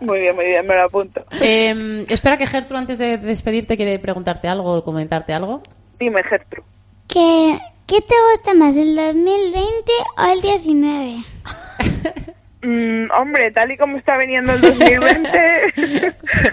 Muy 0.00 0.20
bien, 0.20 0.36
muy 0.36 0.44
bien, 0.44 0.66
me 0.66 0.74
lo 0.74 0.84
apunto. 0.84 1.24
Eh, 1.40 2.04
espera 2.08 2.36
que 2.36 2.46
Gertrude 2.46 2.78
antes 2.78 2.98
de 2.98 3.16
despedirte 3.16 3.76
quiere 3.76 3.98
preguntarte 3.98 4.46
algo 4.46 4.74
o 4.74 4.84
comentarte 4.84 5.32
algo. 5.32 5.62
Dime, 5.98 6.22
Gertrude. 6.22 6.66
¿Qué, 7.08 7.58
¿Qué 7.86 8.00
te 8.00 8.14
gusta 8.32 8.54
más, 8.54 8.76
el 8.76 8.94
2020 8.94 9.92
o 10.18 10.32
el 10.32 10.40
19? 10.42 11.16
Mm, 12.64 13.10
hombre, 13.10 13.50
tal 13.50 13.72
y 13.72 13.76
como 13.76 13.98
está 13.98 14.16
viniendo 14.16 14.52
el 14.52 14.60
2020, 14.60 15.74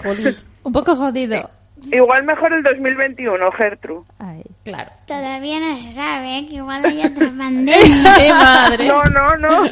un 0.62 0.72
poco 0.72 0.96
jodido. 0.96 1.50
Igual 1.92 2.24
mejor 2.24 2.52
el 2.52 2.62
2021, 2.62 3.50
Gertrude. 3.52 4.04
Ay. 4.18 4.42
Claro. 4.64 4.90
Todavía 5.06 5.58
no 5.58 5.76
se 5.82 5.94
sabe, 5.94 6.38
¿eh? 6.38 6.46
que 6.46 6.56
igual 6.56 6.84
hay 6.84 7.00
otra 7.04 7.26
pandemia. 7.38 8.16
¡Qué 8.18 8.32
madre! 8.32 8.88
No, 8.88 9.04
no, 9.04 9.36
no. 9.36 9.64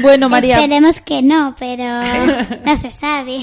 Bueno, 0.00 0.28
María, 0.28 0.60
Esperemos 0.60 1.00
que 1.00 1.22
no, 1.22 1.56
pero 1.58 1.84
no 2.64 2.76
se 2.76 2.92
sabe. 2.92 3.40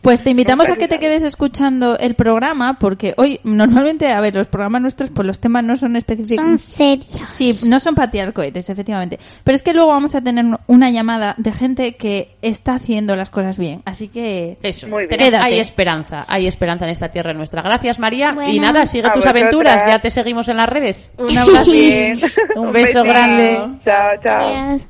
pues 0.00 0.22
te 0.22 0.30
invitamos 0.30 0.70
a 0.70 0.76
que 0.76 0.88
te 0.88 0.98
quedes 0.98 1.22
escuchando 1.22 1.98
el 1.98 2.14
programa 2.14 2.78
porque 2.78 3.12
hoy 3.18 3.38
normalmente, 3.44 4.10
a 4.10 4.20
ver, 4.22 4.34
los 4.34 4.46
programas 4.46 4.80
nuestros, 4.80 5.10
pues 5.10 5.26
los 5.26 5.38
temas 5.38 5.64
no 5.64 5.76
son 5.76 5.96
específicos. 5.96 6.42
Son 6.42 6.56
serios. 6.56 7.28
Sí, 7.28 7.52
no 7.68 7.78
son 7.78 7.94
para 7.94 8.10
tirar 8.10 8.32
cohetes, 8.32 8.70
efectivamente. 8.70 9.18
Pero 9.44 9.54
es 9.54 9.62
que 9.62 9.74
luego 9.74 9.90
vamos 9.90 10.14
a 10.14 10.22
tener 10.22 10.46
una 10.66 10.90
llamada 10.90 11.34
de 11.36 11.52
gente 11.52 11.96
que 11.96 12.30
está 12.40 12.76
haciendo 12.76 13.14
las 13.14 13.28
cosas 13.28 13.58
bien. 13.58 13.82
Así 13.84 14.08
que 14.08 14.56
Eso. 14.62 14.88
Muy 14.88 15.06
bien. 15.08 15.18
Quédate. 15.18 15.44
hay 15.44 15.60
esperanza, 15.60 16.24
hay 16.26 16.46
esperanza 16.46 16.57
en 16.66 16.90
esta 16.90 17.08
tierra 17.08 17.32
nuestra. 17.32 17.62
Gracias, 17.62 17.98
María. 17.98 18.32
Bueno. 18.32 18.50
y 18.50 18.58
nada, 18.58 18.86
sigue 18.86 19.04
tus 19.04 19.24
vosotras. 19.24 19.34
aventuras. 19.34 19.82
Ya 19.86 19.98
te 19.98 20.10
seguimos 20.10 20.48
en 20.48 20.56
las 20.58 20.68
redes. 20.68 21.10
un 21.18 21.36
abrazo. 21.38 21.70
Un 21.70 22.72
beso 22.72 22.72
besito. 22.72 23.04
grande. 23.04 23.60
Chao, 23.84 24.10
chao. 24.22 24.48
Adiós. 24.48 24.82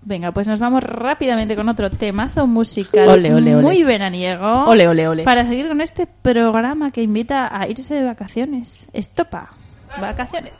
Venga, 0.00 0.32
pues 0.32 0.48
nos 0.48 0.58
vamos 0.58 0.82
rápidamente 0.82 1.54
con 1.54 1.68
otro 1.68 1.90
temazo 1.90 2.46
musical 2.46 3.08
Ole, 3.08 3.34
ole, 3.34 3.56
ole. 3.56 3.62
muy 3.62 3.82
veraniego. 3.82 4.64
Ole, 4.64 4.88
ole, 4.88 5.06
ole. 5.06 5.22
Para 5.24 5.44
seguir 5.44 5.68
con 5.68 5.80
este 5.82 6.06
programa 6.06 6.90
que 6.90 7.02
invita 7.02 7.48
a 7.54 7.66
irse 7.68 7.94
de 7.94 8.04
vacaciones. 8.04 8.88
Estopa. 8.92 9.50
Vacaciones. 10.00 10.54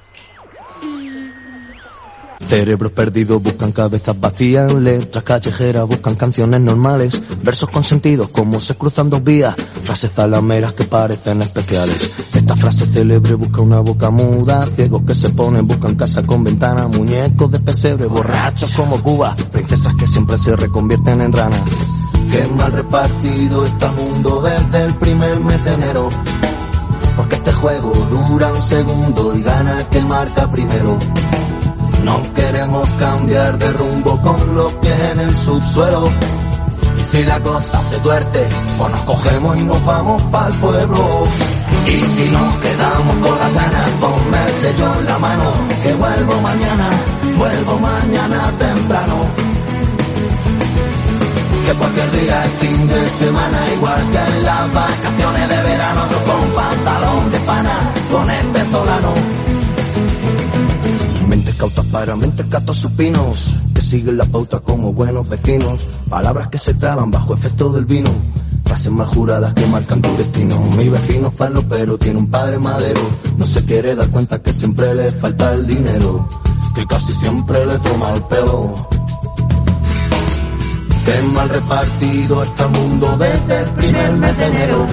Cerebros 2.47 2.93
perdidos 2.93 3.43
buscan 3.43 3.72
cabezas 3.72 4.18
vacías, 4.18 4.72
letras 4.72 5.24
callejeras 5.24 5.86
buscan 5.86 6.14
canciones 6.14 6.61
normales, 6.61 7.20
versos 7.43 7.68
con 7.68 7.84
sentidos 7.84 8.28
como 8.28 8.61
se 8.61 8.74
cruzan 8.74 9.11
dos 9.11 9.22
vías, 9.22 9.55
frases 9.82 10.12
zalameras 10.12 10.72
que 10.72 10.84
parecen 10.84 11.43
especiales. 11.43 12.11
Esta 12.34 12.57
frase 12.57 12.86
célebre 12.86 13.34
busca 13.34 13.61
una 13.61 13.80
boca 13.80 14.11
muda, 14.11 14.66
ciegos 14.74 15.03
que 15.03 15.14
se 15.14 15.30
ponen 15.30 15.66
buscan 15.66 15.97
casa 15.97 16.22
con 16.22 16.45
ventana, 16.45 16.89
muñecos 16.89 17.51
de 17.51 17.61
pesebre, 17.61 18.07
borrachos 18.07 18.72
como 18.72 19.03
Cuba, 19.03 19.36
princesas 19.53 19.95
que 19.97 20.07
siempre 20.07 20.39
se 20.39 20.57
reconvierten 20.57 21.20
en 21.20 21.32
ranas. 21.32 21.64
Qué 22.30 22.47
mal 22.55 22.72
repartido 22.72 23.66
está 23.66 23.86
el 23.89 23.95
mundo 23.95 24.43
desde 24.43 24.84
el 24.84 24.95
primer 24.95 25.41
mes 25.41 25.64
de 25.64 25.74
enero. 25.74 26.09
Porque 27.16 27.34
este 27.36 27.53
juego 27.53 27.93
dura 28.11 28.53
un 28.53 28.62
segundo 28.62 29.34
y 29.34 29.43
gana 29.43 29.80
el 29.80 29.86
que 29.86 30.01
marca 30.03 30.51
primero. 30.51 30.99
No 32.05 32.23
queremos 32.35 32.89
cambiar 32.99 33.59
de 33.59 33.73
rumbo 33.73 34.21
con 34.21 34.55
los 34.55 34.73
pies 34.75 35.03
en 35.13 35.21
el 35.21 35.35
subsuelo. 35.35 36.11
Y 36.99 37.03
si 37.03 37.25
la 37.25 37.41
cosa 37.41 37.81
se 37.83 37.99
tuerce, 37.99 38.49
pues 38.77 38.91
nos 38.91 39.01
cogemos 39.03 39.57
y 39.57 39.65
nos 39.65 39.85
vamos 39.85 40.23
para 40.25 40.49
el 40.49 40.55
pueblo. 40.55 41.25
Y 41.87 41.91
si 41.91 42.31
nos 42.31 42.55
quedamos 42.57 43.17
con 43.17 43.39
las 43.39 43.55
ganas, 43.55 43.91
ponme 44.01 44.45
el 44.45 44.53
sello 44.55 44.95
en 44.99 45.07
la 45.07 45.19
mano, 45.19 45.53
que 45.83 45.95
vuelvo 45.95 46.41
mañana, 46.41 46.89
vuelvo 47.37 47.79
mañana 47.79 48.53
temprano. 48.59 49.17
Que 51.67 51.75
cualquier 51.75 52.11
día 52.13 52.45
es 52.45 52.51
fin 52.61 52.89
de 52.89 53.09
semana, 53.11 53.73
igual 53.75 54.11
que 54.11 54.19
en 54.19 54.45
las 54.45 54.75
vacaciones 54.75 55.49
de 55.49 55.63
verano, 55.63 56.01
yo 56.11 56.33
con 56.33 56.51
pantalón 56.51 57.31
de 57.31 57.39
pana, 57.41 57.93
con 58.11 58.31
este 58.31 58.65
solano. 58.65 59.48
Mentes 61.29 61.55
cautas 61.57 61.85
para 61.87 62.16
mentes 62.16 62.49
gatos 62.49 62.79
supinos 62.79 63.55
que 63.74 63.83
siguen 63.83 64.16
la 64.16 64.24
pauta 64.24 64.61
como 64.61 64.95
buenos 64.95 65.29
vecinos. 65.29 65.79
Palabras 66.09 66.49
que 66.49 66.59
se 66.59 66.72
traban 66.74 67.11
bajo 67.11 67.35
efecto 67.35 67.70
del 67.70 67.85
vino. 67.85 68.11
Frases 68.64 68.91
más 68.93 69.09
juradas 69.09 69.53
que 69.53 69.66
marcan 69.66 70.01
tu 70.01 70.16
destino. 70.16 70.59
Mi 70.79 70.89
vecino 70.89 71.31
falo 71.31 71.62
pero 71.68 71.99
tiene 71.99 72.18
un 72.18 72.29
padre 72.29 72.59
madero. 72.59 73.01
No 73.37 73.45
se 73.47 73.62
quiere 73.62 73.95
dar 73.95 74.09
cuenta 74.09 74.41
que 74.41 74.53
siempre 74.55 74.95
le 74.95 75.12
falta 75.12 75.53
el 75.53 75.66
dinero. 75.66 76.29
Que 76.74 76.87
casi 76.87 77.12
siempre 77.12 77.66
le 77.66 77.79
toma 77.79 78.14
el 78.14 78.22
pelo. 78.22 78.89
Qué 81.05 81.22
mal 81.35 81.49
repartido 81.51 82.43
está 82.43 82.64
el 82.64 82.70
mundo 82.70 83.16
desde 83.18 83.61
el 83.61 83.70
primer 83.70 84.12
mes 84.16 84.39
de 84.39 84.47
enero. 84.47 84.87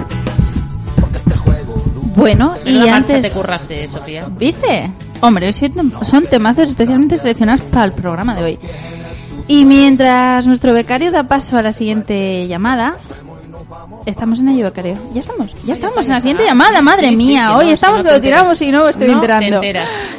Porque 1.00 1.18
este 1.18 1.38
juego 1.38 1.84
Bueno, 2.18 2.56
y 2.66 2.88
antes... 2.90 3.22
te 3.22 3.32
curraste, 3.32 3.88
Sofía. 3.88 4.28
¿Viste? 4.38 4.92
Hombre, 5.26 5.52
son 5.54 6.28
temazos 6.30 6.70
especialmente 6.70 7.18
seleccionados 7.18 7.62
para 7.62 7.86
el 7.86 7.94
programa 7.94 8.36
de 8.36 8.44
hoy. 8.44 8.60
Y 9.48 9.66
mientras 9.66 10.46
nuestro 10.46 10.72
becario 10.72 11.12
da 11.12 11.28
paso 11.28 11.58
a 11.58 11.64
la 11.64 11.72
siguiente 11.72 12.48
llamada, 12.48 12.98
estamos 14.06 14.40
en 14.40 14.50
ello, 14.50 14.66
becario. 14.66 14.98
Ya 15.16 15.22
estamos, 15.22 15.56
ya 15.64 15.74
estamos 15.74 16.06
en 16.06 16.14
la 16.14 16.22
siguiente 16.22 16.44
llamada, 16.44 16.80
madre 16.84 17.10
Sí, 17.10 17.16
mía. 17.16 17.58
Hoy 17.58 17.66
no, 17.66 17.72
estamos 17.72 18.04
que 18.04 18.08
no 18.08 18.14
lo 18.14 18.22
tiramos 18.22 18.62
y 18.62 18.72
no 18.72 18.84
me 18.84 18.90
estoy 18.92 19.08
No 19.08 19.14
enterando. 19.14 19.62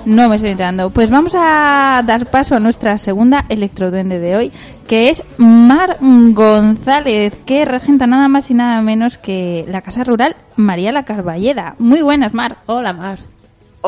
No 0.07 0.29
me 0.29 0.35
estoy 0.35 0.51
enterando. 0.51 0.91
Pues 0.91 1.09
vamos 1.09 1.37
a 1.37 2.03
dar 2.05 2.29
paso 2.29 2.57
a 2.57 2.61
nuestra 2.61 2.99
segunda 2.99 3.45
electroduende 3.49 4.19
de 4.19 4.37
hoy, 4.37 4.53
que 4.89 5.11
es 5.11 5.23
Mar 5.39 5.99
González, 6.01 7.33
que 7.47 7.65
regenta 7.65 8.09
nada 8.09 8.27
más 8.27 8.51
y 8.51 8.55
nada 8.55 8.81
menos 8.83 9.19
que 9.19 9.65
la 9.69 9.83
casa 9.83 10.03
rural 10.03 10.35
María 10.57 10.91
la 10.91 11.05
Carballeda. 11.05 11.77
Muy 11.79 12.03
buenas, 12.03 12.35
Mar. 12.35 12.59
Hola, 12.67 12.93
Mar. 12.93 13.36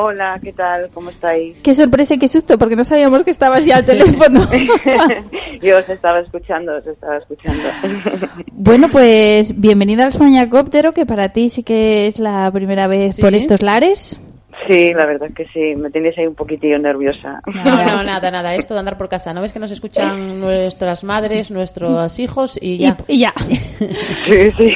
Hola, 0.00 0.38
¿qué 0.40 0.52
tal? 0.52 0.90
¿Cómo 0.94 1.10
estáis? 1.10 1.56
Qué 1.60 1.74
sorpresa 1.74 2.14
y 2.14 2.18
qué 2.18 2.28
susto, 2.28 2.56
porque 2.56 2.76
no 2.76 2.84
sabíamos 2.84 3.24
que 3.24 3.32
estabas 3.32 3.64
ya 3.66 3.78
al 3.78 3.84
teléfono. 3.84 4.48
Yo 5.60 5.76
os 5.76 5.88
estaba 5.88 6.20
escuchando, 6.20 6.76
os 6.76 6.86
estaba 6.86 7.16
escuchando. 7.16 7.62
Bueno, 8.60 8.88
pues 8.90 9.58
bienvenida 9.60 10.04
al 10.04 10.12
Soñacóptero, 10.12 10.92
que 10.92 11.06
para 11.06 11.30
ti 11.30 11.48
sí 11.48 11.62
que 11.64 12.06
es 12.06 12.18
la 12.20 12.50
primera 12.52 12.86
vez 12.86 13.16
Sí. 13.16 13.22
por 13.22 13.34
estos 13.34 13.62
lares. 13.62 14.20
Sí, 14.66 14.92
la 14.94 15.06
verdad 15.06 15.28
que 15.34 15.46
sí, 15.52 15.74
me 15.80 15.90
tenéis 15.90 16.16
ahí 16.18 16.26
un 16.26 16.34
poquitillo 16.34 16.78
nerviosa. 16.78 17.40
No, 17.46 17.64
no, 17.64 18.02
nada, 18.04 18.30
nada. 18.30 18.54
Esto 18.54 18.74
de 18.74 18.80
andar 18.80 18.98
por 18.98 19.08
casa. 19.08 19.32
¿No 19.34 19.40
ves 19.42 19.52
que 19.52 19.58
nos 19.58 19.70
escuchan 19.72 20.38
nuestras 20.40 21.02
madres, 21.02 21.50
nuestros 21.50 22.18
hijos 22.20 22.58
y 22.60 22.78
ya? 22.78 22.96
Y, 23.08 23.14
y 23.16 23.20
ya. 23.20 23.32
Sí, 24.26 24.52
sí. 24.58 24.72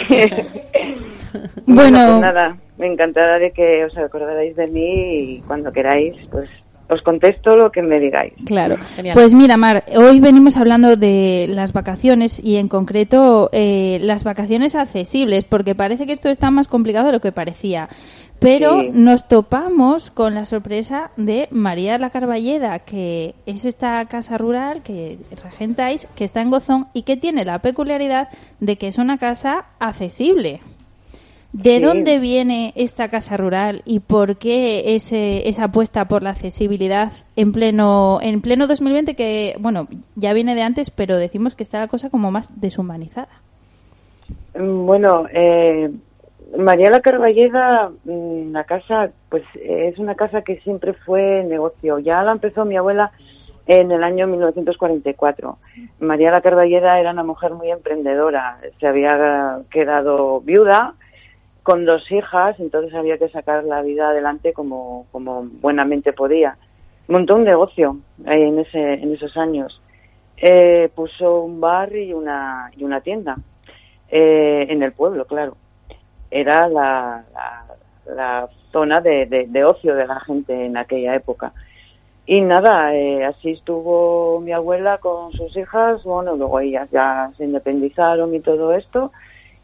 Bueno. 1.66 1.98
pues 1.98 2.20
nada, 2.20 2.56
me 2.78 2.86
encantará 2.86 3.38
de 3.38 3.50
que 3.52 3.84
os 3.84 3.96
acordaréis 3.96 4.56
de 4.56 4.66
mí 4.68 5.14
y 5.36 5.40
cuando 5.46 5.72
queráis, 5.72 6.14
pues 6.30 6.48
os 6.88 7.00
contesto 7.02 7.56
lo 7.56 7.70
que 7.70 7.80
me 7.80 7.98
digáis. 7.98 8.34
Claro. 8.44 8.76
Genial. 8.96 9.14
Pues 9.14 9.32
mira, 9.32 9.56
Mar, 9.56 9.84
hoy 9.96 10.20
venimos 10.20 10.56
hablando 10.58 10.96
de 10.96 11.46
las 11.48 11.72
vacaciones 11.72 12.38
y 12.44 12.56
en 12.56 12.68
concreto 12.68 13.48
eh, 13.52 13.98
las 14.02 14.24
vacaciones 14.24 14.74
accesibles, 14.74 15.44
porque 15.44 15.74
parece 15.74 16.06
que 16.06 16.12
esto 16.12 16.28
está 16.28 16.50
más 16.50 16.68
complicado 16.68 17.06
de 17.06 17.12
lo 17.12 17.20
que 17.20 17.32
parecía. 17.32 17.88
Pero 18.40 18.80
Sí. 18.80 18.90
nos 18.92 19.28
topamos 19.28 20.10
con 20.10 20.34
la 20.34 20.44
sorpresa 20.44 21.12
de 21.16 21.46
María 21.52 21.96
la 21.98 22.10
Carballeda, 22.10 22.80
que 22.80 23.36
es 23.46 23.64
esta 23.64 24.04
casa 24.06 24.36
rural 24.36 24.82
que 24.82 25.16
regentáis, 25.44 26.08
que 26.16 26.24
está 26.24 26.42
en 26.42 26.50
Gozón 26.50 26.88
y 26.92 27.02
que 27.02 27.16
tiene 27.16 27.44
la 27.44 27.60
peculiaridad 27.60 28.28
de 28.58 28.76
que 28.76 28.88
es 28.88 28.98
una 28.98 29.16
casa 29.16 29.66
accesible. 29.78 30.60
¿De 31.52 31.76
Sí. 31.78 31.82
dónde 31.82 32.18
viene 32.18 32.72
esta 32.76 33.08
casa 33.08 33.36
rural 33.36 33.82
y 33.84 34.00
por 34.00 34.36
qué 34.36 34.94
ese, 34.94 35.48
esa 35.48 35.64
apuesta 35.64 36.06
por 36.06 36.22
la 36.22 36.30
accesibilidad 36.30 37.12
en 37.36 37.52
pleno 37.52 38.20
en 38.22 38.40
pleno 38.40 38.66
2020 38.66 39.14
que 39.14 39.54
bueno 39.60 39.86
ya 40.16 40.32
viene 40.32 40.54
de 40.54 40.62
antes 40.62 40.90
pero 40.90 41.18
decimos 41.18 41.54
que 41.54 41.62
está 41.62 41.78
la 41.78 41.88
cosa 41.88 42.08
como 42.08 42.30
más 42.30 42.58
deshumanizada? 42.58 43.28
Mm, 44.58 44.86
Bueno, 44.86 45.26
eh, 45.32 45.90
María 46.56 46.90
la 46.90 47.00
Carballeda, 47.00 47.90
mm, 48.04 48.52
la 48.52 48.64
casa, 48.64 49.10
pues 49.30 49.42
es 49.54 49.98
una 49.98 50.14
casa 50.14 50.42
que 50.42 50.60
siempre 50.60 50.92
fue 50.92 51.44
negocio. 51.44 51.98
Ya 51.98 52.22
la 52.22 52.32
empezó 52.32 52.64
mi 52.64 52.76
abuela 52.76 53.10
en 53.66 53.90
el 53.90 54.02
año 54.04 54.26
1944. 54.26 55.56
María 56.00 56.30
la 56.30 56.40
Carballeda 56.42 56.98
era 57.00 57.12
una 57.12 57.24
mujer 57.24 57.52
muy 57.54 57.70
emprendedora. 57.70 58.58
Se 58.80 58.86
había 58.86 59.60
quedado 59.70 60.40
viuda 60.40 60.94
con 61.62 61.84
dos 61.84 62.10
hijas, 62.10 62.58
entonces 62.58 62.94
había 62.94 63.18
que 63.18 63.28
sacar 63.28 63.64
la 63.64 63.82
vida 63.82 64.08
adelante 64.10 64.52
como, 64.52 65.06
como 65.12 65.44
buenamente 65.60 66.12
podía. 66.12 66.56
Montó 67.08 67.36
un 67.36 67.44
negocio 67.44 67.96
eh, 68.26 68.48
en, 68.48 68.58
ese, 68.58 68.94
en 68.94 69.12
esos 69.14 69.36
años. 69.36 69.80
Eh, 70.36 70.90
puso 70.94 71.42
un 71.42 71.60
bar 71.60 71.94
y 71.94 72.12
una, 72.12 72.70
y 72.76 72.82
una 72.84 73.00
tienda 73.00 73.36
eh, 74.10 74.66
en 74.68 74.82
el 74.82 74.92
pueblo, 74.92 75.24
claro. 75.24 75.56
Era 76.30 76.66
la, 76.68 77.24
la, 78.06 78.48
zona 78.72 79.00
de, 79.00 79.26
de- 79.26 79.46
de 79.46 79.64
ocio 79.64 79.94
de 79.94 80.06
la 80.06 80.18
gente 80.20 80.64
en 80.64 80.76
aquella 80.76 81.14
época. 81.14 81.52
Y 82.24 82.40
nada, 82.40 82.94
eh, 82.94 83.24
así 83.24 83.50
estuvo 83.50 84.40
mi 84.40 84.52
abuela 84.52 84.98
con 84.98 85.32
sus 85.32 85.56
hijas, 85.56 86.02
bueno, 86.04 86.34
luego 86.36 86.58
ellas 86.60 86.88
ya 86.90 87.30
se 87.36 87.44
independizaron 87.44 88.34
y 88.34 88.40
todo 88.40 88.72
esto, 88.72 89.12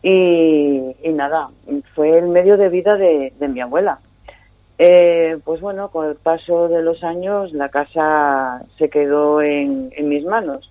y, 0.03 0.95
y 1.03 1.13
nada, 1.13 1.51
fue 1.95 2.19
el 2.19 2.29
medio 2.29 2.57
de 2.57 2.69
vida 2.69 2.97
de, 2.97 3.33
mi 3.49 3.61
abuela. 3.61 3.99
Eh, 4.79 5.39
pues 5.45 5.61
bueno, 5.61 5.89
con 5.91 6.07
el 6.07 6.15
paso 6.15 6.69
de 6.69 6.83
los 6.83 7.03
años 7.03 7.53
la 7.53 7.69
casa 7.69 8.63
se 8.79 8.89
quedó 8.89 9.43
en, 9.43 9.91
mis 10.09 10.25
manos. 10.25 10.71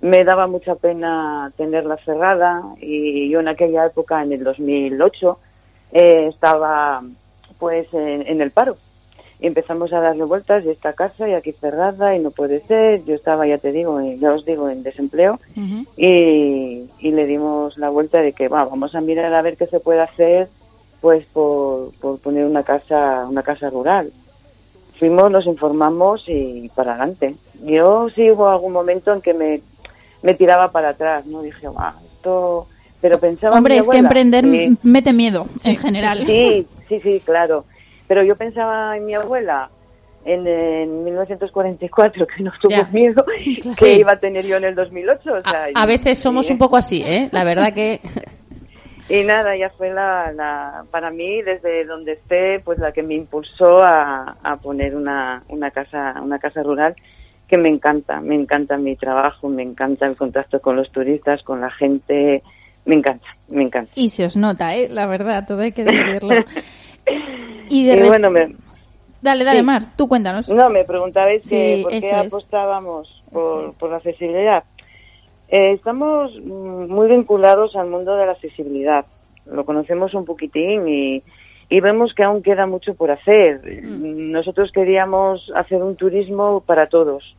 Me 0.00 0.24
daba 0.24 0.46
mucha 0.46 0.74
pena 0.74 1.52
tenerla 1.56 1.96
cerrada 1.98 2.62
y 2.80 3.30
yo 3.30 3.40
en 3.40 3.48
aquella 3.48 3.86
época, 3.86 4.22
en 4.22 4.32
el 4.32 4.44
2008, 4.44 5.38
eh, 5.92 6.26
estaba 6.28 7.02
pues 7.58 7.86
en 7.94 8.40
el 8.40 8.50
paro. 8.50 8.76
Y 9.40 9.46
empezamos 9.46 9.92
a 9.92 10.00
darle 10.00 10.24
vueltas 10.24 10.64
y 10.64 10.70
esta 10.70 10.94
casa 10.94 11.28
y 11.28 11.34
aquí 11.34 11.52
cerrada 11.52 12.16
y 12.16 12.20
no 12.20 12.30
puede 12.30 12.60
ser. 12.66 13.04
Yo 13.04 13.14
estaba, 13.14 13.46
ya 13.46 13.58
te 13.58 13.70
digo, 13.72 14.00
ya 14.00 14.32
os 14.32 14.44
digo, 14.46 14.70
en 14.70 14.82
desempleo. 14.82 15.38
Y, 15.96 16.84
y 16.98 17.10
le 17.10 17.26
dimos 17.26 17.76
la 17.76 17.90
vuelta 17.90 18.20
de 18.22 18.32
que 18.32 18.48
va, 18.48 18.64
vamos 18.64 18.94
a 18.94 19.00
mirar 19.00 19.34
a 19.34 19.42
ver 19.42 19.56
qué 19.56 19.66
se 19.66 19.80
puede 19.80 20.00
hacer 20.00 20.48
pues 21.00 21.26
por, 21.26 21.92
por 22.00 22.18
poner 22.18 22.46
una 22.46 22.62
casa 22.62 23.26
una 23.28 23.42
casa 23.42 23.68
rural. 23.68 24.10
Fuimos 24.98 25.30
nos 25.30 25.46
informamos 25.46 26.24
y 26.26 26.70
para 26.74 26.92
adelante. 26.92 27.34
Yo 27.62 28.08
sí 28.14 28.30
hubo 28.30 28.48
algún 28.48 28.72
momento 28.72 29.12
en 29.12 29.20
que 29.20 29.34
me, 29.34 29.60
me 30.22 30.32
tiraba 30.32 30.72
para 30.72 30.90
atrás 30.90 31.26
no 31.26 31.42
dije 31.42 31.68
va 31.68 31.94
esto 32.14 32.66
pero 33.00 33.20
pensaba 33.20 33.52
en 33.52 33.58
Hombre, 33.58 33.78
es 33.78 33.88
que 33.88 33.98
emprender 33.98 34.44
mete 34.82 35.12
miedo 35.12 35.46
en 35.64 35.76
general. 35.76 36.24
Sí, 36.26 36.66
sí, 36.88 37.00
sí, 37.00 37.20
claro. 37.24 37.64
Pero 38.08 38.22
yo 38.22 38.36
pensaba 38.36 38.96
en 38.96 39.06
mi 39.06 39.14
abuela 39.14 39.68
en, 40.24 40.46
en 40.46 41.04
1944, 41.04 42.26
que 42.26 42.42
no 42.42 42.52
tuvo 42.60 42.70
Ya. 42.70 42.88
miedo, 42.92 43.24
Claro. 43.62 43.76
que 43.76 43.92
iba 43.94 44.12
a 44.12 44.18
tener 44.18 44.44
yo 44.46 44.56
en 44.56 44.64
el 44.64 44.74
2008. 44.74 45.32
O 45.32 45.40
sea, 45.42 45.66
A 45.74 45.86
veces 45.86 46.18
somos 46.18 46.50
un 46.50 46.58
poco 46.58 46.76
así, 46.76 47.02
¿eh? 47.06 47.28
La 47.32 47.44
verdad 47.44 47.72
que... 47.74 48.00
Y 49.08 49.22
nada, 49.22 49.56
ya 49.56 49.70
fue 49.70 49.92
la, 49.94 50.32
la, 50.32 50.82
para 50.90 51.12
mí, 51.12 51.40
desde 51.40 51.84
donde 51.84 52.14
esté, 52.14 52.58
pues 52.58 52.80
la 52.80 52.90
que 52.90 53.04
me 53.04 53.14
impulsó 53.14 53.78
a, 53.80 54.36
a 54.42 54.56
poner 54.56 54.96
una, 54.96 55.44
una 55.48 55.70
casa, 55.70 56.16
una 56.20 56.40
casa 56.40 56.64
rural 56.64 56.96
que 57.46 57.56
me 57.56 57.68
encanta, 57.68 58.20
me 58.20 58.34
encanta 58.34 58.76
mi 58.76 58.96
trabajo, 58.96 59.48
me 59.48 59.62
encanta 59.62 60.06
el 60.06 60.16
contacto 60.16 60.60
con 60.60 60.74
los 60.74 60.90
turistas, 60.90 61.44
con 61.44 61.60
la 61.60 61.70
gente, 61.70 62.42
me 62.84 62.96
encanta, 62.96 63.28
me 63.46 63.62
encanta. 63.62 63.92
Y 63.94 64.08
se 64.10 64.24
os 64.26 64.36
nota, 64.36 64.74
¿eh? 64.74 64.88
La 64.90 65.06
verdad, 65.06 65.44
todo 65.46 65.60
hay 65.60 65.70
que 65.70 65.84
decirlo. 65.84 66.34
y 67.68 67.86
de 67.86 68.08
bueno, 68.08 68.30
me, 68.30 68.54
Dale, 69.26 69.44
dale, 69.44 69.60
sí. 69.60 69.64
Mar, 69.64 69.82
tú 69.96 70.08
cuéntanos. 70.08 70.48
No, 70.48 70.70
me 70.70 70.84
preguntabais 70.84 71.44
Sí, 71.44 71.56
que 71.56 71.82
por 71.82 72.00
qué 72.00 72.12
apostábamos 72.12 73.24
por, 73.32 73.76
por 73.76 73.90
la 73.90 73.96
accesibilidad. 73.96 74.64
Eh, 75.48 75.72
estamos 75.72 76.32
mm, 76.40 76.86
muy 76.86 77.08
vinculados 77.08 77.76
al 77.76 77.88
mundo 77.88 78.16
de 78.16 78.26
la 78.26 78.32
accesibilidad. 78.32 79.04
Lo 79.46 79.64
conocemos 79.64 80.14
un 80.14 80.24
poquitín 80.24 80.86
y, 80.88 81.22
y 81.68 81.80
vemos 81.80 82.14
que 82.14 82.24
aún 82.24 82.42
queda 82.42 82.66
mucho 82.66 82.94
por 82.94 83.10
hacer. 83.10 83.62
Mm. 83.64 84.30
Nosotros 84.32 84.70
queríamos 84.70 85.50
hacer 85.54 85.82
un 85.82 85.96
turismo 85.96 86.60
para 86.60 86.86
todos. 86.86 87.36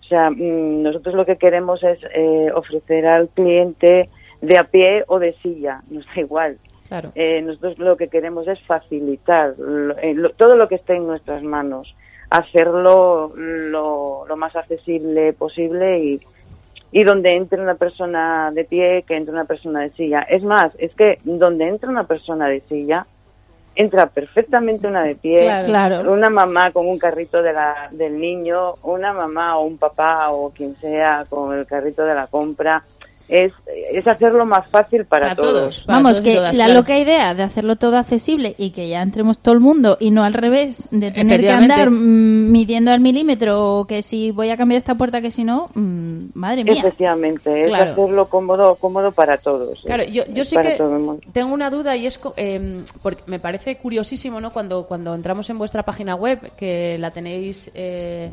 O 0.00 0.04
sea, 0.04 0.30
mm, 0.30 0.82
nosotros 0.82 1.14
lo 1.14 1.26
que 1.26 1.36
queremos 1.36 1.82
es 1.84 1.98
eh, 2.14 2.48
ofrecer 2.54 3.06
al 3.06 3.28
cliente 3.28 4.08
de 4.40 4.58
a 4.58 4.64
pie 4.64 5.04
o 5.06 5.18
de 5.18 5.34
silla, 5.34 5.82
no 5.88 6.00
está 6.00 6.20
igual. 6.20 6.58
Claro. 6.88 7.12
Eh, 7.14 7.42
nosotros 7.42 7.78
lo 7.78 7.96
que 7.96 8.08
queremos 8.08 8.48
es 8.48 8.60
facilitar 8.62 9.54
lo- 9.58 9.96
eh, 9.98 10.14
lo- 10.14 10.30
todo 10.30 10.56
lo 10.56 10.68
que 10.68 10.76
esté 10.76 10.94
en 10.96 11.06
nuestras 11.06 11.42
manos, 11.42 11.94
hacerlo 12.30 13.32
lo, 13.36 14.24
lo 14.26 14.36
más 14.36 14.54
accesible 14.56 15.32
posible 15.32 15.98
y, 16.00 16.20
y 16.92 17.04
donde 17.04 17.36
entre 17.36 17.60
una 17.60 17.74
persona 17.74 18.50
de 18.52 18.64
pie, 18.64 19.04
que 19.06 19.16
entre 19.16 19.34
una 19.34 19.44
persona 19.44 19.80
de 19.80 19.90
silla. 19.90 20.22
Es 20.22 20.42
más, 20.42 20.72
es 20.78 20.94
que 20.94 21.18
donde 21.24 21.68
entra 21.68 21.90
una 21.90 22.04
persona 22.04 22.48
de 22.48 22.60
silla, 22.62 23.06
entra 23.74 24.06
perfectamente 24.06 24.86
una 24.88 25.04
de 25.04 25.14
pie, 25.14 25.44
Claro. 25.44 25.66
Claro. 25.66 26.12
una 26.12 26.30
mamá 26.30 26.70
con 26.72 26.86
un 26.88 26.98
carrito 26.98 27.42
de 27.42 27.52
la, 27.52 27.88
del 27.92 28.18
niño, 28.18 28.74
una 28.82 29.12
mamá 29.12 29.56
o 29.58 29.64
un 29.66 29.78
papá 29.78 30.30
o 30.30 30.50
quien 30.50 30.74
sea 30.76 31.26
con 31.28 31.54
el 31.56 31.66
carrito 31.66 32.04
de 32.04 32.14
la 32.14 32.26
compra. 32.26 32.82
Es, 33.28 33.52
es 33.92 34.06
hacerlo 34.06 34.46
más 34.46 34.66
fácil 34.70 35.04
para, 35.04 35.36
todos. 35.36 35.84
Vamos, 35.86 36.22
que 36.22 36.34
la 36.52 36.68
loca 36.68 36.98
idea 36.98 37.34
de 37.34 37.42
hacerlo 37.42 37.76
todo 37.76 37.98
accesible 37.98 38.54
y 38.56 38.70
que 38.70 38.88
ya 38.88 39.02
entremos 39.02 39.38
todo 39.38 39.52
el 39.52 39.60
mundo 39.60 39.98
y 40.00 40.10
no 40.10 40.24
al 40.24 40.32
revés, 40.32 40.88
de 40.90 41.10
tener 41.10 41.40
que 41.42 41.50
andar 41.50 41.90
mm, 41.90 42.50
midiendo 42.50 42.90
al 42.90 43.00
milímetro 43.00 43.80
o 43.80 43.84
que 43.86 44.02
si 44.02 44.30
voy 44.30 44.48
a 44.48 44.56
cambiar 44.56 44.78
esta 44.78 44.94
puerta 44.94 45.20
que 45.20 45.30
si 45.30 45.44
no, 45.44 45.68
mm, 45.74 46.30
madre 46.34 46.64
mía. 46.64 46.74
Efectivamente, 46.78 47.64
es 47.64 47.68
Claro. 47.68 47.92
hacerlo 47.92 48.28
cómodo, 48.30 48.76
cómodo 48.76 49.12
para 49.12 49.36
todos. 49.36 49.78
Claro, 49.84 50.04
es- 50.04 50.12
yo, 50.12 50.22
yo 50.32 50.44
sí 50.46 50.56
que 50.56 50.78
tengo 51.32 51.52
una 51.52 51.68
duda 51.68 51.94
y 51.96 52.06
es 52.06 52.16
co- 52.16 52.32
em, 52.36 52.82
porque 53.02 53.22
me 53.26 53.38
parece 53.38 53.76
curiosísimo, 53.76 54.40
¿no? 54.40 54.52
Cuando 54.54 54.86
cuando 54.86 55.14
entramos 55.14 55.50
en 55.50 55.58
vuestra 55.58 55.82
página 55.82 56.14
web 56.14 56.52
que 56.56 56.96
la 56.98 57.10
tenéis, 57.10 57.70
eh, 57.74 58.30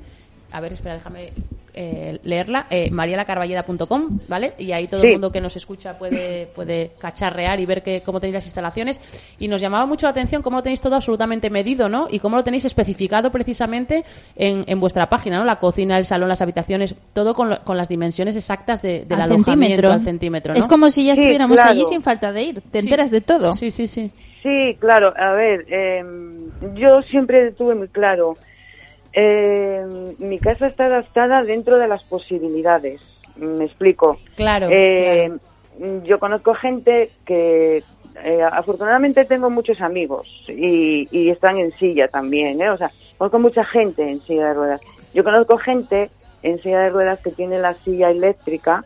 a 0.54 0.62
ver, 0.62 0.72
espera, 0.72 0.96
déjame 0.96 1.32
eh, 1.76 2.20
leerla, 2.24 2.68
eh, 2.70 2.90
marialacarballeda.com, 2.92 4.20
¿vale? 4.28 4.54
Y 4.58 4.72
ahí 4.72 4.88
todo 4.88 5.02
Sí. 5.02 5.08
el 5.08 5.14
mundo 5.14 5.32
que 5.32 5.42
nos 5.42 5.56
escucha 5.56 5.98
puede, 5.98 6.48
puede 6.56 6.92
cacharrear 7.00 7.60
y 7.60 7.66
ver 7.66 7.84
que, 7.84 8.02
cómo 8.02 8.20
tenéis 8.20 8.36
las 8.36 8.46
instalaciones. 8.46 9.00
Y 9.40 9.48
nos 9.48 9.62
llamaba 9.62 9.86
mucho 9.86 10.06
la 10.08 10.12
atención 10.12 10.42
cómo 10.42 10.58
lo 10.58 10.64
tenéis 10.64 10.82
todo 10.82 10.96
absolutamente 10.96 11.50
medido, 11.50 11.90
¿no? 11.90 12.08
Y 12.10 12.20
cómo 12.20 12.38
lo 12.38 12.44
tenéis 12.44 12.66
especificado 12.66 13.30
precisamente 13.32 14.04
en, 14.36 14.64
en 14.68 14.80
vuestra 14.80 15.08
página, 15.10 15.38
¿no? 15.38 15.46
La 15.46 15.58
cocina, 15.58 15.98
el 15.98 16.06
salón, 16.06 16.30
las 16.30 16.42
habitaciones, 16.42 16.96
todo 17.14 17.34
con, 17.34 17.50
lo- 17.50 17.64
con 17.64 17.78
las 17.78 17.90
dimensiones 17.90 18.36
exactas 18.36 18.82
de, 18.82 19.06
del 19.06 19.20
al 19.22 19.32
alojamiento 19.32 19.52
centímetro. 19.52 19.92
al 19.92 20.02
centímetro, 20.02 20.54
¿no? 20.54 20.60
Es 20.60 20.68
como 20.68 20.90
si 20.90 21.06
ya 21.06 21.16
Sí, 21.16 21.22
estuviéramos 21.22 21.56
claro. 21.58 21.72
allí 21.72 21.84
sin 21.86 22.02
falta 22.02 22.32
de 22.32 22.44
ir. 22.44 22.62
Te 22.72 22.80
enteras 22.80 23.12
de 23.12 23.22
todo. 23.22 23.54
Sí, 23.54 23.72
sí, 23.72 23.88
sí. 23.88 24.12
Sí, 24.42 24.76
claro. 24.80 25.12
A 25.18 25.34
ver, 25.34 25.66
eh, 25.70 26.04
yo 26.76 27.02
siempre 27.10 27.52
tuve 27.54 27.74
muy 27.76 27.88
claro. 27.88 28.38
Eh, 29.16 30.14
mi 30.20 30.38
casa 30.40 30.68
está 30.68 30.86
adaptada 30.86 31.42
dentro 31.44 31.78
de 31.78 31.88
las 31.88 32.04
posibilidades. 32.04 33.02
Me 33.38 33.66
explico. 33.66 34.18
Claro, 34.36 34.68
Eh, 34.70 35.32
Yo 36.06 36.20
conozco 36.20 36.54
gente 36.54 37.12
que 37.26 37.84
eh, 38.24 38.42
afortunadamente 38.50 39.26
tengo 39.26 39.50
muchos 39.50 39.82
amigos 39.82 40.26
y, 40.48 41.08
y 41.12 41.30
están 41.30 41.58
en 41.58 41.72
silla 41.74 42.08
también, 42.08 42.62
¿eh? 42.62 42.70
O 42.70 42.78
sea, 42.78 42.90
conozco 43.18 43.40
mucha 43.40 43.66
gente 43.66 44.10
en 44.10 44.22
silla 44.22 44.48
de 44.50 44.54
ruedas. 44.54 44.82
Yo 45.14 45.24
conozco 45.26 45.58
gente 45.58 46.10
en 46.44 46.62
silla 46.62 46.80
de 46.82 46.90
ruedas 46.90 47.20
que 47.20 47.32
tiene 47.32 47.58
la 47.60 47.74
silla 47.74 48.10
eléctrica 48.10 48.84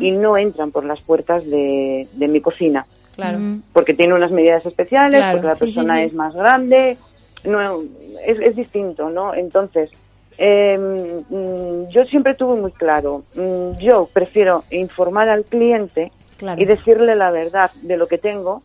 y 0.00 0.12
no 0.12 0.36
entran 0.36 0.70
por 0.70 0.84
las 0.84 1.00
puertas 1.00 1.44
de, 1.50 2.06
de 2.12 2.28
mi 2.28 2.40
cocina 2.40 2.86
Claro. 3.16 3.38
porque 3.72 3.94
tiene 3.94 4.14
unas 4.14 4.30
medidas 4.30 4.64
especiales, 4.64 5.18
Claro, 5.18 5.32
porque 5.32 5.46
la 5.48 5.54
sí, 5.56 5.58
sí, 5.58 5.64
persona 5.66 5.94
sí. 5.96 6.02
es 6.02 6.14
más 6.14 6.34
grande, 6.34 6.96
no, 7.44 7.82
es, 8.26 8.38
es 8.40 8.56
distinto, 8.56 9.10
¿no? 9.10 9.34
Entonces, 9.34 9.90
eh, 10.38 10.78
mm, 10.78 11.88
yo 11.90 12.04
siempre 12.06 12.34
tuve 12.34 12.60
muy 12.60 12.72
claro, 12.72 13.22
mm, 13.34 13.78
yo 13.78 14.08
prefiero 14.12 14.64
informar 14.70 15.28
al 15.28 15.44
cliente 15.44 16.10
Claro. 16.38 16.60
y 16.60 16.64
decirle 16.64 17.14
la 17.14 17.30
verdad 17.30 17.70
de 17.82 17.96
lo 17.96 18.08
que 18.08 18.18
tengo 18.18 18.62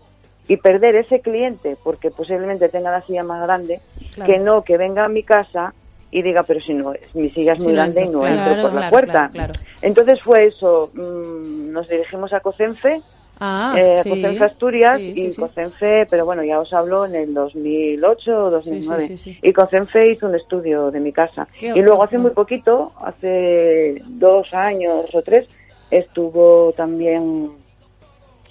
y 0.48 0.58
perder 0.58 0.96
ese 0.96 1.20
cliente 1.20 1.78
porque 1.84 2.10
posiblemente 2.10 2.70
tenga 2.70 2.90
la 2.92 3.02
silla 3.04 3.22
más 3.24 3.44
grande 3.44 3.82
Claro. 4.16 4.32
que 4.32 4.40
no 4.40 4.62
que 4.64 4.78
venga 4.78 5.06
a 5.06 5.10
mi 5.10 5.22
casa 5.22 5.74
y 6.10 6.24
diga 6.24 6.42
pero 6.44 6.60
si 6.62 6.74
no 6.74 6.94
mi 7.14 7.30
silla 7.30 7.54
es 7.54 7.62
muy 7.62 7.74
grande 7.74 8.06
y 8.06 8.10
no 8.10 8.22
claro, 8.22 8.52
entro 8.52 8.62
por 8.64 8.74
la 8.80 8.90
puerta 8.90 9.30
entonces 9.84 10.20
fue 10.24 10.46
eso 10.46 10.90
mm, 10.94 11.72
nos 11.72 11.88
dirigimos 11.90 12.34
a 12.34 12.40
Cocenfe 12.40 13.02
Ah, 13.40 13.76
eh, 13.78 14.00
sí. 14.04 14.10
Cocenfe 14.10 14.44
Asturias 14.46 15.00
Sí, 15.00 15.14
sí, 15.14 15.22
y 15.28 15.32
sí. 15.32 15.38
Cocenfe, 15.38 16.08
pero 16.10 16.26
bueno, 16.26 16.44
ya 16.44 16.60
os 16.60 16.74
hablo 16.74 17.06
en 17.06 17.16
el 17.16 17.34
2008 17.34 18.46
o 18.46 18.50
2009. 18.50 19.08
Sí, 19.08 19.10
sí, 19.10 19.18
sí, 19.18 19.34
sí. 19.34 19.40
Y 19.48 19.54
Cocenfe 19.54 20.12
hizo 20.12 20.28
un 20.28 20.36
estudio 20.36 20.90
de 20.92 21.00
mi 21.00 21.12
casa. 21.12 21.48
Qué 21.60 21.68
y 21.68 21.82
luego 21.82 22.04
hace 22.04 22.18
muy 22.18 22.32
poquito, 22.32 22.94
hace 23.02 24.02
dos 24.06 24.54
años 24.54 25.06
o 25.14 25.22
tres, 25.22 25.48
estuvo 25.92 26.74
también 26.74 27.52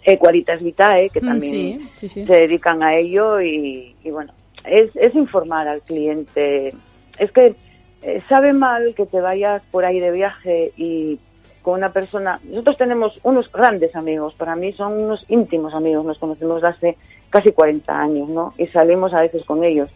Equalitas 0.05 0.63
Vitae, 0.63 1.11
que 1.11 1.21
Mm, 1.21 1.27
también 1.27 1.91
se 1.97 2.25
dedican 2.25 2.83
a 2.83 2.95
ello 2.97 3.41
y, 3.41 3.97
y 4.05 4.11
bueno, 4.11 4.33
es, 4.65 4.95
es 4.95 5.15
informar 5.15 5.67
al 5.67 5.83
cliente. 5.83 6.73
Es 7.19 7.33
que 7.33 7.55
eh, 8.03 8.23
sabe 8.29 8.53
mal 8.53 8.95
que 8.95 9.07
te 9.07 9.21
vayas 9.21 9.63
por 9.71 9.85
ahí 9.85 9.99
de 9.99 10.13
viaje 10.13 10.73
y 10.77 11.19
con 11.67 11.75
una 11.75 11.91
persona. 11.91 12.39
Nosotros 12.45 12.77
tenemos 12.77 13.19
unos 13.25 13.51
grandes 13.51 13.97
amigos, 13.97 14.35
para 14.35 14.55
mí 14.55 14.73
son 14.73 15.03
unos 15.03 15.25
íntimos 15.29 15.75
amigos, 15.75 16.05
nos 16.07 16.17
conocemos 16.17 16.63
hace 16.63 16.97
casi 17.29 17.51
40 17.51 17.93
años, 17.93 18.29
¿no? 18.29 18.55
Y 18.57 18.69
salimos 18.69 19.13
a 19.13 19.21
veces 19.23 19.45
con 19.45 19.65
ellos. 19.65 19.91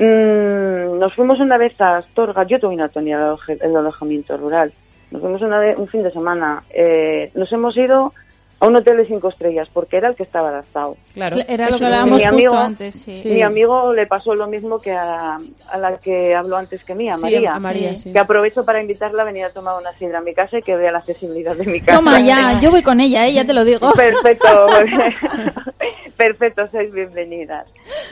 Mm, 0.00 0.98
nos 0.98 1.14
fuimos 1.14 1.38
una 1.38 1.58
vez 1.58 1.80
a 1.80 1.98
Astorga, 1.98 2.42
yo 2.42 2.58
tuve 2.58 2.74
una 2.74 2.88
tonía 2.88 3.18
aloje- 3.20 3.56
el 3.60 3.76
alojamiento 3.76 4.36
rural. 4.36 4.72
Nos 5.12 5.20
fuimos 5.22 5.40
una 5.42 5.60
vez, 5.60 5.78
un 5.78 5.86
fin 5.86 6.02
de 6.02 6.10
semana. 6.10 6.64
Eh, 6.70 7.30
nos 7.36 7.52
hemos 7.52 7.76
ido 7.76 8.12
a 8.58 8.66
un 8.66 8.74
hotel 8.76 8.96
de 8.96 9.06
cinco 9.06 9.28
estrellas 9.28 9.68
porque 9.72 9.98
era 9.98 10.08
el 10.08 10.16
que 10.16 10.22
estaba 10.22 10.48
adaptado. 10.48 10.96
Claro. 11.12 11.36
Era 11.46 11.64
lo 11.66 11.70
Eso 11.70 11.78
que 11.78 11.84
hablábamos 11.84 12.14
justo 12.22 12.28
amigo, 12.34 12.56
antes, 12.56 12.94
sí. 12.94 13.22
Mi 13.26 13.42
amigo 13.42 13.92
le 13.92 14.06
pasó 14.06 14.34
lo 14.34 14.46
mismo 14.46 14.80
que 14.80 14.92
a, 14.92 15.38
a 15.68 15.78
la 15.78 15.98
que 15.98 16.34
habló 16.34 16.56
antes 16.56 16.82
que 16.82 16.94
mí, 16.94 17.08
a 17.10 17.14
Sí, 17.16 17.20
María. 17.22 17.54
a 17.54 17.60
María, 17.60 17.96
sí. 17.98 18.12
Que 18.12 18.18
aprovecho 18.18 18.64
para 18.64 18.80
invitarla 18.80 19.22
a 19.22 19.26
venir 19.26 19.44
a 19.44 19.50
tomar 19.50 19.78
una 19.78 19.92
sidra 19.98 20.18
a 20.18 20.22
mi 20.22 20.32
casa 20.32 20.58
y 20.58 20.62
que 20.62 20.74
vea 20.74 20.90
la 20.90 20.98
accesibilidad 20.98 21.54
de 21.54 21.66
mi 21.66 21.80
casa. 21.80 21.98
Toma 21.98 22.18
ya, 22.20 22.58
yo 22.58 22.70
voy 22.70 22.82
con 22.82 22.98
ella, 23.00 23.26
eh, 23.26 23.32
ya 23.34 23.44
te 23.44 23.52
lo 23.52 23.62
digo. 23.64 23.92
Perfecto. 23.92 24.66
Perfecto, 26.16 26.66
sois 26.70 26.90
bienvenidas. 26.92 27.66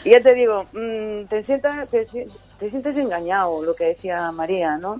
Y 0.04 0.10
ya 0.10 0.20
te 0.20 0.34
digo, 0.34 0.64
mm, 0.74 1.24
te, 1.28 1.42
sientas, 1.44 1.88
te, 1.88 2.06
si- 2.08 2.26
te 2.58 2.68
sientes 2.68 2.96
engañado, 2.98 3.62
lo 3.62 3.74
que 3.74 3.84
decía 3.84 4.30
María, 4.30 4.76
¿no? 4.76 4.98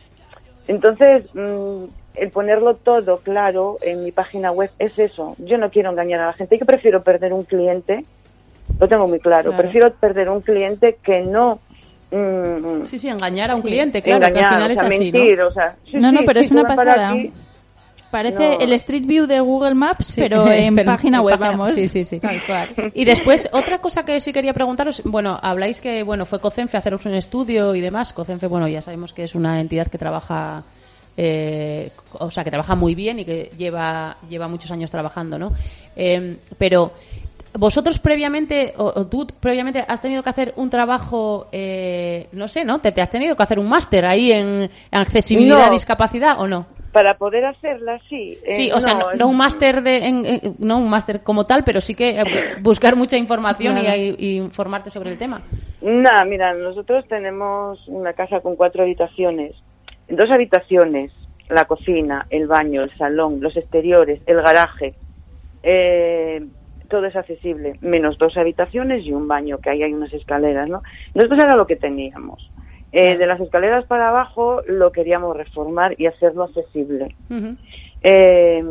Entonces, 0.68 1.24
mm, 1.34 1.84
el 2.14 2.30
ponerlo 2.30 2.74
todo 2.76 3.18
claro 3.18 3.78
en 3.82 4.04
mi 4.04 4.12
página 4.12 4.50
web 4.52 4.70
es 4.78 4.98
eso. 4.98 5.34
Yo 5.38 5.58
no 5.58 5.70
quiero 5.70 5.90
engañar 5.90 6.20
a 6.20 6.26
la 6.26 6.32
gente. 6.32 6.58
Yo 6.58 6.64
prefiero 6.66 7.02
perder 7.02 7.32
un 7.32 7.44
cliente, 7.44 8.04
lo 8.78 8.88
tengo 8.88 9.06
muy 9.08 9.18
claro, 9.20 9.50
Claro. 9.50 9.62
prefiero 9.62 9.92
perder 9.94 10.28
un 10.28 10.40
cliente 10.40 10.98
que 11.02 11.20
no... 11.22 11.58
mm, 12.10 12.84
Sí, 12.84 12.98
sí, 12.98 13.08
engañar 13.08 13.50
a 13.50 13.56
un 13.56 13.62
Sí. 13.62 13.68
cliente, 13.68 14.00
claro, 14.02 14.32
que 14.32 14.38
al 14.40 14.46
final 14.48 14.62
o 14.72 14.74
sea, 14.74 14.86
es 14.88 14.92
así, 14.92 14.98
mentir, 15.12 15.38
¿no? 15.38 15.46
o 15.48 15.52
sea, 15.52 15.76
sí, 15.90 15.96
no, 15.96 16.12
pero 16.26 16.40
sí, 16.40 16.46
es 16.46 16.52
una 16.52 16.62
pasada. 16.64 17.10
aquí. 17.10 17.32
Parece 18.10 18.50
No. 18.50 18.60
el 18.60 18.72
Street 18.74 19.06
View 19.06 19.26
de 19.26 19.40
Google 19.40 19.74
Maps, 19.74 20.06
Sí, 20.06 20.20
pero 20.20 20.48
en 20.52 20.76
pero 20.76 20.92
página 20.92 21.20
web, 21.20 21.36
página- 21.36 21.50
vamos. 21.58 21.72
sí, 21.74 21.88
sí, 21.88 22.04
sí. 22.04 22.20
Tal 22.20 22.40
cual. 22.46 22.68
Y 22.94 23.04
después, 23.04 23.48
otra 23.52 23.78
cosa 23.80 24.04
que 24.04 24.20
sí 24.20 24.32
quería 24.32 24.52
preguntaros, 24.52 25.02
bueno, 25.04 25.36
habláis 25.42 25.80
que, 25.80 26.04
bueno, 26.04 26.24
fue 26.24 26.38
Cocenfe 26.38 26.76
a 26.76 26.78
haceros 26.78 27.04
un 27.06 27.14
estudio 27.14 27.74
y 27.74 27.80
demás. 27.80 28.12
Cocenfe, 28.12 28.46
bueno, 28.46 28.68
ya 28.68 28.80
sabemos 28.82 29.12
que 29.12 29.24
es 29.24 29.34
una 29.34 29.60
entidad 29.60 29.88
que 29.88 29.98
trabaja, 29.98 30.62
eh, 31.16 31.90
o 32.18 32.30
sea, 32.30 32.44
que 32.44 32.50
trabaja 32.50 32.74
muy 32.74 32.94
bien 32.94 33.18
y 33.20 33.24
que 33.24 33.50
lleva, 33.56 34.16
lleva 34.28 34.48
muchos 34.48 34.70
años 34.70 34.90
trabajando, 34.90 35.38
¿no? 35.38 35.52
Eh, 35.96 36.36
pero, 36.58 36.92
vosotros 37.56 37.98
previamente, 38.00 38.74
o, 38.78 38.86
o 38.96 39.06
tú 39.06 39.26
previamente 39.40 39.84
has 39.86 40.02
tenido 40.02 40.22
que 40.24 40.30
hacer 40.30 40.52
un 40.56 40.70
trabajo, 40.70 41.46
eh, 41.52 42.26
no 42.32 42.48
sé, 42.48 42.64
¿no? 42.64 42.80
¿Te, 42.80 42.90
te 42.90 43.00
has 43.00 43.10
tenido 43.10 43.36
que 43.36 43.42
hacer 43.44 43.58
un 43.60 43.68
máster 43.68 44.04
ahí 44.06 44.32
en, 44.32 44.62
en 44.62 44.70
accesibilidad, 45.00 45.66
No. 45.66 45.72
discapacidad 45.72 46.40
o 46.40 46.48
no? 46.48 46.66
Para 46.92 47.16
poder 47.16 47.44
hacerla, 47.44 48.00
sí. 48.08 48.38
Eh, 48.44 48.54
Sí, 48.54 48.70
o 48.72 48.80
sea, 48.80 48.94
no, 48.94 49.14
no 49.14 49.28
un 49.28 49.36
máster 49.36 49.82
de, 49.82 49.96
en- 49.98 50.26
en- 50.26 50.54
no 50.60 50.78
un 50.78 50.88
máster 50.88 51.22
como 51.22 51.44
tal, 51.44 51.64
pero 51.64 51.80
sí 51.80 51.94
que 51.94 52.20
eh, 52.20 52.24
buscar 52.60 52.94
mucha 52.96 53.16
información 53.16 53.76
Claro. 53.76 53.96
y- 54.00 54.14
y 54.18 54.36
informarte 54.36 54.90
sobre 54.90 55.10
el 55.10 55.18
tema. 55.18 55.42
Nada, 55.82 56.24
mira, 56.24 56.54
nosotros 56.54 57.04
tenemos 57.08 57.80
una 57.88 58.12
casa 58.12 58.40
con 58.40 58.54
cuatro 58.56 58.82
habitaciones. 58.84 59.54
Dos 60.08 60.30
habitaciones, 60.30 61.12
la 61.48 61.64
cocina, 61.64 62.26
el 62.30 62.46
baño, 62.46 62.82
el 62.82 62.96
salón, 62.96 63.40
los 63.40 63.56
exteriores, 63.56 64.20
el 64.26 64.40
garaje. 64.42 64.94
eh, 65.62 66.44
todo 66.88 67.06
es 67.06 67.16
accesible, 67.16 67.78
menos 67.80 68.18
dos 68.18 68.36
habitaciones 68.36 69.04
y 69.06 69.12
un 69.12 69.26
baño, 69.26 69.58
que 69.58 69.70
ahí 69.70 69.82
hay 69.82 69.92
unas 69.94 70.12
escaleras, 70.12 70.68
¿no? 70.68 70.82
Nosotros 71.14 71.42
era 71.42 71.56
lo 71.56 71.66
que 71.66 71.76
teníamos. 71.76 72.50
Eh, 72.92 73.16
de 73.16 73.26
las 73.26 73.40
escaleras 73.40 73.84
para 73.86 74.10
abajo 74.10 74.60
lo 74.68 74.92
queríamos 74.92 75.34
reformar 75.36 75.94
y 75.98 76.06
hacerlo 76.06 76.44
accesible. 76.44 77.16
Eh, 78.02 78.62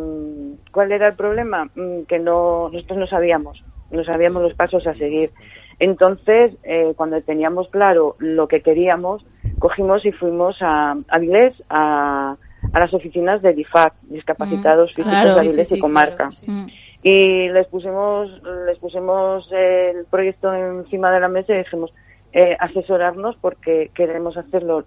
¿Cuál 0.71 0.91
era 0.91 1.07
el 1.07 1.15
problema? 1.15 1.65
Mm, 1.75 2.03
Que 2.07 2.19
no, 2.19 2.69
nosotros 2.71 2.99
no 2.99 3.07
sabíamos, 3.07 3.63
no 3.91 4.03
sabíamos 4.03 4.41
los 4.43 4.53
pasos 4.53 4.85
a 4.87 4.93
seguir. 4.93 5.31
Entonces, 5.79 6.53
eh, 6.63 6.93
cuando 6.95 7.19
teníamos 7.23 7.67
claro 7.69 8.15
lo 8.19 8.47
que 8.47 8.61
queríamos, 8.61 9.25
cogimos 9.63 10.05
y 10.05 10.11
fuimos 10.11 10.57
a, 10.61 10.91
a 10.91 10.95
Avilés, 11.07 11.53
a, 11.69 12.35
a 12.73 12.79
las 12.79 12.93
oficinas 12.93 13.41
de 13.41 13.53
DIFAC, 13.53 13.93
Discapacitados 14.01 14.91
Mm, 14.91 14.95
Físicos 14.95 15.09
claro. 15.21 15.27
de 15.29 15.33
sí, 15.33 15.39
Avilés 15.47 15.69
sí, 15.69 15.75
y 15.75 15.79
Comarca. 15.79 16.29
Mm. 16.45 16.65
Y 17.03 17.49
les 17.49 17.67
pusimos, 17.67 18.29
les 18.65 18.77
pusimos 18.79 19.49
el 19.53 20.05
proyecto 20.11 20.53
encima 20.53 21.11
de 21.11 21.19
la 21.21 21.29
mesa 21.29 21.53
y 21.53 21.59
dijimos, 21.59 21.93
eh, 22.33 22.57
asesorarnos 22.59 23.37
porque 23.39 23.89
queremos 23.95 24.35
hacerlo 24.35 24.83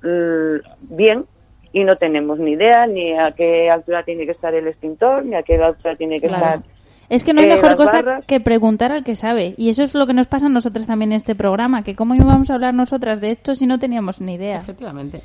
bien 0.82 1.24
y 1.72 1.84
no 1.84 1.96
tenemos 1.96 2.38
ni 2.38 2.50
idea 2.52 2.86
ni 2.86 3.12
a 3.18 3.32
qué 3.32 3.70
altura 3.70 4.02
tiene 4.02 4.26
que 4.26 4.32
estar 4.32 4.54
el 4.54 4.66
extintor, 4.68 5.24
ni 5.24 5.36
a 5.36 5.42
qué 5.42 5.56
altura 5.56 5.94
tiene 5.94 6.20
que 6.20 6.28
Claro. 6.28 6.44
estar. 6.60 6.75
Es 7.08 7.22
que 7.24 7.32
no 7.32 7.40
hay 7.40 7.46
eh, 7.46 7.54
mejor 7.54 7.76
cosa 7.76 8.02
barras. 8.02 8.24
que 8.26 8.40
preguntar 8.40 8.92
al 8.92 9.04
que 9.04 9.14
sabe. 9.14 9.54
Y 9.56 9.68
eso 9.68 9.82
es 9.82 9.94
lo 9.94 10.06
que 10.06 10.12
nos 10.14 10.26
pasa 10.26 10.46
a 10.46 10.50
nosotras 10.50 10.86
también 10.86 11.12
en 11.12 11.16
este 11.16 11.34
programa, 11.34 11.82
que 11.82 11.94
cómo 11.94 12.14
íbamos 12.14 12.50
a 12.50 12.54
hablar 12.54 12.74
nosotras 12.74 13.20
de 13.20 13.30
esto 13.30 13.54
si 13.54 13.66
no 13.66 13.78
teníamos 13.78 14.20
ni 14.20 14.34
idea. 14.34 14.58
Efectivamente. 14.58 15.20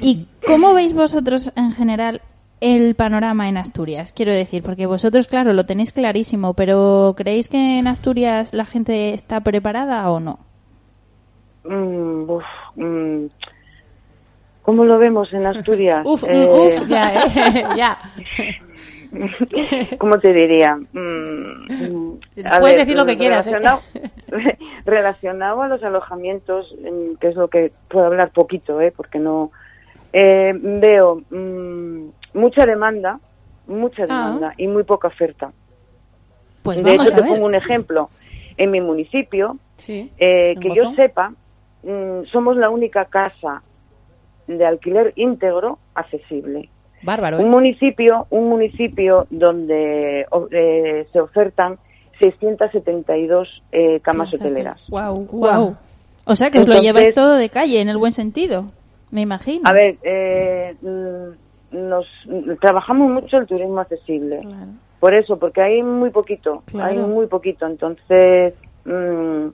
¿Y 0.00 0.26
cómo 0.46 0.72
veis 0.74 0.94
vosotros 0.94 1.52
en 1.56 1.72
general 1.72 2.22
el 2.60 2.94
panorama 2.94 3.48
en 3.48 3.56
Asturias? 3.58 4.12
Quiero 4.14 4.32
decir, 4.32 4.62
porque 4.62 4.86
vosotros, 4.86 5.26
claro, 5.26 5.52
lo 5.52 5.64
tenéis 5.66 5.92
clarísimo, 5.92 6.54
pero 6.54 7.14
¿creéis 7.16 7.48
que 7.48 7.78
en 7.78 7.86
Asturias 7.86 8.54
la 8.54 8.64
gente 8.64 9.12
está 9.12 9.40
preparada 9.40 10.08
o 10.10 10.20
no? 10.20 10.38
Mm, 11.64 12.30
uf, 12.30 12.44
mm, 12.76 13.26
¿Cómo 14.62 14.84
lo 14.86 14.98
vemos 14.98 15.30
en 15.34 15.44
Asturias? 15.46 16.02
Uf, 16.06 16.24
Eh, 16.26 16.48
uf, 16.50 16.88
ya, 16.88 17.12
eh, 17.14 17.64
ya. 17.76 17.98
¿Cómo 19.98 20.18
te 20.18 20.32
diría? 20.32 20.76
Mm, 20.92 21.68
a 22.50 22.60
Puedes 22.60 22.78
decir 22.78 22.96
lo 22.96 23.06
que 23.06 23.16
quieras, 23.16 23.46
¿eh? 23.46 23.54
Relacionado, 24.84 25.62
a 25.62 25.68
los 25.68 25.82
alojamientos, 25.82 26.74
mm, 26.80 27.16
que 27.20 27.28
es 27.28 27.36
lo 27.36 27.48
que 27.48 27.72
puedo 27.88 28.06
hablar 28.06 28.30
poquito, 28.30 28.80
¿eh? 28.80 28.92
porque 28.96 29.18
no. 29.18 29.50
eh, 30.12 30.52
veo 30.54 31.22
mm, 31.30 32.06
mucha 32.34 32.66
demanda, 32.66 33.18
mucha 33.66 34.04
Ah. 34.04 34.06
demanda 34.06 34.54
y 34.56 34.66
muy 34.68 34.84
poca 34.84 35.08
oferta. 35.08 35.52
Pues 36.62 36.82
de 36.82 36.94
hecho, 36.94 37.12
te 37.14 37.22
pongo 37.22 37.44
un 37.46 37.54
ejemplo. 37.54 38.08
En 38.56 38.70
mi 38.70 38.80
municipio, 38.80 39.58
Sí. 39.76 40.10
eh, 40.18 40.52
¿En 40.52 40.60
que 40.60 40.74
yo 40.74 40.94
sepa, 40.94 41.32
mm, 41.82 42.24
somos 42.30 42.56
la 42.56 42.70
única 42.70 43.04
casa 43.06 43.62
de 44.46 44.64
alquiler 44.64 45.12
íntegro 45.16 45.78
accesible. 45.94 46.68
Bárbaro, 47.04 47.38
¿eh? 47.38 47.44
Un 47.44 47.50
municipio, 47.50 48.26
un 48.30 48.48
municipio 48.48 49.26
donde 49.30 50.26
eh, 50.50 51.06
se 51.12 51.20
ofertan 51.20 51.78
672 52.20 53.62
eh, 53.72 54.00
camas 54.00 54.32
hoteleras. 54.32 54.80
Wow, 54.88 55.26
wow. 55.30 55.76
O 56.26 56.34
sea 56.34 56.50
que 56.50 56.60
os 56.60 56.68
lo 56.68 56.80
lleváis 56.80 57.12
todo 57.12 57.34
de 57.34 57.48
calle, 57.50 57.80
en 57.80 57.88
el 57.88 57.98
buen 57.98 58.12
sentido. 58.12 58.66
Me 59.10 59.20
imagino. 59.20 59.62
A 59.68 59.72
ver, 59.72 59.96
eh, 60.02 60.74
mm, 60.80 61.88
nos 61.88 62.06
trabajamos 62.60 63.10
mucho 63.10 63.36
el 63.36 63.46
turismo 63.46 63.80
accesible. 63.80 64.40
Por 65.00 65.14
eso, 65.14 65.38
porque 65.38 65.60
hay 65.60 65.82
muy 65.82 66.10
poquito, 66.10 66.62
Claro. 66.66 66.90
hay 66.90 66.98
muy 66.98 67.26
poquito. 67.26 67.66
Entonces, 67.66 68.54
mm, 68.86 69.48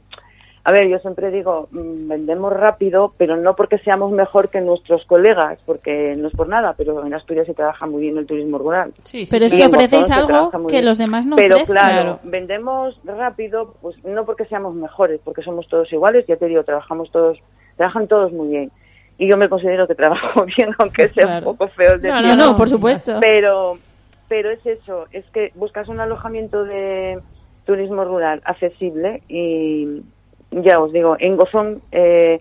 a 0.62 0.72
ver, 0.72 0.88
yo 0.88 0.98
siempre 0.98 1.30
digo, 1.30 1.68
mm, 1.70 2.08
vendemos 2.08 2.52
rápido, 2.52 3.14
pero 3.16 3.36
no 3.36 3.56
porque 3.56 3.78
seamos 3.78 4.12
mejor 4.12 4.50
que 4.50 4.60
nuestros 4.60 5.04
colegas, 5.06 5.58
porque 5.64 6.14
no 6.18 6.28
es 6.28 6.34
por 6.34 6.48
nada, 6.48 6.74
pero 6.76 7.04
en 7.06 7.14
Asturias 7.14 7.46
se 7.46 7.54
trabaja 7.54 7.86
muy 7.86 8.02
bien 8.02 8.18
el 8.18 8.26
turismo 8.26 8.58
rural. 8.58 8.92
Pero 9.30 9.44
es 9.46 9.54
Y 9.54 9.56
que 9.56 9.66
ofrecéis 9.66 10.10
algo 10.10 10.50
que 10.68 10.74
bien. 10.74 10.84
los 10.84 10.98
demás 10.98 11.24
no 11.24 11.36
Pero 11.36 11.54
ofrecen. 11.56 11.74
claro, 11.74 11.92
Claro. 12.02 12.20
vendemos 12.24 13.00
rápido, 13.04 13.74
pues 13.80 13.96
no 14.04 14.24
porque 14.26 14.44
seamos 14.44 14.74
mejores, 14.74 15.20
porque 15.24 15.42
somos 15.42 15.66
todos 15.68 15.90
iguales, 15.92 16.26
ya 16.26 16.36
te 16.36 16.46
digo, 16.46 16.62
trabajamos 16.62 17.10
todos, 17.10 17.38
trabajan 17.76 18.06
todos 18.06 18.30
muy 18.32 18.48
bien. 18.48 18.70
Y 19.16 19.30
yo 19.30 19.36
me 19.38 19.48
considero 19.48 19.86
que 19.86 19.94
trabajo 19.94 20.44
bien, 20.58 20.70
aunque 20.78 21.08
sea 21.08 21.24
Claro. 21.24 21.50
un 21.50 21.56
poco 21.56 21.70
feo 21.72 21.94
el 21.94 22.02
No, 22.02 22.08
decirlo. 22.16 22.36
no, 22.36 22.50
no, 22.52 22.56
por 22.56 22.68
supuesto. 22.68 23.18
Pero, 23.20 23.78
pero 24.28 24.50
es 24.50 24.64
eso, 24.66 25.06
es 25.12 25.24
que 25.30 25.52
buscas 25.54 25.88
un 25.88 26.00
alojamiento 26.00 26.64
de 26.64 27.18
turismo 27.64 28.04
rural 28.04 28.42
accesible 28.44 29.22
y 29.28 30.02
ya 30.50 30.80
os 30.80 30.92
digo, 30.92 31.16
en 31.18 31.36
Gozón 31.36 31.82
eh, 31.92 32.40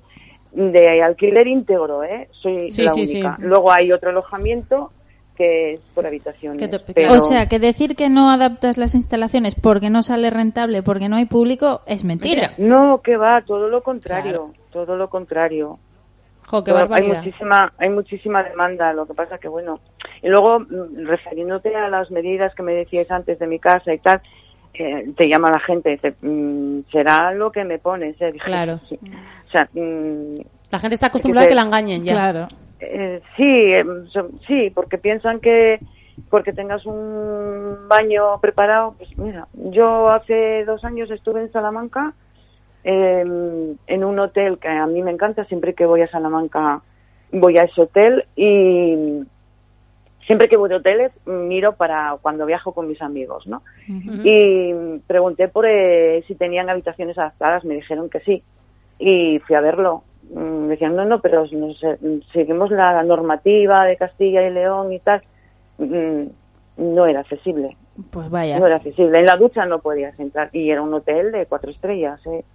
de 0.52 1.02
alquiler 1.04 1.48
íntegro, 1.48 2.04
¿eh? 2.04 2.28
Soy 2.32 2.72
Sí, 2.72 2.84
la 2.84 2.92
sí, 2.92 3.06
sí. 3.06 3.18
única. 3.22 3.38
Luego 3.40 3.72
hay 3.72 3.92
otro 3.92 4.10
alojamiento 4.10 4.92
que 5.38 5.74
es 5.74 5.80
por 5.96 6.06
habitaciones. 6.06 6.70
pero- 6.94 7.14
O 7.14 7.20
sea, 7.22 7.46
que 7.48 7.60
decir 7.60 7.96
que 7.96 8.10
no 8.10 8.30
adaptas 8.30 8.78
las 8.78 8.94
instalaciones 8.94 9.56
porque 9.56 9.90
no 9.90 10.02
sale 10.04 10.30
rentable, 10.30 10.84
porque 10.84 11.08
no 11.08 11.16
hay 11.16 11.26
público, 11.26 11.82
es 11.86 12.04
mentira. 12.04 12.52
No, 12.58 13.02
que 13.02 13.16
va, 13.16 13.42
todo 13.44 13.70
lo 13.70 13.82
contrario, 13.82 14.52
todo 14.72 14.98
lo 14.98 15.10
contrario. 15.10 15.78
Jo, 16.46 16.64
qué 16.64 16.72
Todo- 16.72 16.88
hay 16.94 17.08
muchísima, 17.08 17.72
hay 17.78 17.90
muchísima 17.90 18.42
demanda, 18.44 18.92
lo 18.92 19.06
que 19.06 19.14
pasa 19.14 19.38
que 19.38 19.48
bueno. 19.48 19.80
Y 20.24 20.28
luego, 20.30 20.60
mm, 20.60 21.06
refiriéndote 21.06 21.74
a 21.76 21.88
las 21.90 22.10
medidas 22.12 22.54
que 22.56 22.64
me 22.64 22.74
decíais 22.74 23.10
antes 23.12 23.38
de 23.40 23.46
mi 23.48 23.60
casa 23.60 23.94
y 23.94 24.00
tal, 24.00 24.20
eh, 24.74 25.12
te 25.18 25.28
llama 25.28 25.50
la 25.52 25.60
gente 25.60 25.90
y 25.90 25.94
dice, 25.94 26.14
mm, 26.22 26.82
será 26.92 27.34
lo 27.34 27.52
que 27.52 27.64
me 27.64 27.80
pones, 27.80 28.20
eh? 28.22 28.32
Dije, 28.32 28.46
Claro. 28.46 28.80
sí. 28.88 28.98
O 29.48 29.52
sea, 29.52 29.68
mm, 29.74 30.40
La 30.72 30.80
gente 30.80 30.94
está 30.96 31.08
acostumbrada 31.08 31.46
a 31.46 31.48
que 31.48 31.50
que 31.50 31.56
se- 31.60 31.62
la 31.62 31.68
engañen 31.68 32.04
ya. 32.04 32.50
eh, 32.80 33.22
sí, 33.36 33.44
eh, 33.44 33.84
so- 34.12 34.30
sí, 34.48 34.70
porque 34.74 34.98
piensan 34.98 35.40
que 35.40 35.80
porque 36.30 36.52
tengas 36.54 36.86
un 36.86 37.88
baño 37.88 38.40
preparado, 38.42 38.94
pues 38.98 39.10
mira, 39.18 39.48
yo 39.54 40.10
hace 40.12 40.66
dos 40.66 40.84
años 40.84 41.10
estuve 41.12 41.42
en 41.42 41.52
Salamanca 41.52 42.14
eh, 42.84 43.22
en 43.88 44.04
un 44.04 44.20
hotel 44.20 44.58
que 44.60 44.68
a 44.68 44.86
mí 44.86 45.02
me 45.02 45.12
encanta, 45.12 45.46
siempre 45.46 45.74
que 45.74 45.86
voy 45.86 46.02
a 46.02 46.10
Salamanca 46.12 46.82
voy 47.32 47.58
a 47.58 47.64
ese 47.64 47.82
hotel 47.82 48.26
y 48.36 49.22
siempre 50.30 50.48
que 50.48 50.58
voy 50.58 50.70
de 50.70 50.76
hoteles 50.76 51.12
miro 51.26 51.74
para 51.74 52.16
cuando 52.22 52.46
viajo 52.46 52.72
con 52.72 52.88
mis 52.88 53.02
amigos, 53.02 53.48
¿no? 53.48 53.64
Y 53.88 55.00
pregunté 55.08 55.48
por 55.48 55.66
eh, 55.68 56.24
si 56.28 56.36
tenían 56.36 56.70
habitaciones 56.70 57.18
adaptadas, 57.18 57.66
me 57.66 57.74
dijeron 57.74 58.12
que 58.12 58.20
sí. 58.20 58.44
Y 59.00 59.40
fui 59.40 59.56
a 59.56 59.62
verlo. 59.62 60.04
Mm, 60.32 60.68
Decían, 60.68 60.96
no, 60.96 61.04
no, 61.04 61.20
pero 61.20 61.48
no 61.52 61.74
sé, 61.74 61.98
seguimos 62.32 62.70
la 62.70 63.02
normativa 63.02 63.86
de 63.86 63.98
Castilla 63.98 64.48
y 64.48 64.54
León 64.54 64.94
y 64.94 65.00
tal. 65.00 65.24
Mm, 65.80 66.26
No 66.78 67.08
era 67.08 67.22
accesible. 67.22 67.76
Pues 68.12 68.30
vaya. 68.30 68.60
No 68.60 68.68
era 68.68 68.76
accesible. 68.76 69.18
En 69.18 69.26
la 69.26 69.36
ducha 69.36 69.66
no 69.66 69.80
podías 69.80 70.20
entrar. 70.20 70.52
Y 70.54 70.70
era 70.70 70.84
un 70.84 70.94
hotel 70.94 71.32
de 71.32 71.48
cuatro 71.48 71.72
estrellas. 71.72 72.24
¿eh? 72.28 72.46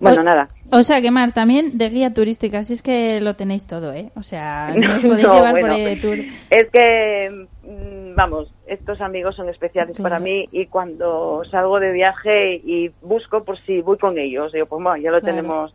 Bueno, 0.00 0.20
O- 0.20 0.24
nada. 0.24 0.48
O 0.70 0.82
sea 0.82 1.00
que 1.00 1.10
Mar, 1.10 1.32
también 1.32 1.78
de 1.78 1.88
guía 1.88 2.12
turística, 2.12 2.62
si 2.62 2.74
es 2.74 2.82
que 2.82 3.20
lo 3.20 3.34
tenéis 3.36 3.66
todo, 3.66 3.92
¿eh? 3.92 4.10
O 4.16 4.22
sea, 4.22 4.68
no 4.76 4.96
os 4.96 5.02
podéis 5.02 5.26
No, 5.26 5.34
llevar 5.34 5.50
bueno. 5.52 5.66
por 5.68 5.74
ahí 5.76 5.84
de 5.84 5.96
tour. 5.96 6.18
Es 6.50 6.70
que, 6.70 7.48
mm, 7.62 8.14
vamos, 8.14 8.52
estos 8.66 9.00
amigos 9.00 9.34
son 9.34 9.48
especiales 9.48 9.98
para 10.00 10.18
mí 10.18 10.46
y 10.52 10.66
cuando 10.66 11.42
salgo 11.50 11.80
de 11.80 11.92
viaje 11.92 12.56
y 12.56 12.90
busco 13.00 13.44
por 13.44 13.58
si 13.64 13.80
voy 13.80 13.96
con 13.98 14.18
ellos, 14.18 14.52
digo, 14.52 14.66
pues 14.66 14.82
bueno, 14.82 14.96
ya 15.02 15.10
lo 15.10 15.20
Claro. 15.20 15.34
tenemos, 15.36 15.74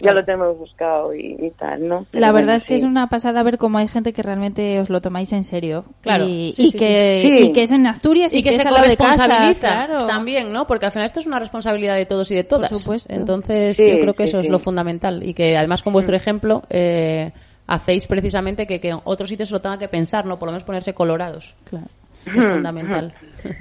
ya 0.00 0.12
lo 0.12 0.24
tenemos 0.24 0.58
buscado 0.58 1.14
y, 1.14 1.36
y 1.40 1.50
tal, 1.58 1.86
¿no? 1.88 2.06
Pero 2.10 2.20
La 2.20 2.32
bueno, 2.32 2.46
verdad 2.46 2.56
es 2.56 2.64
que 2.64 2.74
sí. 2.78 2.78
es 2.78 2.82
una 2.82 3.08
pasada 3.08 3.42
ver 3.42 3.58
cómo 3.58 3.78
hay 3.78 3.88
gente 3.88 4.12
que 4.12 4.22
realmente 4.22 4.80
os 4.80 4.90
lo 4.90 5.00
tomáis 5.00 5.32
en 5.32 5.44
serio. 5.44 5.84
Claro. 6.02 6.26
Y, 6.26 6.52
Sí, 6.52 6.64
y 6.64 6.70
sí, 6.72 6.76
que, 6.78 7.34
sí. 7.38 7.44
y 7.44 7.52
que 7.52 7.62
es 7.62 7.70
en 7.72 7.86
Asturias 7.86 8.34
y, 8.34 8.38
y 8.38 8.42
que, 8.42 8.52
se 8.52 8.64
lado 8.64 8.76
de 8.86 8.96
casa. 8.96 9.26
corresponsabiliza 9.26 9.68
Claro. 9.86 10.06
también, 10.06 10.52
¿no? 10.52 10.66
Porque 10.66 10.86
al 10.86 10.92
final 10.92 11.06
esto 11.06 11.20
es 11.20 11.26
una 11.26 11.38
responsabilidad 11.38 11.96
de 11.96 12.06
todos 12.06 12.30
y 12.30 12.34
de 12.34 12.44
todas. 12.44 12.70
Por 12.70 12.78
supuesto. 12.80 13.14
Entonces, 13.14 13.76
Sí, 13.76 13.88
yo 13.90 13.98
creo 14.00 14.14
que 14.14 14.26
sí, 14.26 14.30
eso 14.30 14.40
sí. 14.40 14.46
es 14.48 14.52
lo 14.52 14.58
fundamental 14.58 15.22
y 15.26 15.32
que 15.34 15.56
además 15.56 15.82
con 15.82 15.92
vuestro 15.92 16.14
ejemplo 16.16 16.62
eh, 16.70 17.32
hacéis 17.66 18.06
precisamente 18.06 18.66
que, 18.66 18.80
que 18.80 18.90
en 18.90 18.98
otros 19.04 19.28
sitios 19.28 19.48
se 19.48 19.54
lo 19.54 19.60
tengan 19.60 19.78
que 19.78 19.88
pensar, 19.88 20.26
¿no? 20.26 20.38
Por 20.38 20.48
lo 20.48 20.52
menos 20.52 20.64
ponerse 20.64 20.92
colorados. 20.92 21.54
Claro. 21.64 21.86
Es 22.26 22.32
fundamental. 22.32 23.14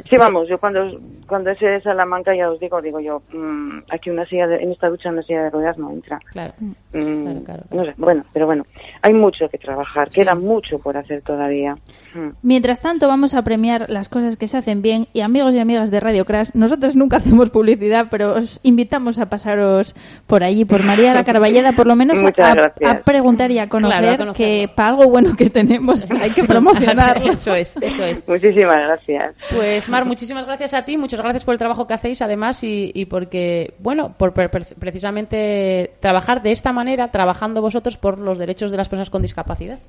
Sí, 0.09 0.15
vamos, 0.17 0.47
yo 0.47 0.57
cuando, 0.57 0.99
cuando 1.27 1.51
ese 1.51 1.65
de 1.65 1.81
Salamanca 1.81 2.36
ya 2.36 2.49
os 2.49 2.59
digo, 2.59 2.81
digo 2.81 2.99
yo, 2.99 3.21
mm, 3.34 3.84
aquí 3.91 4.09
una 4.09 4.25
silla 4.25 4.47
de, 4.47 4.57
en 4.57 4.71
esta 4.71 4.89
ducha 4.89 5.09
una 5.09 5.23
silla 5.23 5.43
de 5.43 5.49
ruedas 5.49 5.77
no 5.77 5.91
entra. 5.91 6.19
Claro. 6.31 6.53
Mm, 6.93 7.43
No 7.71 7.86
sé, 7.86 7.93
bueno, 7.97 8.23
pero 8.34 8.45
bueno, 8.45 8.63
hay 9.01 9.13
mucho 9.13 9.49
que 9.49 9.57
trabajar, 9.57 10.09
queda 10.09 10.36
mucho 10.36 10.79
por 10.79 10.97
hacer 10.97 11.21
todavía. 11.21 11.75
Mm. 12.13 12.29
Mientras 12.41 12.79
tanto, 12.79 13.07
vamos 13.07 13.34
a 13.34 13.41
premiar 13.41 13.89
las 13.89 14.09
cosas 14.09 14.38
que 14.38 14.47
se 14.47 14.57
hacen 14.57 14.81
bien. 14.81 15.07
Y 15.13 15.21
amigos 15.21 15.53
y 15.53 15.59
amigas 15.59 15.91
de 15.91 15.99
Radio 15.99 16.25
Crash, 16.25 16.49
nosotros 16.53 16.95
nunca 16.95 17.17
hacemos 17.17 17.49
publicidad, 17.49 18.07
pero 18.09 18.36
os 18.36 18.59
invitamos 18.63 19.19
a 19.19 19.27
pasaros 19.27 19.95
por 20.27 20.43
allí, 20.43 20.65
por 20.65 20.84
María 20.84 21.13
la 21.13 21.23
Carballeda, 21.23 21.73
por 21.73 21.88
lo 21.88 21.95
menos 21.95 22.21
a, 22.21 23.01
preguntar 23.03 23.51
y 23.51 23.59
a 23.59 23.67
conocer 23.69 24.15
Claro, 24.15 24.34
que 24.34 24.69
para 24.73 24.89
algo 24.89 25.09
bueno 25.09 25.36
que 25.36 25.49
tenemos 25.49 26.09
hay 26.21 26.29
que 26.31 26.43
promocionarlo. 26.43 27.31
eso 27.31 27.55
es, 27.55 27.75
eso 27.81 28.03
es. 28.03 28.27
Muchísimas 28.27 28.77
gracias. 28.77 29.36
Pues 29.51 29.72
Mar, 29.89 30.05
muchísimas 30.05 30.45
gracias 30.45 30.74
a 30.74 30.86
ti, 30.86 30.97
muchas 30.97 31.21
gracias 31.21 31.43
por 31.45 31.53
el 31.53 31.59
trabajo 31.59 31.88
que 31.88 31.93
hacéis 31.93 32.21
además 32.21 32.63
y, 32.63 33.05
porque, 33.09 33.74
bueno, 33.80 34.13
por 34.17 34.34
pre- 34.34 34.49
pre- 34.49 34.65
precisamente 34.80 35.91
trabajar 35.99 36.41
de 36.41 36.51
esta 36.51 36.71
manera, 36.74 37.07
trabajando 37.09 37.61
vosotros 37.61 37.97
por 37.97 38.17
los 38.17 38.38
derechos 38.38 38.71
de 38.71 38.78
las 38.78 38.89
personas 38.89 39.09
con 39.09 39.21
discapacidad. 39.21 39.80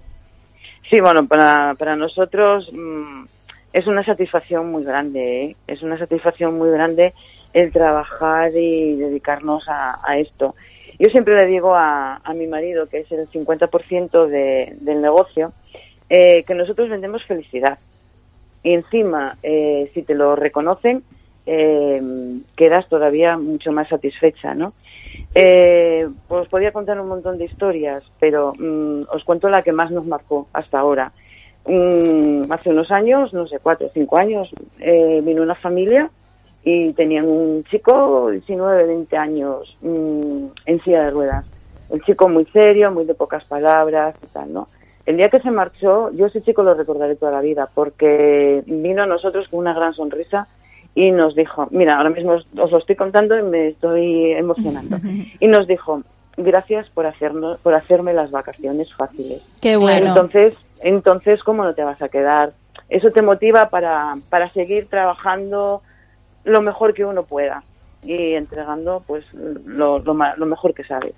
Sí, 0.90 1.00
bueno, 1.00 1.26
para, 1.26 1.74
para 1.74 1.96
nosotros 1.96 2.70
mm, 2.72 3.24
es 3.72 3.86
una 3.86 4.04
satisfacción 4.04 4.70
muy 4.70 4.84
grande, 4.84 5.44
¿eh? 5.44 5.56
es 5.66 5.82
una 5.82 5.98
satisfacción 5.98 6.56
muy 6.58 6.70
grande 6.70 7.12
el 7.52 7.72
trabajar 7.72 8.50
y 8.56 8.96
dedicarnos 8.96 9.68
a, 9.68 10.00
a 10.04 10.18
esto. 10.18 10.54
Yo 10.98 11.08
siempre 11.10 11.34
le 11.36 11.46
digo 11.46 11.74
a, 11.74 12.16
a 12.22 12.34
mi 12.34 12.46
marido, 12.46 12.86
que 12.88 13.00
es 13.00 13.10
el 13.12 13.28
50% 13.30 14.26
de, 14.26 14.76
del 14.80 15.00
negocio, 15.00 15.52
eh, 16.08 16.44
que 16.44 16.54
nosotros 16.54 16.88
vendemos 16.88 17.24
felicidad. 17.24 17.78
Y 18.64 18.72
encima, 18.72 19.36
eh, 19.42 19.90
si 19.94 20.02
te 20.02 20.14
lo 20.14 20.34
reconocen, 20.34 21.04
eh, 21.46 22.02
quedas 22.56 22.88
todavía 22.88 23.36
mucho 23.36 23.70
más 23.70 23.88
satisfecha, 23.88 24.54
¿no? 24.54 24.72
Eh, 25.34 26.08
pues 26.28 26.48
podía 26.48 26.72
contar 26.72 26.98
un 27.00 27.08
montón 27.08 27.38
de 27.38 27.44
historias, 27.44 28.02
pero 28.18 28.54
mm, 28.58 29.02
os 29.12 29.22
cuento 29.24 29.48
la 29.48 29.62
que 29.62 29.72
más 29.72 29.90
nos 29.90 30.06
marcó 30.06 30.48
hasta 30.52 30.78
ahora. 30.78 31.12
Mm, 31.66 32.50
hace 32.50 32.70
unos 32.70 32.90
años, 32.90 33.32
no 33.32 33.46
sé, 33.46 33.58
cuatro 33.62 33.88
o 33.88 33.90
cinco 33.92 34.18
años, 34.18 34.50
eh, 34.80 35.20
vino 35.22 35.42
una 35.42 35.54
familia 35.54 36.10
y 36.62 36.92
tenían 36.94 37.26
un 37.26 37.64
chico, 37.64 38.30
19, 38.30 38.86
20 38.86 39.16
años, 39.16 39.76
mm, 39.82 40.46
en 40.66 40.80
silla 40.82 41.04
de 41.04 41.10
ruedas. 41.10 41.44
El 41.90 42.02
chico 42.02 42.28
muy 42.28 42.46
serio, 42.46 42.90
muy 42.90 43.04
de 43.04 43.14
pocas 43.14 43.44
palabras 43.44 44.14
y 44.22 44.26
tal, 44.28 44.52
¿no? 44.52 44.68
El 45.06 45.16
día 45.18 45.28
que 45.28 45.40
se 45.40 45.50
marchó, 45.50 46.10
yo 46.12 46.26
ese 46.26 46.42
chico 46.42 46.62
lo 46.62 46.74
recordaré 46.74 47.16
toda 47.16 47.32
la 47.32 47.40
vida, 47.40 47.68
porque 47.74 48.62
vino 48.66 49.02
a 49.02 49.06
nosotros 49.06 49.48
con 49.48 49.60
una 49.60 49.74
gran 49.74 49.92
sonrisa 49.92 50.48
y 50.94 51.10
nos 51.10 51.34
dijo, 51.34 51.66
mira, 51.70 51.96
ahora 51.96 52.10
mismo 52.10 52.32
os, 52.32 52.46
os 52.56 52.70
lo 52.70 52.78
estoy 52.78 52.96
contando 52.96 53.38
y 53.38 53.42
me 53.42 53.68
estoy 53.68 54.32
emocionando. 54.32 54.98
Y 55.40 55.46
nos 55.48 55.66
dijo, 55.66 56.02
gracias 56.36 56.88
por 56.90 57.06
hacernos, 57.06 57.58
por 57.60 57.74
hacerme 57.74 58.14
las 58.14 58.30
vacaciones 58.30 58.92
fáciles. 58.94 59.42
Qué 59.60 59.76
bueno. 59.76 60.08
Entonces, 60.08 60.64
entonces, 60.80 61.42
¿cómo 61.42 61.64
no 61.64 61.74
te 61.74 61.84
vas 61.84 62.00
a 62.00 62.08
quedar? 62.08 62.52
Eso 62.88 63.10
te 63.10 63.22
motiva 63.22 63.68
para, 63.70 64.16
para 64.30 64.48
seguir 64.50 64.86
trabajando 64.88 65.82
lo 66.44 66.60
mejor 66.60 66.94
que 66.94 67.04
uno 67.04 67.24
pueda 67.24 67.62
y 68.02 68.34
entregando 68.34 69.02
pues 69.06 69.24
lo, 69.32 69.98
lo, 69.98 70.14
lo 70.14 70.46
mejor 70.46 70.74
que 70.74 70.84
sabes. 70.84 71.14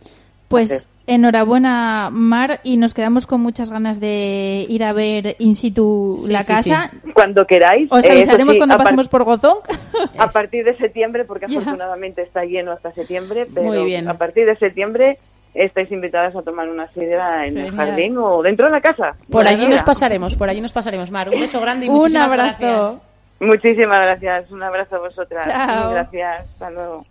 Pues 0.48 0.88
enhorabuena, 1.08 2.08
Mar, 2.12 2.60
y 2.64 2.76
nos 2.76 2.94
quedamos 2.94 3.26
con 3.26 3.40
muchas 3.40 3.70
ganas 3.70 4.00
de 4.00 4.66
ir 4.68 4.82
a 4.84 4.92
ver 4.92 5.36
in 5.38 5.54
situ 5.56 6.18
Sí, 6.24 6.32
la 6.32 6.42
sí, 6.42 6.46
casa. 6.52 6.90
sí. 7.04 7.12
Cuando 7.12 7.44
queráis. 7.46 7.88
Os 7.90 8.04
Eh, 8.04 8.10
avisaremos 8.12 8.54
sí, 8.54 8.58
cuando 8.58 8.76
pasemos 8.76 9.08
por 9.08 9.24
Gozón. 9.24 9.58
A 10.18 10.28
partir 10.28 10.64
de 10.64 10.76
septiembre, 10.76 11.24
porque 11.24 11.46
Ya. 11.48 11.58
afortunadamente 11.58 12.22
está 12.22 12.44
lleno 12.44 12.72
hasta 12.72 12.92
septiembre, 12.92 13.46
pero 13.54 13.66
Muy 13.66 13.84
bien. 13.84 14.08
a 14.08 14.14
partir 14.14 14.46
de 14.46 14.56
septiembre 14.56 15.18
estáis 15.54 15.90
invitadas 15.90 16.36
a 16.36 16.42
tomar 16.42 16.68
una 16.68 16.86
sidra 16.88 17.46
en 17.46 17.56
el 17.56 17.70
jardín 17.74 18.18
o 18.18 18.42
dentro 18.42 18.66
de 18.66 18.72
la 18.72 18.80
casa. 18.80 19.14
Por 19.30 19.46
allí 19.46 19.66
nos 19.68 19.82
pasaremos, 19.84 20.36
por 20.36 20.48
allí 20.50 20.60
nos 20.60 20.72
pasaremos. 20.72 21.10
Mar, 21.10 21.30
un 21.30 21.40
beso 21.40 21.60
grande 21.60 21.86
y 21.86 21.88
Un 21.90 21.94
muchísimas 21.96 22.26
abrazo. 22.30 22.58
gracias. 22.60 23.02
Muchísimas 23.40 23.98
gracias. 24.00 24.50
Un 24.50 24.62
abrazo 24.62 24.96
a 24.96 24.98
vosotras. 24.98 25.46
Chao. 25.46 25.90
Gracias. 25.92 26.40
Hasta 26.52 26.70
luego. 26.70 27.04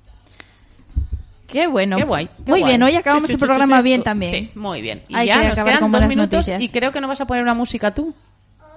Qué 1.56 1.68
bueno. 1.68 1.96
Qué 1.98 2.04
guay. 2.04 2.28
qué 2.28 2.52
Muy 2.52 2.60
guay. 2.60 2.72
bien, 2.72 2.84
hoy 2.84 2.96
acabamos 2.96 3.24
Sí, 3.24 3.28
sí, 3.28 3.34
el 3.34 3.40
programa 3.40 3.78
sí, 3.78 3.80
sí. 3.80 3.84
bien 3.84 4.04
también. 4.04 4.32
Sí, 4.32 4.52
muy 4.56 4.82
bien. 4.82 5.04
Y 5.08 5.16
Hay 5.16 5.28
ya 5.28 5.36
que 5.40 5.44
nos 5.48 5.52
acabar 5.54 5.72
quedan 5.74 5.82
con 5.84 5.92
dos 5.94 6.08
minutos 6.10 6.34
noticias. 6.34 6.62
y 6.64 6.70
creo 6.70 6.92
que 6.92 7.00
no 7.00 7.08
vas 7.08 7.22
a 7.22 7.26
poner 7.26 7.44
una 7.44 7.54
música 7.54 7.94
tú. 7.96 8.14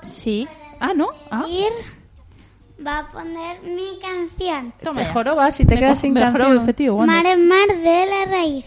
Sí. 0.03 0.47
Ah, 0.79 0.93
¿no? 0.95 1.09
Ah. 1.31 1.45
Ir 1.51 1.73
va 2.87 3.01
a 3.01 3.09
poner 3.11 3.61
mi 3.65 3.99
canción. 4.01 4.73
Toma 4.81 5.03
va 5.35 5.51
si 5.51 5.65
te 5.65 5.75
Me 5.75 5.81
quedas 5.81 5.99
sin 6.01 6.15
canción. 6.15 6.57
efectivo, 6.57 6.97
Wanda. 6.99 7.15
Mar 7.15 7.27
en 7.27 7.49
mar 7.49 7.67
de 7.67 8.07
la 8.07 8.31
raíz. 8.31 8.65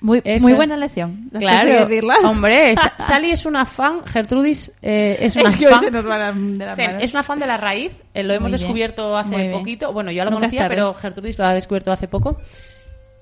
Muy, 0.00 0.20
Eso. 0.24 0.42
muy 0.44 0.52
buena 0.52 0.76
lección. 0.76 1.28
Claro, 1.38 1.86
decirla. 1.86 2.16
hombre, 2.24 2.74
Sa- 2.76 2.94
Sally 2.98 3.32
es 3.32 3.44
una 3.46 3.64
fan, 3.66 4.04
Gertrudis 4.06 4.70
eh, 4.80 5.18
es 5.20 5.34
una 5.36 5.50
Es 5.50 5.56
que 5.56 5.66
hoy 5.66 5.72
fan. 5.72 5.80
se 5.84 5.90
nos 5.90 6.06
va 6.08 6.18
la- 6.18 6.32
de 6.32 6.66
las 6.66 6.76
Sí, 6.76 6.82
es 7.00 7.12
una 7.14 7.22
fan 7.24 7.38
de 7.40 7.46
la 7.48 7.56
raíz, 7.56 7.92
eh, 8.14 8.22
lo 8.22 8.32
hemos 8.32 8.50
Muy 8.50 8.50
bien, 8.50 8.60
descubierto 8.60 9.08
muy 9.10 9.18
hace 9.20 9.36
bien. 9.36 9.52
poquito. 9.52 9.92
Bueno, 9.92 10.10
yo 10.12 10.24
lo 10.24 10.30
Nunca 10.30 10.40
conocía, 10.42 10.68
pero 10.68 10.94
Gertrudis 10.94 11.36
lo 11.38 11.46
ha 11.46 11.54
descubierto 11.54 11.90
hace 11.90 12.06
poco. 12.06 12.38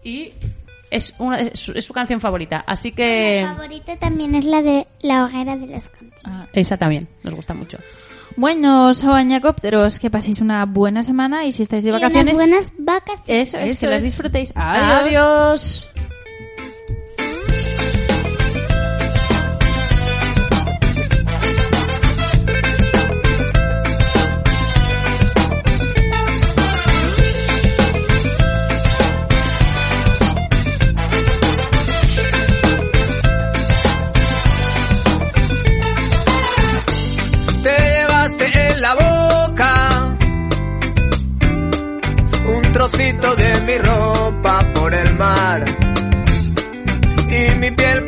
Y 0.07 0.33
es, 0.89 1.13
una, 1.19 1.41
es, 1.41 1.59
su, 1.59 1.73
es 1.73 1.85
su 1.85 1.93
canción 1.93 2.21
favorita, 2.21 2.63
así 2.65 2.93
que... 2.93 3.41
Mi 3.43 3.57
favorita 3.57 3.97
también 3.97 4.37
es 4.37 4.45
la 4.45 4.63
de 4.63 4.87
La 5.03 5.25
hoguera 5.25 5.57
de 5.57 5.67
los 5.67 5.89
condes. 5.89 6.21
Esa 6.53 6.77
también, 6.77 7.09
nos 7.25 7.35
gusta 7.35 7.55
mucho. 7.55 7.79
Bueno, 8.37 8.95
sobañacópteros, 8.95 9.99
que 9.99 10.09
paséis 10.09 10.41
una 10.41 10.65
buena 10.65 11.03
semana 11.03 11.45
y 11.45 11.51
si 11.51 11.63
estáis 11.63 11.83
de 11.83 11.91
Y 11.91 11.93
unas 11.93 12.03
vacaciones... 12.03 12.35
buenas 12.35 12.73
vacaciones. 12.79 13.49
Eso 13.49 13.59
es, 13.59 13.73
Eso 13.73 13.81
que 13.81 13.87
las 13.91 14.03
disfrutéis. 14.05 14.53
Adiós. 14.55 15.03
Adiós. 15.03 15.89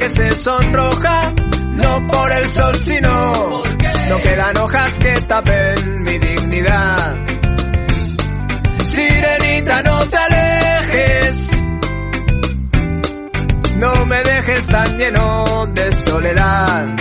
Se 0.08 0.30
sonroja 0.32 1.32
no 1.70 2.06
por 2.06 2.32
el 2.32 2.48
sol 2.48 2.74
sino 2.82 3.62
no 4.08 4.22
quedan 4.22 4.56
hojas 4.58 4.94
que 4.98 5.12
tapen 5.22 6.02
mi 6.02 6.18
dignidad. 6.18 7.16
Sirenita 8.84 9.82
no 9.82 9.98
te 10.08 10.16
alejes 10.16 11.58
no 13.78 14.06
me 14.06 14.16
dejes 14.24 14.66
tan 14.66 14.98
lleno 14.98 15.66
de 15.72 15.92
soledad. 15.92 16.96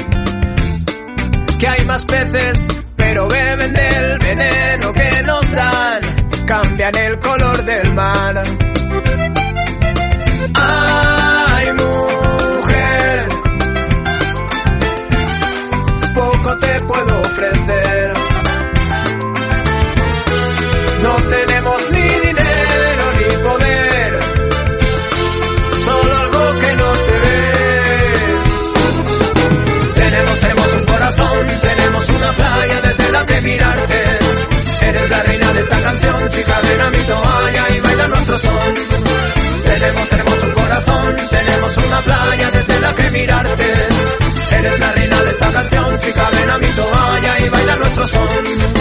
Que 1.59 1.67
hay 1.67 1.85
más 1.85 2.05
peces, 2.05 2.81
pero 2.95 3.27
beben 3.27 3.73
del 3.73 4.19
veneno 4.19 4.93
que 4.93 5.23
nos 5.23 5.49
dan, 5.49 5.99
cambian 6.45 6.95
el 6.95 7.19
color 7.19 7.65
del 7.65 7.95
mar. 7.95 8.43
Ay, 10.53 11.16
mirarte. 33.47 34.01
Eres 34.89 35.09
la 35.09 35.23
reina 35.23 35.53
de 35.53 35.59
esta 35.61 35.81
canción, 35.81 36.29
chica, 36.29 36.55
ven 36.63 36.81
a 36.81 36.89
mi 36.89 37.03
toalla 37.11 37.63
y 37.75 37.79
baila 37.79 38.07
nuestro 38.07 38.37
son. 38.37 38.75
Tenemos 39.63 40.11
hermoso 40.11 40.53
corazón, 40.53 41.15
tenemos 41.29 41.77
una 41.77 41.99
playa 42.01 42.51
desde 42.51 42.79
la 42.79 42.93
que 42.93 43.09
mirarte. 43.11 43.69
Eres 44.51 44.79
la 44.79 44.91
reina 44.93 45.23
de 45.23 45.31
esta 45.31 45.51
canción, 45.51 45.99
chica, 45.99 46.29
ven 46.31 46.49
a 46.49 46.57
mi 46.57 46.67
toalla 46.79 47.39
y 47.39 47.49
baila 47.49 47.75
nuestro 47.77 48.07
son. 48.07 48.76